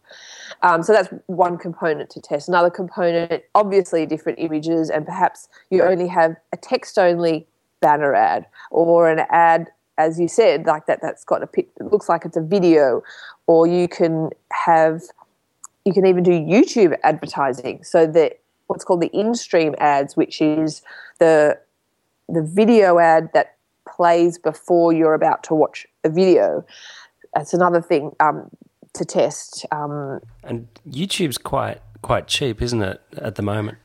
Um, 0.63 0.83
so 0.83 0.93
that's 0.93 1.09
one 1.27 1.59
component 1.59 2.11
to 2.11 2.21
test. 2.21 2.49
Another 2.49 2.71
component, 2.71 3.43
obviously, 3.55 4.07
different 4.07 4.39
images, 4.39 4.91
and 4.91 5.05
perhaps 5.05 5.49
you 5.71 5.83
only 5.83 6.09
have 6.09 6.37
a 6.53 6.57
text 6.57 6.99
only 6.99 7.47
banner 7.81 8.15
ad 8.15 8.47
or 8.71 9.09
an 9.09 9.27
ad 9.31 9.69
as 9.99 10.21
you 10.21 10.29
said, 10.29 10.67
like 10.67 10.87
that, 10.87 11.01
that's 11.01 11.25
got 11.25 11.43
a 11.43 11.49
it 11.57 11.71
looks 11.81 12.09
like 12.09 12.25
it's 12.25 12.37
a 12.37 12.43
video, 12.43 13.03
or 13.47 13.67
you 13.67 13.89
can 13.89 14.31
have, 14.53 15.03
you 15.85 15.93
can 15.93 16.07
even 16.07 16.23
do 16.23 16.33
YouTube 16.33 16.97
advertising. 17.03 17.83
So 17.83 18.07
that 18.09 18.41
what's 18.67 18.85
called 18.85 19.01
the 19.01 19.09
in-stream 19.09 19.75
ads, 19.79 20.17
which 20.17 20.41
is 20.41 20.83
the 21.19 21.59
the 22.29 22.43
video 22.43 22.99
ad 22.99 23.31
that 23.35 23.57
plays 23.89 24.37
before 24.37 24.93
you're 24.93 25.15
about 25.15 25.45
to 25.45 25.55
watch 25.55 25.87
a 26.05 26.11
video. 26.11 26.65
That's 27.35 27.55
another 27.55 27.81
thing 27.81 28.11
um, 28.19 28.51
to 28.97 29.05
test. 29.05 29.67
Um, 29.73 30.21
and 30.43 30.69
YouTube's 30.89 31.39
quite 31.39 31.81
quite 32.03 32.27
cheap, 32.27 32.63
isn't 32.63 32.83
it, 32.83 33.01
at 33.17 33.35
the 33.37 33.43
moment? 33.43 33.79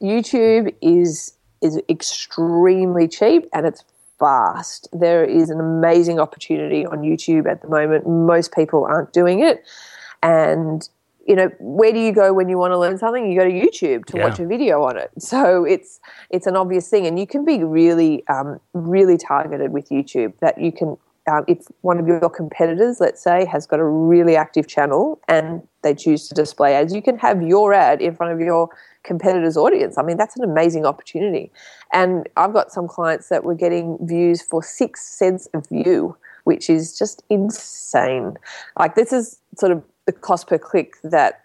YouTube 0.00 0.74
is 0.82 1.32
is 1.62 1.80
extremely 1.88 3.08
cheap 3.08 3.46
and 3.52 3.66
it's 3.66 3.84
fast. 4.18 4.88
There 4.92 5.24
is 5.24 5.50
an 5.50 5.60
amazing 5.60 6.20
opportunity 6.20 6.86
on 6.86 7.00
YouTube 7.00 7.50
at 7.50 7.62
the 7.62 7.68
moment. 7.68 8.06
Most 8.06 8.54
people 8.54 8.84
aren't 8.84 9.12
doing 9.12 9.40
it. 9.40 9.64
And 10.22 10.88
you 11.26 11.34
know, 11.34 11.50
where 11.58 11.92
do 11.92 11.98
you 11.98 12.12
go 12.12 12.32
when 12.32 12.48
you 12.48 12.56
want 12.56 12.72
to 12.72 12.78
learn 12.78 12.98
something? 12.98 13.30
You 13.30 13.38
go 13.38 13.44
to 13.44 13.50
YouTube 13.50 14.04
to 14.06 14.16
yeah. 14.16 14.28
watch 14.28 14.38
a 14.38 14.46
video 14.46 14.82
on 14.84 14.96
it. 14.96 15.10
So 15.18 15.64
it's 15.64 15.98
it's 16.30 16.46
an 16.46 16.56
obvious 16.56 16.88
thing, 16.88 17.04
and 17.06 17.18
you 17.18 17.26
can 17.26 17.44
be 17.44 17.64
really 17.64 18.26
um, 18.28 18.60
really 18.74 19.18
targeted 19.18 19.72
with 19.72 19.88
YouTube. 19.88 20.38
That 20.38 20.60
you 20.60 20.70
can, 20.70 20.96
um, 21.28 21.44
if 21.48 21.66
one 21.80 21.98
of 21.98 22.06
your 22.06 22.30
competitors, 22.30 23.00
let's 23.00 23.22
say, 23.22 23.44
has 23.46 23.66
got 23.66 23.80
a 23.80 23.84
really 23.84 24.36
active 24.36 24.68
channel 24.68 25.20
and 25.28 25.66
they 25.82 25.94
choose 25.94 26.28
to 26.28 26.34
display 26.34 26.74
ads, 26.74 26.94
you 26.94 27.02
can 27.02 27.18
have 27.18 27.42
your 27.42 27.72
ad 27.72 28.00
in 28.00 28.14
front 28.14 28.32
of 28.32 28.40
your 28.40 28.68
competitor's 29.02 29.56
audience. 29.56 29.98
I 29.98 30.02
mean, 30.02 30.16
that's 30.16 30.36
an 30.36 30.44
amazing 30.44 30.86
opportunity. 30.86 31.50
And 31.92 32.28
I've 32.36 32.52
got 32.52 32.70
some 32.72 32.86
clients 32.86 33.28
that 33.28 33.44
were 33.44 33.54
getting 33.54 33.98
views 34.00 34.42
for 34.42 34.62
six 34.62 35.02
cents 35.06 35.48
a 35.54 35.60
view, 35.60 36.16
which 36.44 36.70
is 36.70 36.96
just 36.96 37.24
insane. 37.28 38.36
Like 38.78 38.94
this 38.94 39.12
is 39.12 39.38
sort 39.56 39.72
of 39.72 39.82
the 40.06 40.12
cost 40.12 40.46
per 40.46 40.58
click 40.58 40.94
that 41.02 41.42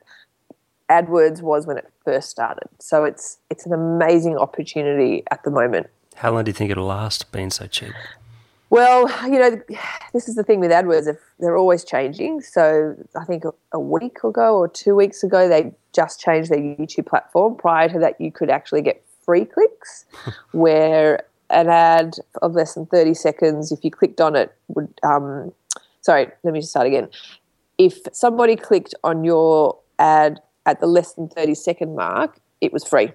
AdWords 0.90 1.42
was 1.42 1.66
when 1.66 1.78
it 1.78 1.90
first 2.06 2.30
started. 2.30 2.68
So 2.80 3.06
it's 3.06 3.38
it's 3.50 3.66
an 3.66 3.74
amazing 3.74 4.38
opportunity 4.38 5.24
at 5.32 5.44
the 5.44 5.50
moment. 5.50 5.88
How 6.16 6.32
long 6.32 6.44
do 6.44 6.50
you 6.50 6.54
think 6.54 6.70
it'll 6.70 6.86
last 6.86 7.32
being 7.32 7.50
so 7.50 7.66
cheap? 7.66 7.94
Well, 8.72 9.10
you 9.30 9.38
know, 9.38 9.62
this 10.14 10.30
is 10.30 10.36
the 10.36 10.44
thing 10.44 10.62
with 10.62 10.72
AdWords, 10.72 11.18
they're 11.40 11.58
always 11.58 11.84
changing. 11.84 12.40
So 12.40 12.96
I 13.20 13.26
think 13.26 13.44
a 13.74 13.80
week 13.80 14.24
ago 14.24 14.58
or 14.58 14.70
two 14.70 14.96
weeks 14.96 15.24
ago, 15.24 15.50
they 15.50 15.74
just 15.94 16.22
changed 16.22 16.50
their 16.50 16.60
YouTube 16.60 17.06
platform. 17.06 17.56
Prior 17.58 17.90
to 17.90 18.00
that, 18.00 18.20
you 18.20 18.32
could 18.32 18.50
actually 18.50 18.82
get 18.82 19.04
free 19.26 19.44
clicks, 19.44 20.06
where 20.54 21.24
an 21.50 21.68
ad 21.68 22.16
of 22.42 22.54
less 22.54 22.76
than 22.76 22.86
30 22.86 23.14
seconds, 23.14 23.74
if 23.74 23.84
you 23.84 23.92
clicked 23.92 24.22
on 24.22 24.38
it, 24.38 24.56
would, 24.70 24.88
um, 25.04 25.52
sorry, 26.00 26.30
let 26.44 26.54
me 26.54 26.62
just 26.62 26.72
start 26.72 26.88
again. 26.88 27.10
If 27.78 28.00
somebody 28.14 28.56
clicked 28.56 28.96
on 29.04 29.26
your 29.26 29.78
ad 30.00 30.40
at 30.66 30.80
the 30.80 30.88
less 30.88 31.14
than 31.16 31.28
30 31.28 31.56
second 31.56 31.96
mark, 31.98 32.40
it 32.62 32.72
was 32.72 32.86
free. 32.86 33.12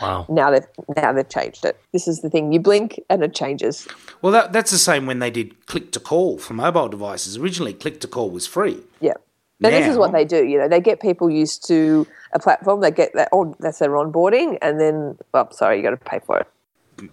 Wow. 0.00 0.26
Now 0.28 0.50
they've 0.50 0.66
now 0.96 1.12
they've 1.12 1.28
changed 1.28 1.64
it. 1.64 1.78
This 1.92 2.08
is 2.08 2.20
the 2.22 2.30
thing: 2.30 2.52
you 2.52 2.60
blink 2.60 3.00
and 3.10 3.22
it 3.22 3.34
changes. 3.34 3.86
Well, 4.22 4.32
that, 4.32 4.52
that's 4.52 4.70
the 4.70 4.78
same 4.78 5.06
when 5.06 5.18
they 5.18 5.30
did 5.30 5.66
click 5.66 5.92
to 5.92 6.00
call 6.00 6.38
for 6.38 6.54
mobile 6.54 6.88
devices. 6.88 7.36
Originally, 7.36 7.74
click 7.74 8.00
to 8.00 8.08
call 8.08 8.30
was 8.30 8.46
free. 8.46 8.80
Yeah. 9.00 9.14
Now, 9.60 9.70
this 9.70 9.86
is 9.86 9.96
what 9.96 10.10
they 10.10 10.24
do. 10.24 10.44
You 10.44 10.58
know, 10.58 10.66
they 10.66 10.80
get 10.80 11.00
people 11.00 11.30
used 11.30 11.68
to 11.68 12.04
a 12.32 12.40
platform. 12.40 12.80
They 12.80 12.90
get 12.90 13.12
that. 13.14 13.28
Oh, 13.30 13.54
that's 13.60 13.78
their 13.78 13.90
onboarding, 13.90 14.58
and 14.60 14.80
then, 14.80 15.16
well, 15.32 15.52
sorry, 15.52 15.76
you 15.76 15.84
got 15.84 15.90
to 15.90 15.96
pay 15.98 16.18
for 16.18 16.38
it 16.40 16.48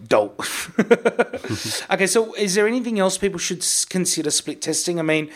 dope. 0.08 0.40
okay, 1.90 2.06
so 2.06 2.34
is 2.34 2.54
there 2.54 2.66
anything 2.66 2.98
else 2.98 3.18
people 3.18 3.38
should 3.38 3.64
consider 3.88 4.30
split 4.30 4.62
testing? 4.62 4.98
I 4.98 5.02
mean, 5.02 5.30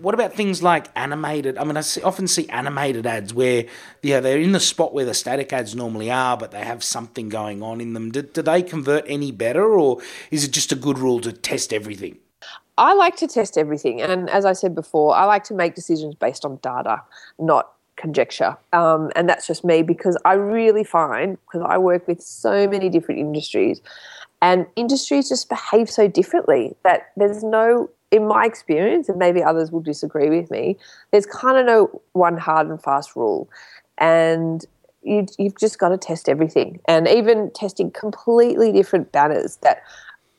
what 0.00 0.14
about 0.14 0.34
things 0.34 0.62
like 0.62 0.86
animated? 0.96 1.58
I 1.58 1.64
mean, 1.64 1.76
I 1.76 1.82
see, 1.82 2.02
often 2.02 2.26
see 2.26 2.48
animated 2.48 3.06
ads 3.06 3.34
where 3.34 3.66
yeah 4.02 4.20
they're 4.20 4.38
in 4.38 4.52
the 4.52 4.60
spot 4.60 4.94
where 4.94 5.04
the 5.04 5.14
static 5.14 5.52
ads 5.52 5.74
normally 5.74 6.10
are, 6.10 6.36
but 6.36 6.50
they 6.50 6.64
have 6.64 6.82
something 6.82 7.28
going 7.28 7.62
on 7.62 7.80
in 7.80 7.92
them. 7.92 8.10
Do, 8.10 8.22
do 8.22 8.42
they 8.42 8.62
convert 8.62 9.04
any 9.06 9.32
better, 9.32 9.64
or 9.78 10.00
is 10.30 10.44
it 10.44 10.52
just 10.52 10.72
a 10.72 10.76
good 10.76 10.98
rule 10.98 11.20
to 11.20 11.32
test 11.32 11.72
everything? 11.72 12.18
I 12.76 12.94
like 12.94 13.16
to 13.16 13.26
test 13.26 13.58
everything, 13.58 14.00
and 14.00 14.30
as 14.30 14.44
I 14.44 14.52
said 14.52 14.74
before, 14.74 15.14
I 15.16 15.24
like 15.24 15.44
to 15.44 15.54
make 15.54 15.74
decisions 15.74 16.14
based 16.14 16.44
on 16.44 16.58
data, 16.62 17.02
not 17.38 17.72
conjecture. 17.98 18.56
Um, 18.72 19.10
and 19.14 19.28
that's 19.28 19.46
just 19.46 19.64
me 19.64 19.82
because 19.82 20.16
I 20.24 20.34
really 20.34 20.84
find, 20.84 21.36
because 21.42 21.66
I 21.68 21.76
work 21.76 22.08
with 22.08 22.22
so 22.22 22.66
many 22.66 22.88
different 22.88 23.20
industries, 23.20 23.82
and 24.40 24.66
industries 24.76 25.28
just 25.28 25.48
behave 25.48 25.90
so 25.90 26.08
differently 26.08 26.74
that 26.84 27.10
there's 27.16 27.42
no, 27.42 27.90
in 28.10 28.26
my 28.26 28.46
experience, 28.46 29.08
and 29.08 29.18
maybe 29.18 29.42
others 29.42 29.72
will 29.72 29.80
disagree 29.80 30.30
with 30.30 30.50
me, 30.50 30.78
there's 31.10 31.26
kind 31.26 31.58
of 31.58 31.66
no 31.66 32.00
one 32.12 32.38
hard 32.38 32.68
and 32.68 32.82
fast 32.82 33.16
rule. 33.16 33.50
And 33.98 34.64
you, 35.02 35.26
you've 35.38 35.58
just 35.58 35.78
got 35.78 35.88
to 35.88 35.98
test 35.98 36.28
everything. 36.28 36.80
And 36.86 37.08
even 37.08 37.50
testing 37.50 37.90
completely 37.90 38.70
different 38.72 39.10
banners 39.10 39.56
that 39.62 39.82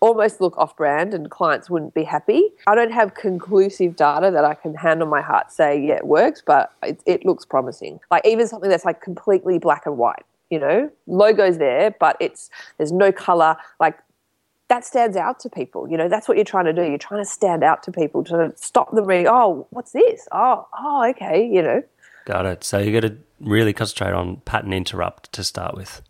almost 0.01 0.41
look 0.41 0.57
off 0.57 0.75
brand 0.75 1.13
and 1.13 1.29
clients 1.29 1.69
wouldn't 1.69 1.93
be 1.93 2.03
happy. 2.03 2.49
I 2.67 2.75
don't 2.75 2.91
have 2.91 3.15
conclusive 3.15 3.95
data 3.95 4.31
that 4.31 4.45
I 4.45 4.53
can 4.53 4.75
hand 4.75 5.01
on 5.01 5.09
my 5.09 5.21
heart 5.21 5.51
say, 5.51 5.81
yeah, 5.81 5.95
it 5.95 6.07
works, 6.07 6.41
but 6.45 6.71
it, 6.83 7.01
it 7.05 7.25
looks 7.25 7.45
promising. 7.45 7.99
Like 8.11 8.25
even 8.25 8.47
something 8.47 8.69
that's 8.69 8.85
like 8.85 9.01
completely 9.01 9.59
black 9.59 9.85
and 9.85 9.97
white, 9.97 10.23
you 10.49 10.59
know, 10.59 10.89
logo's 11.07 11.57
there, 11.57 11.95
but 11.99 12.17
it's 12.19 12.49
there's 12.77 12.91
no 12.91 13.11
color. 13.11 13.57
Like 13.79 13.97
that 14.69 14.85
stands 14.85 15.17
out 15.17 15.39
to 15.41 15.49
people. 15.49 15.89
You 15.89 15.97
know, 15.97 16.07
that's 16.07 16.27
what 16.27 16.37
you're 16.37 16.45
trying 16.45 16.65
to 16.65 16.73
do. 16.73 16.83
You're 16.83 16.97
trying 16.97 17.21
to 17.21 17.29
stand 17.29 17.63
out 17.63 17.83
to 17.83 17.91
people 17.91 18.23
to 18.25 18.53
stop 18.55 18.91
them 18.91 19.05
reading, 19.05 19.27
oh, 19.27 19.67
what's 19.71 19.91
this? 19.91 20.27
Oh, 20.31 20.67
oh, 20.77 21.09
okay, 21.09 21.45
you 21.45 21.61
know. 21.61 21.83
Got 22.25 22.45
it. 22.45 22.63
So 22.63 22.77
you 22.77 22.93
got 22.93 23.07
to 23.07 23.17
really 23.39 23.73
concentrate 23.73 24.13
on 24.13 24.37
pattern 24.45 24.71
interrupt 24.71 25.33
to 25.33 25.43
start 25.43 25.75
with. 25.75 26.01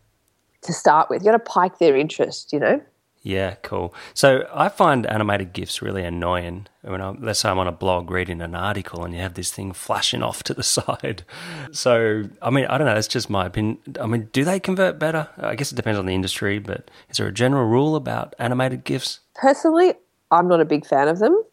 To 0.64 0.74
start 0.74 1.10
with, 1.10 1.24
you 1.24 1.32
got 1.32 1.44
to 1.44 1.52
pique 1.62 1.80
their 1.80 1.96
interest, 1.96 2.52
you 2.52 2.60
know. 2.60 2.82
Yeah, 3.22 3.55
cool. 3.63 3.93
So 4.13 4.47
I 4.53 4.70
find 4.70 5.05
animated 5.05 5.51
GIFs 5.51 5.82
really 5.82 6.03
annoying. 6.03 6.67
When 6.82 7.01
I, 7.01 7.09
let's 7.09 7.39
say 7.39 7.49
I'm 7.49 7.59
on 7.59 7.67
a 7.67 7.72
blog 7.72 8.09
reading 8.09 8.41
an 8.41 8.55
article 8.55 9.03
and 9.03 9.13
you 9.13 9.20
have 9.20 9.34
this 9.34 9.51
thing 9.51 9.74
flashing 9.74 10.24
off 10.30 10.43
to 10.43 10.53
the 10.53 10.63
side. 10.63 11.24
So, 11.72 12.24
I 12.41 12.49
mean, 12.49 12.65
I 12.65 12.78
don't 12.78 12.88
know. 12.88 12.93
That's 12.93 13.07
just 13.07 13.30
my 13.30 13.45
opinion. 13.45 13.80
I 13.99 14.05
mean, 14.05 14.30
do 14.32 14.45
they 14.45 14.59
convert 14.59 14.99
better? 14.99 15.28
I 15.38 15.55
guess 15.55 15.72
it 15.72 15.76
depends 15.76 15.99
on 15.99 16.05
the 16.05 16.15
industry, 16.15 16.59
but 16.59 16.89
is 17.09 17.17
there 17.17 17.28
a 17.28 17.34
general 17.34 17.65
rule 17.65 17.95
about 17.95 18.36
animated 18.39 18.86
GIFs? 18.86 19.20
Personally, 19.36 19.93
I'm 20.32 20.47
not 20.47 20.61
a 20.61 20.65
big 20.65 20.86
fan 20.86 21.07
of 21.09 21.20
them, 21.20 21.43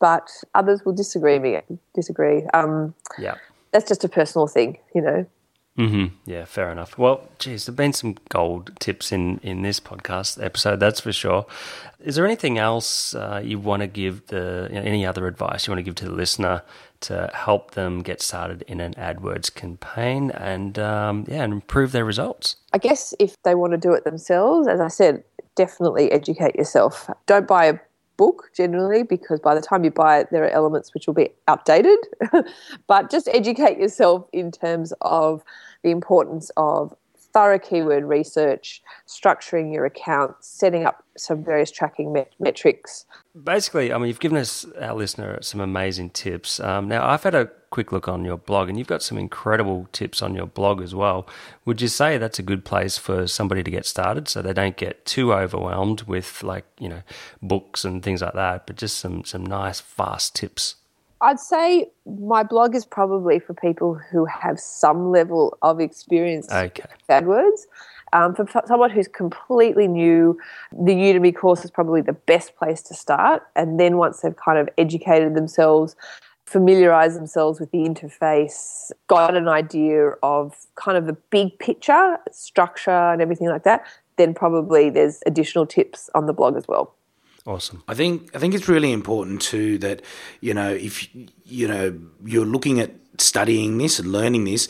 but 0.00 0.28
others 0.54 0.84
will 0.84 0.94
disagree. 0.94 1.38
Me 1.38 1.60
disagree. 1.94 2.44
Um, 2.52 2.94
yeah, 3.18 3.36
that's 3.72 3.88
just 3.88 4.04
a 4.04 4.08
personal 4.08 4.46
thing, 4.46 4.78
you 4.94 5.00
know. 5.00 5.26
Mm-hmm. 5.78 6.14
Yeah, 6.24 6.44
fair 6.44 6.70
enough. 6.70 6.96
Well, 6.96 7.28
geez, 7.40 7.66
there've 7.66 7.74
been 7.74 7.92
some 7.92 8.16
gold 8.28 8.70
tips 8.78 9.10
in 9.10 9.38
in 9.38 9.62
this 9.62 9.80
podcast 9.80 10.42
episode, 10.42 10.78
that's 10.78 11.00
for 11.00 11.12
sure. 11.12 11.46
Is 11.98 12.14
there 12.14 12.24
anything 12.24 12.58
else 12.58 13.14
uh, 13.14 13.40
you 13.42 13.58
want 13.58 13.80
to 13.80 13.88
give 13.88 14.26
the 14.28 14.68
you 14.70 14.76
know, 14.76 14.82
any 14.82 15.04
other 15.04 15.26
advice 15.26 15.66
you 15.66 15.72
want 15.72 15.78
to 15.78 15.82
give 15.82 15.96
to 15.96 16.04
the 16.04 16.12
listener 16.12 16.62
to 17.00 17.30
help 17.34 17.72
them 17.72 18.02
get 18.02 18.22
started 18.22 18.62
in 18.68 18.80
an 18.80 18.94
AdWords 18.94 19.52
campaign 19.52 20.30
and 20.30 20.78
um, 20.78 21.24
yeah, 21.26 21.42
and 21.42 21.52
improve 21.52 21.90
their 21.90 22.04
results? 22.04 22.56
I 22.72 22.78
guess 22.78 23.12
if 23.18 23.42
they 23.42 23.56
want 23.56 23.72
to 23.72 23.78
do 23.78 23.92
it 23.94 24.04
themselves, 24.04 24.68
as 24.68 24.80
I 24.80 24.88
said, 24.88 25.24
definitely 25.56 26.12
educate 26.12 26.54
yourself. 26.54 27.10
Don't 27.26 27.48
buy 27.48 27.66
a 27.66 27.78
book 28.16 28.50
generally 28.54 29.02
because 29.02 29.40
by 29.40 29.54
the 29.54 29.60
time 29.60 29.84
you 29.84 29.90
buy 29.90 30.18
it, 30.20 30.28
there 30.30 30.44
are 30.44 30.50
elements 30.50 30.94
which 30.94 31.06
will 31.06 31.14
be 31.14 31.30
outdated. 31.48 31.98
but 32.86 33.10
just 33.10 33.28
educate 33.28 33.78
yourself 33.78 34.26
in 34.32 34.50
terms 34.50 34.92
of 35.00 35.42
the 35.82 35.90
importance 35.90 36.50
of 36.56 36.94
thorough 37.34 37.58
keyword 37.58 38.04
research, 38.04 38.80
structuring 39.06 39.74
your 39.74 39.84
account, 39.84 40.36
setting 40.40 40.86
up 40.86 41.04
some 41.18 41.44
various 41.44 41.70
tracking 41.70 42.12
met- 42.12 42.32
metrics. 42.38 43.04
Basically, 43.42 43.92
I 43.92 43.98
mean, 43.98 44.06
you've 44.06 44.20
given 44.20 44.38
us, 44.38 44.64
our 44.80 44.94
listener, 44.94 45.38
some 45.42 45.60
amazing 45.60 46.10
tips. 46.10 46.60
Um, 46.60 46.88
now, 46.88 47.06
I've 47.06 47.24
had 47.24 47.34
a 47.34 47.50
quick 47.70 47.90
look 47.90 48.06
on 48.06 48.24
your 48.24 48.38
blog, 48.38 48.68
and 48.68 48.78
you've 48.78 48.86
got 48.86 49.02
some 49.02 49.18
incredible 49.18 49.88
tips 49.90 50.22
on 50.22 50.34
your 50.34 50.46
blog 50.46 50.80
as 50.80 50.94
well. 50.94 51.26
Would 51.64 51.82
you 51.82 51.88
say 51.88 52.16
that's 52.16 52.38
a 52.38 52.42
good 52.42 52.64
place 52.64 52.96
for 52.96 53.26
somebody 53.26 53.64
to 53.64 53.70
get 53.70 53.84
started 53.84 54.28
so 54.28 54.40
they 54.40 54.52
don't 54.52 54.76
get 54.76 55.04
too 55.04 55.34
overwhelmed 55.34 56.02
with, 56.02 56.44
like, 56.44 56.64
you 56.78 56.88
know, 56.88 57.02
books 57.42 57.84
and 57.84 58.02
things 58.02 58.22
like 58.22 58.34
that, 58.34 58.66
but 58.66 58.76
just 58.76 58.98
some, 58.98 59.24
some 59.24 59.44
nice, 59.44 59.80
fast 59.80 60.36
tips? 60.36 60.76
I'd 61.24 61.40
say 61.40 61.90
my 62.04 62.42
blog 62.42 62.74
is 62.74 62.84
probably 62.84 63.38
for 63.38 63.54
people 63.54 63.94
who 63.94 64.26
have 64.26 64.60
some 64.60 65.10
level 65.10 65.56
of 65.62 65.80
experience 65.80 66.52
okay. 66.52 66.84
with 66.90 67.06
AdWords. 67.08 67.62
Um, 68.12 68.34
for 68.34 68.46
someone 68.66 68.90
who's 68.90 69.08
completely 69.08 69.88
new, 69.88 70.38
the 70.70 70.92
Udemy 70.92 71.34
course 71.34 71.64
is 71.64 71.70
probably 71.70 72.02
the 72.02 72.12
best 72.12 72.54
place 72.56 72.82
to 72.82 72.94
start. 72.94 73.42
And 73.56 73.80
then 73.80 73.96
once 73.96 74.20
they've 74.20 74.36
kind 74.36 74.58
of 74.58 74.68
educated 74.78 75.34
themselves 75.34 75.96
familiarized 76.46 77.16
themselves 77.16 77.58
with 77.58 77.70
the 77.70 77.78
interface, 77.78 78.92
got 79.08 79.34
an 79.34 79.48
idea 79.48 80.10
of 80.22 80.54
kind 80.74 80.96
of 80.96 81.06
the 81.06 81.14
big 81.30 81.58
picture, 81.58 82.18
structure, 82.30 82.90
and 83.12 83.22
everything 83.22 83.48
like 83.48 83.64
that, 83.64 83.84
then 84.16 84.34
probably 84.34 84.90
there's 84.90 85.20
additional 85.26 85.66
tips 85.66 86.10
on 86.14 86.26
the 86.26 86.32
blog 86.32 86.56
as 86.56 86.68
well. 86.68 86.94
Awesome. 87.46 87.82
I 87.86 87.94
think 87.94 88.34
I 88.34 88.38
think 88.38 88.54
it's 88.54 88.68
really 88.68 88.92
important 88.92 89.42
too 89.42 89.76
that 89.78 90.00
you 90.40 90.54
know 90.54 90.70
if 90.70 91.06
you 91.44 91.68
know 91.68 91.98
you're 92.24 92.46
looking 92.46 92.80
at 92.80 92.92
studying 93.18 93.76
this 93.76 93.98
and 93.98 94.10
learning 94.10 94.44
this, 94.44 94.66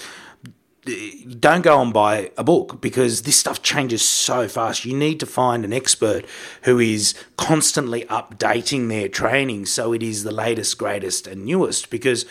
don't 1.38 1.62
go 1.62 1.80
and 1.80 1.92
buy 1.92 2.32
a 2.36 2.42
book 2.42 2.80
because 2.80 3.22
this 3.22 3.36
stuff 3.36 3.62
changes 3.62 4.02
so 4.02 4.48
fast. 4.48 4.84
You 4.84 4.96
need 4.96 5.20
to 5.20 5.26
find 5.26 5.64
an 5.64 5.72
expert 5.72 6.26
who 6.62 6.80
is 6.80 7.14
constantly 7.36 8.06
updating 8.06 8.88
their 8.88 9.08
training 9.08 9.66
so 9.66 9.92
it 9.92 10.02
is 10.02 10.24
the 10.24 10.32
latest, 10.32 10.76
greatest, 10.76 11.28
and 11.28 11.44
newest 11.44 11.90
because 11.90 12.26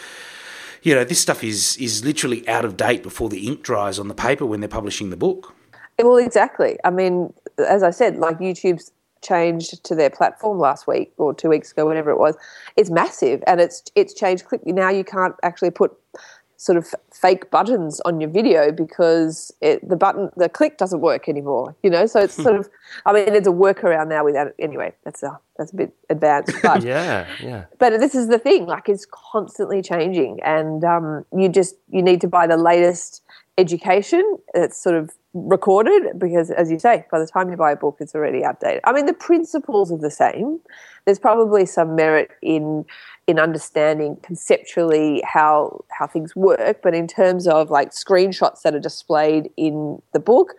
you 0.82 0.94
know 0.94 1.06
this 1.06 1.20
stuff 1.20 1.42
is 1.42 1.78
is 1.78 2.04
literally 2.04 2.46
out 2.50 2.66
of 2.66 2.76
date 2.76 3.02
before 3.02 3.30
the 3.30 3.48
ink 3.48 3.64
dries 3.64 3.98
on 3.98 4.10
the 4.10 4.14
paper 4.14 4.46
when 4.46 4.60
they're 4.60 4.68
publishing 4.68 5.10
the 5.10 5.18
book. 5.18 5.56
Well, 6.00 6.18
exactly. 6.18 6.78
I 6.84 6.90
mean, 6.90 7.34
as 7.58 7.82
I 7.82 7.92
said, 7.92 8.18
like 8.18 8.40
YouTube's 8.40 8.92
changed 9.24 9.84
to 9.86 9.96
their 9.96 10.10
platform 10.10 10.60
last 10.60 10.86
week 10.88 11.14
or 11.18 11.34
two 11.34 11.50
weeks 11.50 11.72
ago, 11.72 11.86
whatever 11.86 12.12
it 12.12 12.20
was. 12.20 12.36
It's 12.76 12.92
massive, 12.92 13.44
and 13.48 13.60
it's 13.60 13.84
it's 13.96 14.14
changed 14.14 14.46
quickly. 14.46 14.74
Now 14.74 14.90
you 14.90 15.04
can't 15.04 15.36
actually 15.44 15.72
put 15.72 15.98
sort 16.64 16.78
of 16.78 16.96
fake 17.12 17.52
buttons 17.52 18.00
on 18.06 18.22
your 18.22 18.30
video 18.30 18.72
because 18.72 19.52
it, 19.60 19.88
the 19.88 19.98
button 19.98 20.30
the 20.38 20.48
click 20.48 20.78
doesn't 20.78 21.02
work 21.02 21.28
anymore 21.28 21.76
you 21.84 21.90
know 21.90 22.06
so 22.06 22.22
it's 22.22 22.36
sort 22.36 22.56
of 22.56 22.70
i 23.06 23.12
mean 23.12 23.26
there's 23.26 23.48
a 23.48 23.52
workaround 23.52 24.08
now 24.08 24.24
with 24.24 24.34
that 24.34 24.54
anyway 24.60 24.94
that's 25.04 25.22
a 25.24 25.40
that's 25.58 25.74
a 25.74 25.76
bit 25.76 25.94
advanced 26.10 26.56
but 26.64 26.82
Yeah, 26.94 27.28
yeah. 27.42 27.66
but 27.80 28.00
this 28.00 28.16
is 28.16 28.28
the 28.30 28.40
thing 28.40 28.66
like 28.66 28.88
it's 28.88 29.06
constantly 29.06 29.82
changing 29.82 30.40
and 30.44 30.84
um, 30.86 31.26
you 31.36 31.50
just 31.50 31.76
you 31.90 32.02
need 32.02 32.22
to 32.22 32.28
buy 32.28 32.48
the 32.48 32.58
latest 32.58 33.22
education 33.58 34.38
that's 34.54 34.82
sort 34.82 34.96
of 34.96 35.12
recorded 35.36 36.18
because 36.18 36.50
as 36.52 36.72
you 36.72 36.78
say 36.80 37.06
by 37.12 37.20
the 37.20 37.28
time 37.28 37.50
you 37.50 37.58
buy 37.58 37.72
a 37.72 37.76
book 37.76 37.98
it's 38.00 38.14
already 38.16 38.44
outdated 38.44 38.80
i 38.84 38.92
mean 38.92 39.06
the 39.08 39.14
principles 39.14 39.92
are 39.92 39.98
the 39.98 40.12
same 40.12 40.60
there's 41.06 41.20
probably 41.20 41.66
some 41.66 41.96
merit 41.96 42.32
in 42.42 42.86
in 43.28 43.40
understanding 43.40 44.16
conceptually 44.24 45.22
how 45.26 45.84
how 45.90 46.06
things 46.06 46.36
work 46.36 46.82
but 46.84 46.94
in 46.94 47.08
terms 47.08 47.48
of 47.48 47.70
like 47.72 47.92
screenshots 47.92 48.62
that 48.62 48.76
are 48.76 48.80
displayed 48.80 49.50
in 49.58 50.00
the 50.14 50.20
book 50.20 50.54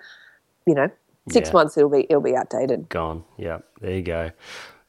you 0.67 0.75
know 0.75 0.89
six 1.31 1.49
Yeah. 1.49 1.53
months 1.55 1.77
it'll 1.77 1.91
be 1.91 2.05
it'll 2.11 2.21
be 2.21 2.37
outdated 2.37 2.89
Gone. 2.89 3.25
Yeah, 3.37 3.59
there 3.81 3.93
you 3.95 4.03
go. 4.03 4.31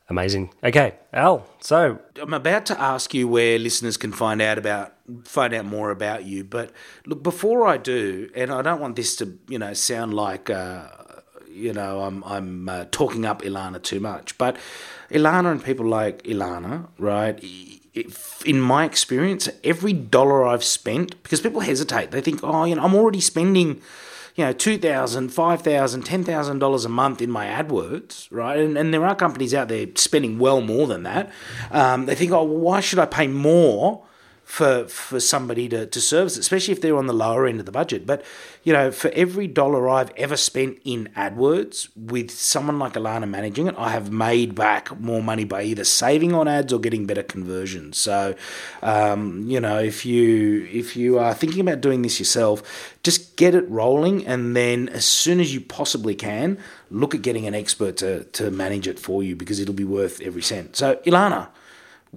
Amazing. 0.07 0.53
Okay, 0.63 0.95
Al. 1.13 1.47
So 1.61 1.99
I'm 2.21 2.33
about 2.33 2.67
to 2.67 2.79
ask 2.79 3.13
you 3.13 3.27
where 3.27 3.57
listeners 3.57 3.97
can 3.97 4.11
find 4.11 4.39
out 4.39 4.57
about 4.59 4.93
find 5.23 5.53
out 5.53 5.65
more 5.65 5.89
about 5.89 6.25
you, 6.25 6.43
but 6.43 6.71
look 7.07 7.23
before 7.23 7.65
I 7.67 7.77
do, 7.77 8.29
and 8.35 8.51
I 8.51 8.61
don't 8.61 8.79
want 8.79 8.95
this 8.95 9.15
to 9.17 9.39
you 9.47 9.57
know 9.57 9.73
sound 9.73 10.13
like 10.13 10.51
uh, 10.51 10.87
you 11.49 11.73
know 11.73 12.01
I'm 12.01 12.23
I'm 12.23 12.69
uh, 12.69 12.85
talking 12.91 13.25
up 13.25 13.41
Ilana 13.41 13.81
too 13.81 13.99
much, 13.99 14.37
but 14.37 14.57
Ilana 15.09 15.51
and 15.51 15.63
people 15.63 15.87
like 15.87 16.21
Ilana, 16.23 16.87
right? 16.99 17.39
If, 17.93 18.45
in 18.45 18.59
my 18.59 18.83
experience, 18.85 19.47
every 19.63 19.93
dollar 19.93 20.45
I've 20.45 20.65
spent, 20.65 21.21
because 21.23 21.39
people 21.39 21.61
hesitate, 21.61 22.11
they 22.11 22.19
think, 22.19 22.41
oh, 22.43 22.65
you 22.65 22.75
know, 22.75 22.83
I'm 22.83 22.93
already 22.93 23.21
spending 23.21 23.81
you 24.35 24.43
know, 24.43 24.51
two 24.51 24.77
thousand, 24.77 25.29
five 25.29 25.61
thousand, 25.61 26.03
ten 26.03 26.23
thousand 26.23 26.59
dollars 26.59 26.85
a 26.85 26.89
month 26.89 27.21
in 27.21 27.31
my 27.31 27.47
AdWords, 27.47 28.27
right? 28.31 28.59
And, 28.59 28.77
and 28.77 28.93
there 28.93 29.05
are 29.05 29.15
companies 29.15 29.53
out 29.53 29.69
there 29.69 29.87
spending 29.95 30.39
well 30.39 30.61
more 30.61 30.87
than 30.87 31.03
that. 31.03 31.31
Um, 31.71 32.05
they 32.05 32.15
think, 32.15 32.31
oh, 32.31 32.43
well, 32.43 32.59
why 32.59 32.79
should 32.81 32.99
I 32.99 33.05
pay 33.05 33.27
more 33.27 34.05
for 34.45 34.87
for 34.87 35.19
somebody 35.19 35.67
to, 35.67 35.85
to 35.87 35.99
service 35.99 36.37
especially 36.37 36.71
if 36.71 36.79
they're 36.79 36.95
on 36.95 37.07
the 37.07 37.13
lower 37.13 37.45
end 37.45 37.59
of 37.59 37.65
the 37.65 37.71
budget? 37.71 38.05
But 38.05 38.23
you 38.63 38.73
know, 38.73 38.91
for 38.91 39.11
every 39.11 39.47
dollar 39.47 39.89
I've 39.89 40.11
ever 40.17 40.37
spent 40.37 40.79
in 40.83 41.09
AdWords 41.15 41.89
with 41.95 42.31
someone 42.31 42.79
like 42.79 42.93
Ilana 42.93 43.29
managing 43.29 43.67
it, 43.67 43.75
I 43.77 43.89
have 43.89 44.11
made 44.11 44.55
back 44.55 44.99
more 44.99 45.21
money 45.21 45.43
by 45.43 45.63
either 45.63 45.83
saving 45.83 46.33
on 46.33 46.47
ads 46.47 46.73
or 46.73 46.79
getting 46.79 47.05
better 47.05 47.21
conversions. 47.21 47.97
So, 47.97 48.35
um, 48.81 49.45
you 49.47 49.59
know, 49.59 49.79
if 49.79 50.05
you 50.05 50.67
if 50.71 50.95
you 50.95 51.19
are 51.19 51.33
thinking 51.33 51.61
about 51.61 51.81
doing 51.81 52.01
this 52.01 52.19
yourself, 52.19 52.95
just 53.03 53.35
get 53.35 53.53
it 53.53 53.69
rolling, 53.69 54.25
and 54.25 54.55
then 54.55 54.89
as 54.89 55.05
soon 55.05 55.39
as 55.39 55.53
you 55.53 55.61
possibly 55.61 56.15
can, 56.15 56.57
look 56.89 57.13
at 57.13 57.21
getting 57.21 57.45
an 57.45 57.53
expert 57.53 57.97
to 57.97 58.23
to 58.25 58.51
manage 58.51 58.87
it 58.87 58.99
for 58.99 59.23
you 59.23 59.35
because 59.35 59.59
it'll 59.59 59.73
be 59.73 59.83
worth 59.83 60.21
every 60.21 60.41
cent. 60.41 60.75
So, 60.75 60.95
Ilana. 61.05 61.49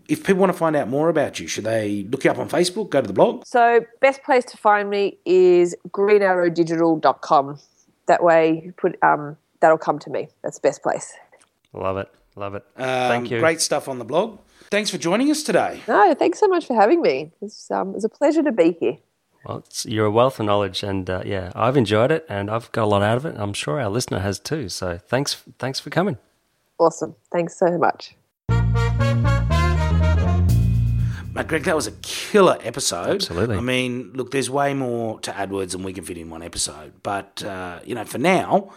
If 0.09 0.25
people 0.25 0.41
want 0.41 0.53
to 0.53 0.59
find 0.59 0.77
out 0.77 0.89
more 0.89 1.09
about 1.09 1.41
you, 1.41 1.47
should 1.47 1.65
they 1.65 2.05
look 2.05 2.25
you 2.25 2.31
up 2.31 2.39
on 2.39 2.49
Facebook, 2.49 2.91
go 2.91 3.01
to 3.01 3.07
the 3.07 3.13
blog? 3.13 3.45
So, 3.47 3.85
best 4.01 4.23
place 4.23 4.45
to 4.47 4.57
find 4.57 4.91
me 4.91 5.19
is 5.25 5.75
greenarrowdigital.com. 5.91 7.59
That 8.07 8.23
way, 8.23 8.63
you 8.65 8.73
put 8.73 8.97
um, 9.03 9.37
that'll 9.61 9.79
come 9.79 9.99
to 10.01 10.11
me. 10.11 10.29
That's 10.43 10.59
the 10.59 10.69
best 10.69 10.83
place. 10.83 11.13
love 11.73 11.99
it, 11.99 12.09
love 12.37 12.55
it. 12.55 12.65
Um, 12.77 12.85
Thank 12.85 13.31
you. 13.31 13.41
Great 13.41 13.61
stuff 13.61 13.89
on 13.89 13.99
the 13.99 14.05
blog. 14.05 14.39
Thanks 14.71 14.91
for 14.91 14.99
joining 14.99 15.31
us 15.31 15.43
today. 15.43 15.81
No, 15.89 16.15
thanks 16.15 16.39
so 16.39 16.47
much 16.47 16.67
for 16.67 16.75
having 16.75 17.01
me. 17.01 17.33
It's, 17.41 17.71
um, 17.71 17.95
it's 17.95 18.05
a 18.05 18.09
pleasure 18.09 18.43
to 18.43 18.53
be 18.53 18.77
here. 18.79 18.99
Well, 19.47 19.59
it's, 19.59 19.87
you're 19.87 20.07
a 20.07 20.11
wealth 20.11 20.39
of 20.41 20.47
knowledge, 20.47 20.83
and 20.83 21.09
uh, 21.09 21.23
yeah, 21.25 21.53
I've 21.55 21.77
enjoyed 21.77 22.11
it, 22.11 22.27
and 22.29 22.51
I've 22.51 22.71
got 22.73 22.85
a 22.85 22.87
lot 22.87 23.03
out 23.03 23.17
of 23.17 23.25
it. 23.25 23.37
I'm 23.39 23.55
sure 23.55 23.81
our 23.81 23.89
listener 23.89 24.19
has 24.19 24.39
too. 24.39 24.69
So 24.69 24.99
thanks, 24.99 25.43
thanks 25.59 25.81
for 25.81 25.91
coming. 25.91 26.19
Awesome. 26.79 27.15
Thanks 27.33 27.59
so 27.59 27.79
much. 27.79 28.15
Mate, 31.39 31.47
Greg, 31.47 31.63
that 31.65 31.77
was 31.77 31.87
a 31.87 31.93
killer 32.03 32.59
episode. 32.63 33.15
Absolutely. 33.15 33.57
I 33.57 33.61
mean, 33.61 34.11
look, 34.15 34.33
there's 34.33 34.51
way 34.51 34.75
more 34.75 35.21
to 35.21 35.31
AdWords 35.31 35.71
than 35.71 35.85
we 35.85 35.93
can 35.93 36.03
fit 36.03 36.19
in 36.19 36.31
one 36.31 36.43
episode. 36.43 36.95
But, 37.05 37.45
uh, 37.45 37.79
you 37.85 37.95
know, 37.95 38.05
for 38.05 38.19
now, 38.19 38.73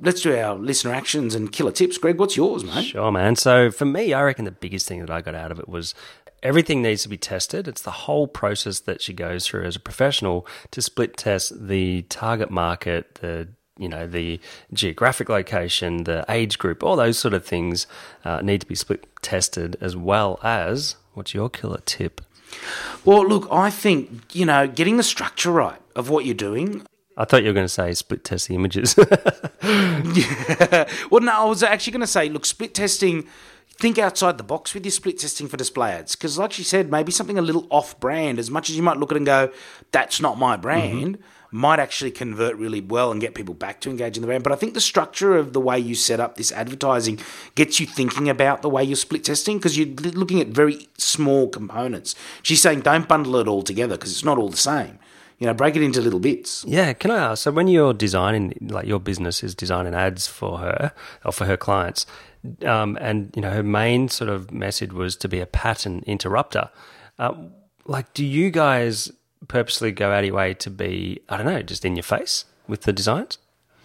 let's 0.00 0.22
do 0.22 0.34
our 0.34 0.54
listener 0.54 0.94
actions 0.94 1.34
and 1.34 1.52
killer 1.52 1.70
tips. 1.70 1.98
Greg, 1.98 2.18
what's 2.18 2.34
yours, 2.34 2.64
mate? 2.64 2.86
Sure, 2.86 3.12
man. 3.12 3.36
So 3.36 3.70
for 3.70 3.84
me, 3.84 4.14
I 4.14 4.22
reckon 4.22 4.46
the 4.46 4.50
biggest 4.50 4.88
thing 4.88 5.00
that 5.00 5.10
I 5.10 5.20
got 5.20 5.34
out 5.34 5.52
of 5.52 5.60
it 5.60 5.68
was 5.68 5.94
everything 6.42 6.80
needs 6.80 7.02
to 7.02 7.10
be 7.10 7.18
tested. 7.18 7.68
It's 7.68 7.82
the 7.82 7.90
whole 7.90 8.26
process 8.26 8.80
that 8.80 9.02
she 9.02 9.12
goes 9.12 9.46
through 9.46 9.64
as 9.64 9.76
a 9.76 9.80
professional 9.80 10.46
to 10.70 10.80
split 10.80 11.14
test 11.18 11.68
the 11.68 12.02
target 12.08 12.50
market, 12.50 13.16
the 13.16 13.48
you 13.78 13.88
know 13.88 14.06
the 14.06 14.40
geographic 14.72 15.28
location, 15.28 16.04
the 16.04 16.24
age 16.28 16.58
group, 16.58 16.82
all 16.82 16.96
those 16.96 17.18
sort 17.18 17.34
of 17.34 17.44
things 17.44 17.86
uh, 18.24 18.40
need 18.42 18.60
to 18.60 18.66
be 18.66 18.74
split 18.74 19.06
tested 19.22 19.76
as 19.80 19.96
well 19.96 20.38
as 20.42 20.96
what's 21.14 21.34
your 21.34 21.48
killer 21.48 21.80
tip? 21.84 22.20
Well, 23.04 23.26
look, 23.26 23.46
I 23.50 23.70
think, 23.70 24.34
you 24.34 24.46
know, 24.46 24.66
getting 24.66 24.96
the 24.96 25.02
structure 25.02 25.52
right 25.52 25.80
of 25.94 26.08
what 26.08 26.24
you're 26.24 26.34
doing. 26.34 26.86
I 27.16 27.24
thought 27.24 27.42
you 27.42 27.48
were 27.48 27.54
going 27.54 27.66
to 27.66 27.68
say 27.68 27.92
split 27.94 28.24
test 28.24 28.48
the 28.48 28.54
images. 28.54 28.94
Well, 31.10 31.20
no, 31.20 31.32
I 31.32 31.44
was 31.44 31.62
actually 31.62 31.92
going 31.92 32.00
to 32.00 32.06
say, 32.06 32.28
look, 32.28 32.46
split 32.46 32.74
testing, 32.74 33.26
think 33.78 33.98
outside 33.98 34.38
the 34.38 34.44
box 34.44 34.74
with 34.74 34.84
your 34.84 34.92
split 34.92 35.18
testing 35.18 35.48
for 35.48 35.56
display 35.56 35.92
ads. 35.92 36.14
Because, 36.14 36.38
like 36.38 36.52
she 36.52 36.62
said, 36.62 36.90
maybe 36.90 37.10
something 37.10 37.38
a 37.38 37.42
little 37.42 37.66
off 37.70 37.98
brand, 37.98 38.38
as 38.38 38.50
much 38.50 38.70
as 38.70 38.76
you 38.76 38.82
might 38.82 38.98
look 38.98 39.10
at 39.10 39.16
it 39.16 39.18
and 39.18 39.26
go, 39.26 39.50
that's 39.90 40.20
not 40.20 40.38
my 40.38 40.56
brand, 40.56 41.18
might 41.50 41.78
actually 41.78 42.10
convert 42.10 42.56
really 42.56 42.80
well 42.80 43.10
and 43.10 43.20
get 43.20 43.34
people 43.34 43.54
back 43.54 43.80
to 43.80 43.90
engage 43.90 44.16
in 44.16 44.20
the 44.20 44.26
brand. 44.26 44.44
But 44.44 44.52
I 44.52 44.56
think 44.56 44.74
the 44.74 44.80
structure 44.80 45.36
of 45.36 45.52
the 45.52 45.60
way 45.60 45.78
you 45.78 45.94
set 45.94 46.20
up 46.20 46.36
this 46.36 46.52
advertising 46.52 47.20
gets 47.54 47.80
you 47.80 47.86
thinking 47.86 48.28
about 48.28 48.62
the 48.62 48.68
way 48.68 48.84
you're 48.84 48.96
split 48.96 49.24
testing 49.24 49.58
because 49.58 49.78
you're 49.78 49.88
looking 50.12 50.40
at 50.40 50.48
very 50.48 50.88
small 50.98 51.48
components. 51.48 52.14
She's 52.42 52.60
saying 52.60 52.80
don't 52.80 53.08
bundle 53.08 53.36
it 53.36 53.48
all 53.48 53.62
together 53.62 53.96
because 53.96 54.12
it's 54.12 54.24
not 54.24 54.38
all 54.38 54.50
the 54.50 54.56
same. 54.56 54.98
You 55.38 55.46
know, 55.46 55.54
break 55.54 55.76
it 55.76 55.82
into 55.82 56.00
little 56.00 56.18
bits. 56.18 56.64
Yeah, 56.66 56.92
can 56.92 57.12
I 57.12 57.30
ask? 57.30 57.44
So 57.44 57.52
when 57.52 57.68
you're 57.68 57.94
designing, 57.94 58.54
like 58.60 58.86
your 58.86 58.98
business 58.98 59.44
is 59.44 59.54
designing 59.54 59.94
ads 59.94 60.26
for 60.26 60.58
her 60.58 60.92
or 61.24 61.32
for 61.32 61.44
her 61.44 61.56
clients, 61.56 62.06
um, 62.64 62.98
and 63.00 63.32
you 63.36 63.42
know 63.42 63.50
her 63.50 63.62
main 63.62 64.08
sort 64.08 64.30
of 64.30 64.50
message 64.50 64.92
was 64.92 65.14
to 65.16 65.28
be 65.28 65.38
a 65.38 65.46
pattern 65.46 66.02
interrupter. 66.06 66.70
Um, 67.20 67.52
like, 67.86 68.12
do 68.14 68.24
you 68.24 68.50
guys 68.50 69.12
purposely 69.46 69.92
go 69.92 70.10
out 70.10 70.20
of 70.20 70.24
your 70.26 70.34
way 70.34 70.54
to 70.54 70.70
be, 70.70 71.20
I 71.28 71.36
don't 71.36 71.46
know, 71.46 71.62
just 71.62 71.84
in 71.84 71.96
your 71.96 72.02
face 72.02 72.44
with 72.66 72.82
the 72.82 72.92
designs? 72.92 73.38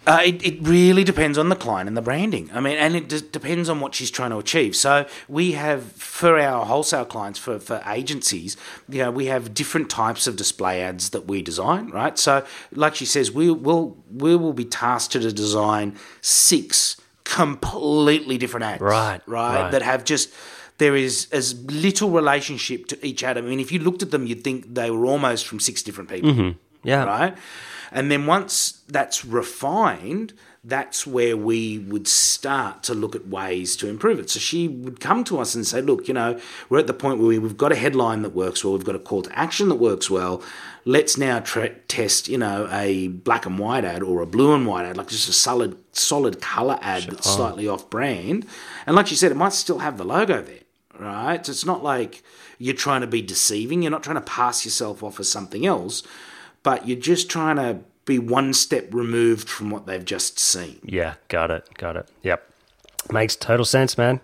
Uh, 0.06 0.20
it, 0.22 0.44
it 0.44 0.58
really 0.60 1.02
depends 1.02 1.38
on 1.38 1.48
the 1.48 1.56
client 1.56 1.88
and 1.88 1.96
the 1.96 2.02
branding. 2.02 2.50
I 2.52 2.60
mean, 2.60 2.76
and 2.76 2.94
it 2.94 3.08
d- 3.08 3.22
depends 3.32 3.70
on 3.70 3.80
what 3.80 3.94
she's 3.94 4.10
trying 4.10 4.32
to 4.32 4.36
achieve. 4.36 4.76
So 4.76 5.06
we 5.28 5.52
have 5.52 5.92
for 5.92 6.38
our 6.38 6.66
wholesale 6.66 7.06
clients, 7.06 7.38
for, 7.38 7.58
for 7.58 7.80
agencies, 7.86 8.58
you 8.86 8.98
know, 8.98 9.10
we 9.10 9.26
have 9.26 9.54
different 9.54 9.88
types 9.88 10.26
of 10.26 10.36
display 10.36 10.82
ads 10.82 11.08
that 11.10 11.26
we 11.26 11.40
design, 11.40 11.88
right? 11.88 12.18
So, 12.18 12.44
like 12.72 12.94
she 12.94 13.06
says, 13.06 13.32
we 13.32 13.50
will 13.50 13.96
we 14.12 14.36
will 14.36 14.52
be 14.52 14.66
tasked 14.66 15.12
to 15.12 15.32
design 15.32 15.96
six 16.20 17.00
completely 17.24 18.36
different 18.36 18.64
ads, 18.64 18.82
Right, 18.82 19.22
Right, 19.26 19.62
right. 19.62 19.70
that 19.70 19.80
have 19.80 20.04
just 20.04 20.30
there 20.78 20.96
is 20.96 21.28
as 21.32 21.62
little 21.64 22.10
relationship 22.10 22.86
to 22.86 23.06
each 23.06 23.22
ad. 23.22 23.38
I 23.38 23.42
mean, 23.42 23.60
if 23.60 23.70
you 23.70 23.78
looked 23.78 24.02
at 24.02 24.10
them, 24.10 24.26
you'd 24.26 24.42
think 24.42 24.74
they 24.74 24.90
were 24.90 25.06
almost 25.06 25.46
from 25.46 25.60
six 25.60 25.82
different 25.82 26.10
people 26.10 26.30
mm-hmm. 26.30 26.58
Yeah. 26.82 27.04
right? 27.04 27.36
And 27.92 28.10
then 28.10 28.26
once 28.26 28.82
that's 28.88 29.24
refined, 29.24 30.34
that's 30.64 31.06
where 31.06 31.36
we 31.36 31.78
would 31.78 32.08
start 32.08 32.82
to 32.84 32.94
look 32.94 33.14
at 33.14 33.28
ways 33.28 33.76
to 33.76 33.88
improve 33.88 34.18
it. 34.18 34.30
So 34.30 34.40
she 34.40 34.66
would 34.66 34.98
come 34.98 35.22
to 35.24 35.38
us 35.38 35.54
and 35.54 35.66
say, 35.66 35.82
look, 35.82 36.08
you 36.08 36.14
know, 36.14 36.40
we're 36.70 36.78
at 36.78 36.86
the 36.86 36.94
point 36.94 37.18
where 37.18 37.40
we've 37.40 37.56
got 37.56 37.70
a 37.70 37.76
headline 37.76 38.22
that 38.22 38.34
works 38.34 38.64
well, 38.64 38.72
we've 38.72 38.84
got 38.84 38.94
a 38.94 39.00
call 39.00 39.22
to 39.22 39.38
action 39.38 39.68
that 39.68 39.74
works 39.74 40.08
well. 40.10 40.42
Let's 40.86 41.18
now 41.18 41.40
tra- 41.40 41.74
test, 41.86 42.28
you 42.28 42.38
know, 42.38 42.66
a 42.70 43.08
black 43.08 43.44
and 43.44 43.58
white 43.58 43.84
ad 43.84 44.02
or 44.02 44.22
a 44.22 44.26
blue 44.26 44.54
and 44.54 44.66
white 44.66 44.86
ad, 44.86 44.96
like 44.96 45.08
just 45.08 45.28
a 45.28 45.32
solid, 45.32 45.76
solid 45.94 46.40
color 46.40 46.78
ad 46.80 47.02
sure. 47.02 47.12
that's 47.12 47.30
slightly 47.30 47.68
off 47.68 47.90
brand. 47.90 48.46
And 48.86 48.96
like 48.96 49.06
she 49.06 49.16
said, 49.16 49.30
it 49.32 49.36
might 49.36 49.52
still 49.52 49.80
have 49.80 49.98
the 49.98 50.04
logo 50.04 50.42
there, 50.42 50.60
right? 50.98 51.44
So 51.44 51.50
it's 51.50 51.66
not 51.66 51.82
like 51.82 52.22
you're 52.58 52.74
trying 52.74 53.00
to 53.00 53.06
be 53.06 53.22
deceiving. 53.22 53.82
You're 53.82 53.90
not 53.90 54.02
trying 54.02 54.16
to 54.16 54.20
pass 54.22 54.64
yourself 54.64 55.02
off 55.02 55.20
as 55.20 55.28
something 55.28 55.66
else, 55.66 56.02
but 56.62 56.86
you're 56.88 56.98
just 56.98 57.30
trying 57.30 57.56
to 57.56 57.80
be 58.04 58.18
one 58.18 58.52
step 58.52 58.92
removed 58.92 59.48
from 59.48 59.70
what 59.70 59.86
they've 59.86 60.04
just 60.04 60.38
seen. 60.38 60.80
Yeah, 60.84 61.14
got 61.28 61.50
it. 61.50 61.66
Got 61.74 61.96
it. 61.96 62.08
Yep. 62.22 62.50
Makes 63.10 63.36
total 63.36 63.64
sense, 63.64 63.98
man. 63.98 64.20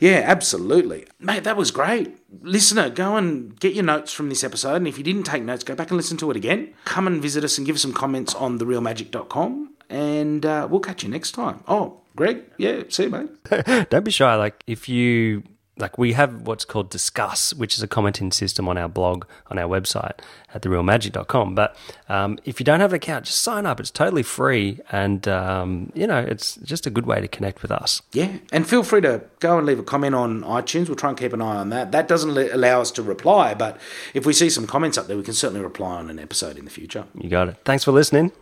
Yeah, 0.00 0.22
absolutely. 0.24 1.06
Mate, 1.20 1.44
that 1.44 1.56
was 1.56 1.70
great. 1.70 2.18
Listener, 2.42 2.90
go 2.90 3.16
and 3.16 3.58
get 3.60 3.74
your 3.74 3.84
notes 3.84 4.12
from 4.12 4.28
this 4.28 4.42
episode. 4.42 4.76
And 4.76 4.88
if 4.88 4.98
you 4.98 5.04
didn't 5.04 5.24
take 5.24 5.42
notes, 5.42 5.64
go 5.64 5.74
back 5.74 5.90
and 5.90 5.96
listen 5.96 6.16
to 6.18 6.30
it 6.30 6.36
again. 6.36 6.74
Come 6.84 7.06
and 7.06 7.22
visit 7.22 7.44
us 7.44 7.58
and 7.58 7.66
give 7.66 7.76
us 7.76 7.82
some 7.82 7.92
comments 7.92 8.34
on 8.34 8.58
therealmagic.com. 8.58 9.71
And 9.92 10.46
uh, 10.46 10.66
we'll 10.70 10.80
catch 10.80 11.02
you 11.02 11.10
next 11.10 11.32
time. 11.32 11.62
Oh, 11.68 12.00
Greg, 12.16 12.42
yeah, 12.56 12.82
see 12.88 13.04
you, 13.04 13.10
mate. 13.10 13.90
Don't 13.90 14.04
be 14.04 14.10
shy. 14.10 14.34
Like, 14.34 14.62
if 14.66 14.88
you 14.88 15.42
like 15.78 15.96
we 15.96 16.12
have 16.12 16.42
what's 16.42 16.64
called 16.64 16.90
Disqus 16.90 17.54
which 17.54 17.74
is 17.74 17.82
a 17.82 17.88
commenting 17.88 18.30
system 18.30 18.68
on 18.68 18.76
our 18.76 18.88
blog 18.88 19.24
on 19.48 19.58
our 19.58 19.68
website 19.68 20.18
at 20.54 20.62
therealmagic.com 20.62 21.54
but 21.54 21.76
um, 22.08 22.38
if 22.44 22.60
you 22.60 22.64
don't 22.64 22.80
have 22.80 22.92
an 22.92 22.96
account 22.96 23.24
just 23.24 23.40
sign 23.40 23.64
up. 23.64 23.80
It's 23.80 23.90
totally 23.90 24.22
free 24.22 24.80
and 24.90 25.26
um, 25.26 25.90
you 25.94 26.06
know 26.06 26.18
it's 26.18 26.56
just 26.56 26.86
a 26.86 26.90
good 26.90 27.06
way 27.06 27.20
to 27.20 27.28
connect 27.28 27.62
with 27.62 27.70
us. 27.70 28.02
Yeah 28.12 28.36
and 28.52 28.68
feel 28.68 28.82
free 28.82 29.00
to 29.00 29.22
go 29.40 29.56
and 29.56 29.66
leave 29.66 29.78
a 29.78 29.82
comment 29.82 30.14
on 30.14 30.42
itunes. 30.42 30.88
We'll 30.88 30.96
try 30.96 31.08
and 31.08 31.18
keep 31.18 31.32
an 31.32 31.40
eye 31.40 31.56
on 31.56 31.70
that. 31.70 31.92
That 31.92 32.06
doesn't 32.06 32.36
allow 32.36 32.80
us 32.80 32.90
to 32.92 33.02
reply 33.02 33.54
but 33.54 33.80
if 34.12 34.26
we 34.26 34.34
see 34.34 34.50
some 34.50 34.66
comments 34.66 34.98
up 34.98 35.06
there 35.06 35.16
we 35.16 35.22
can 35.22 35.34
certainly 35.34 35.62
reply 35.62 35.96
on 35.96 36.10
an 36.10 36.18
episode 36.18 36.58
in 36.58 36.64
the 36.64 36.70
future. 36.70 37.06
You 37.18 37.30
got 37.30 37.48
it. 37.48 37.56
Thanks 37.64 37.84
for 37.84 37.92
listening 37.92 38.32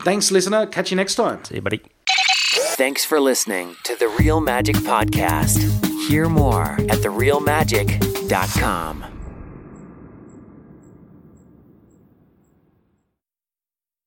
thanks 0.00 0.30
listener. 0.30 0.66
Catch 0.66 0.90
you 0.90 0.96
next 0.96 1.14
time. 1.16 1.44
See 1.44 1.56
you 1.56 1.62
buddy. 1.62 1.82
Thanks 2.76 3.04
for 3.04 3.20
listening 3.20 3.76
to 3.84 3.96
the 3.96 4.08
real 4.08 4.40
magic 4.40 4.76
podcast. 4.76 5.58
Hear 6.08 6.28
more 6.28 6.72
at 6.72 6.98
therealmagic.com. 7.00 9.15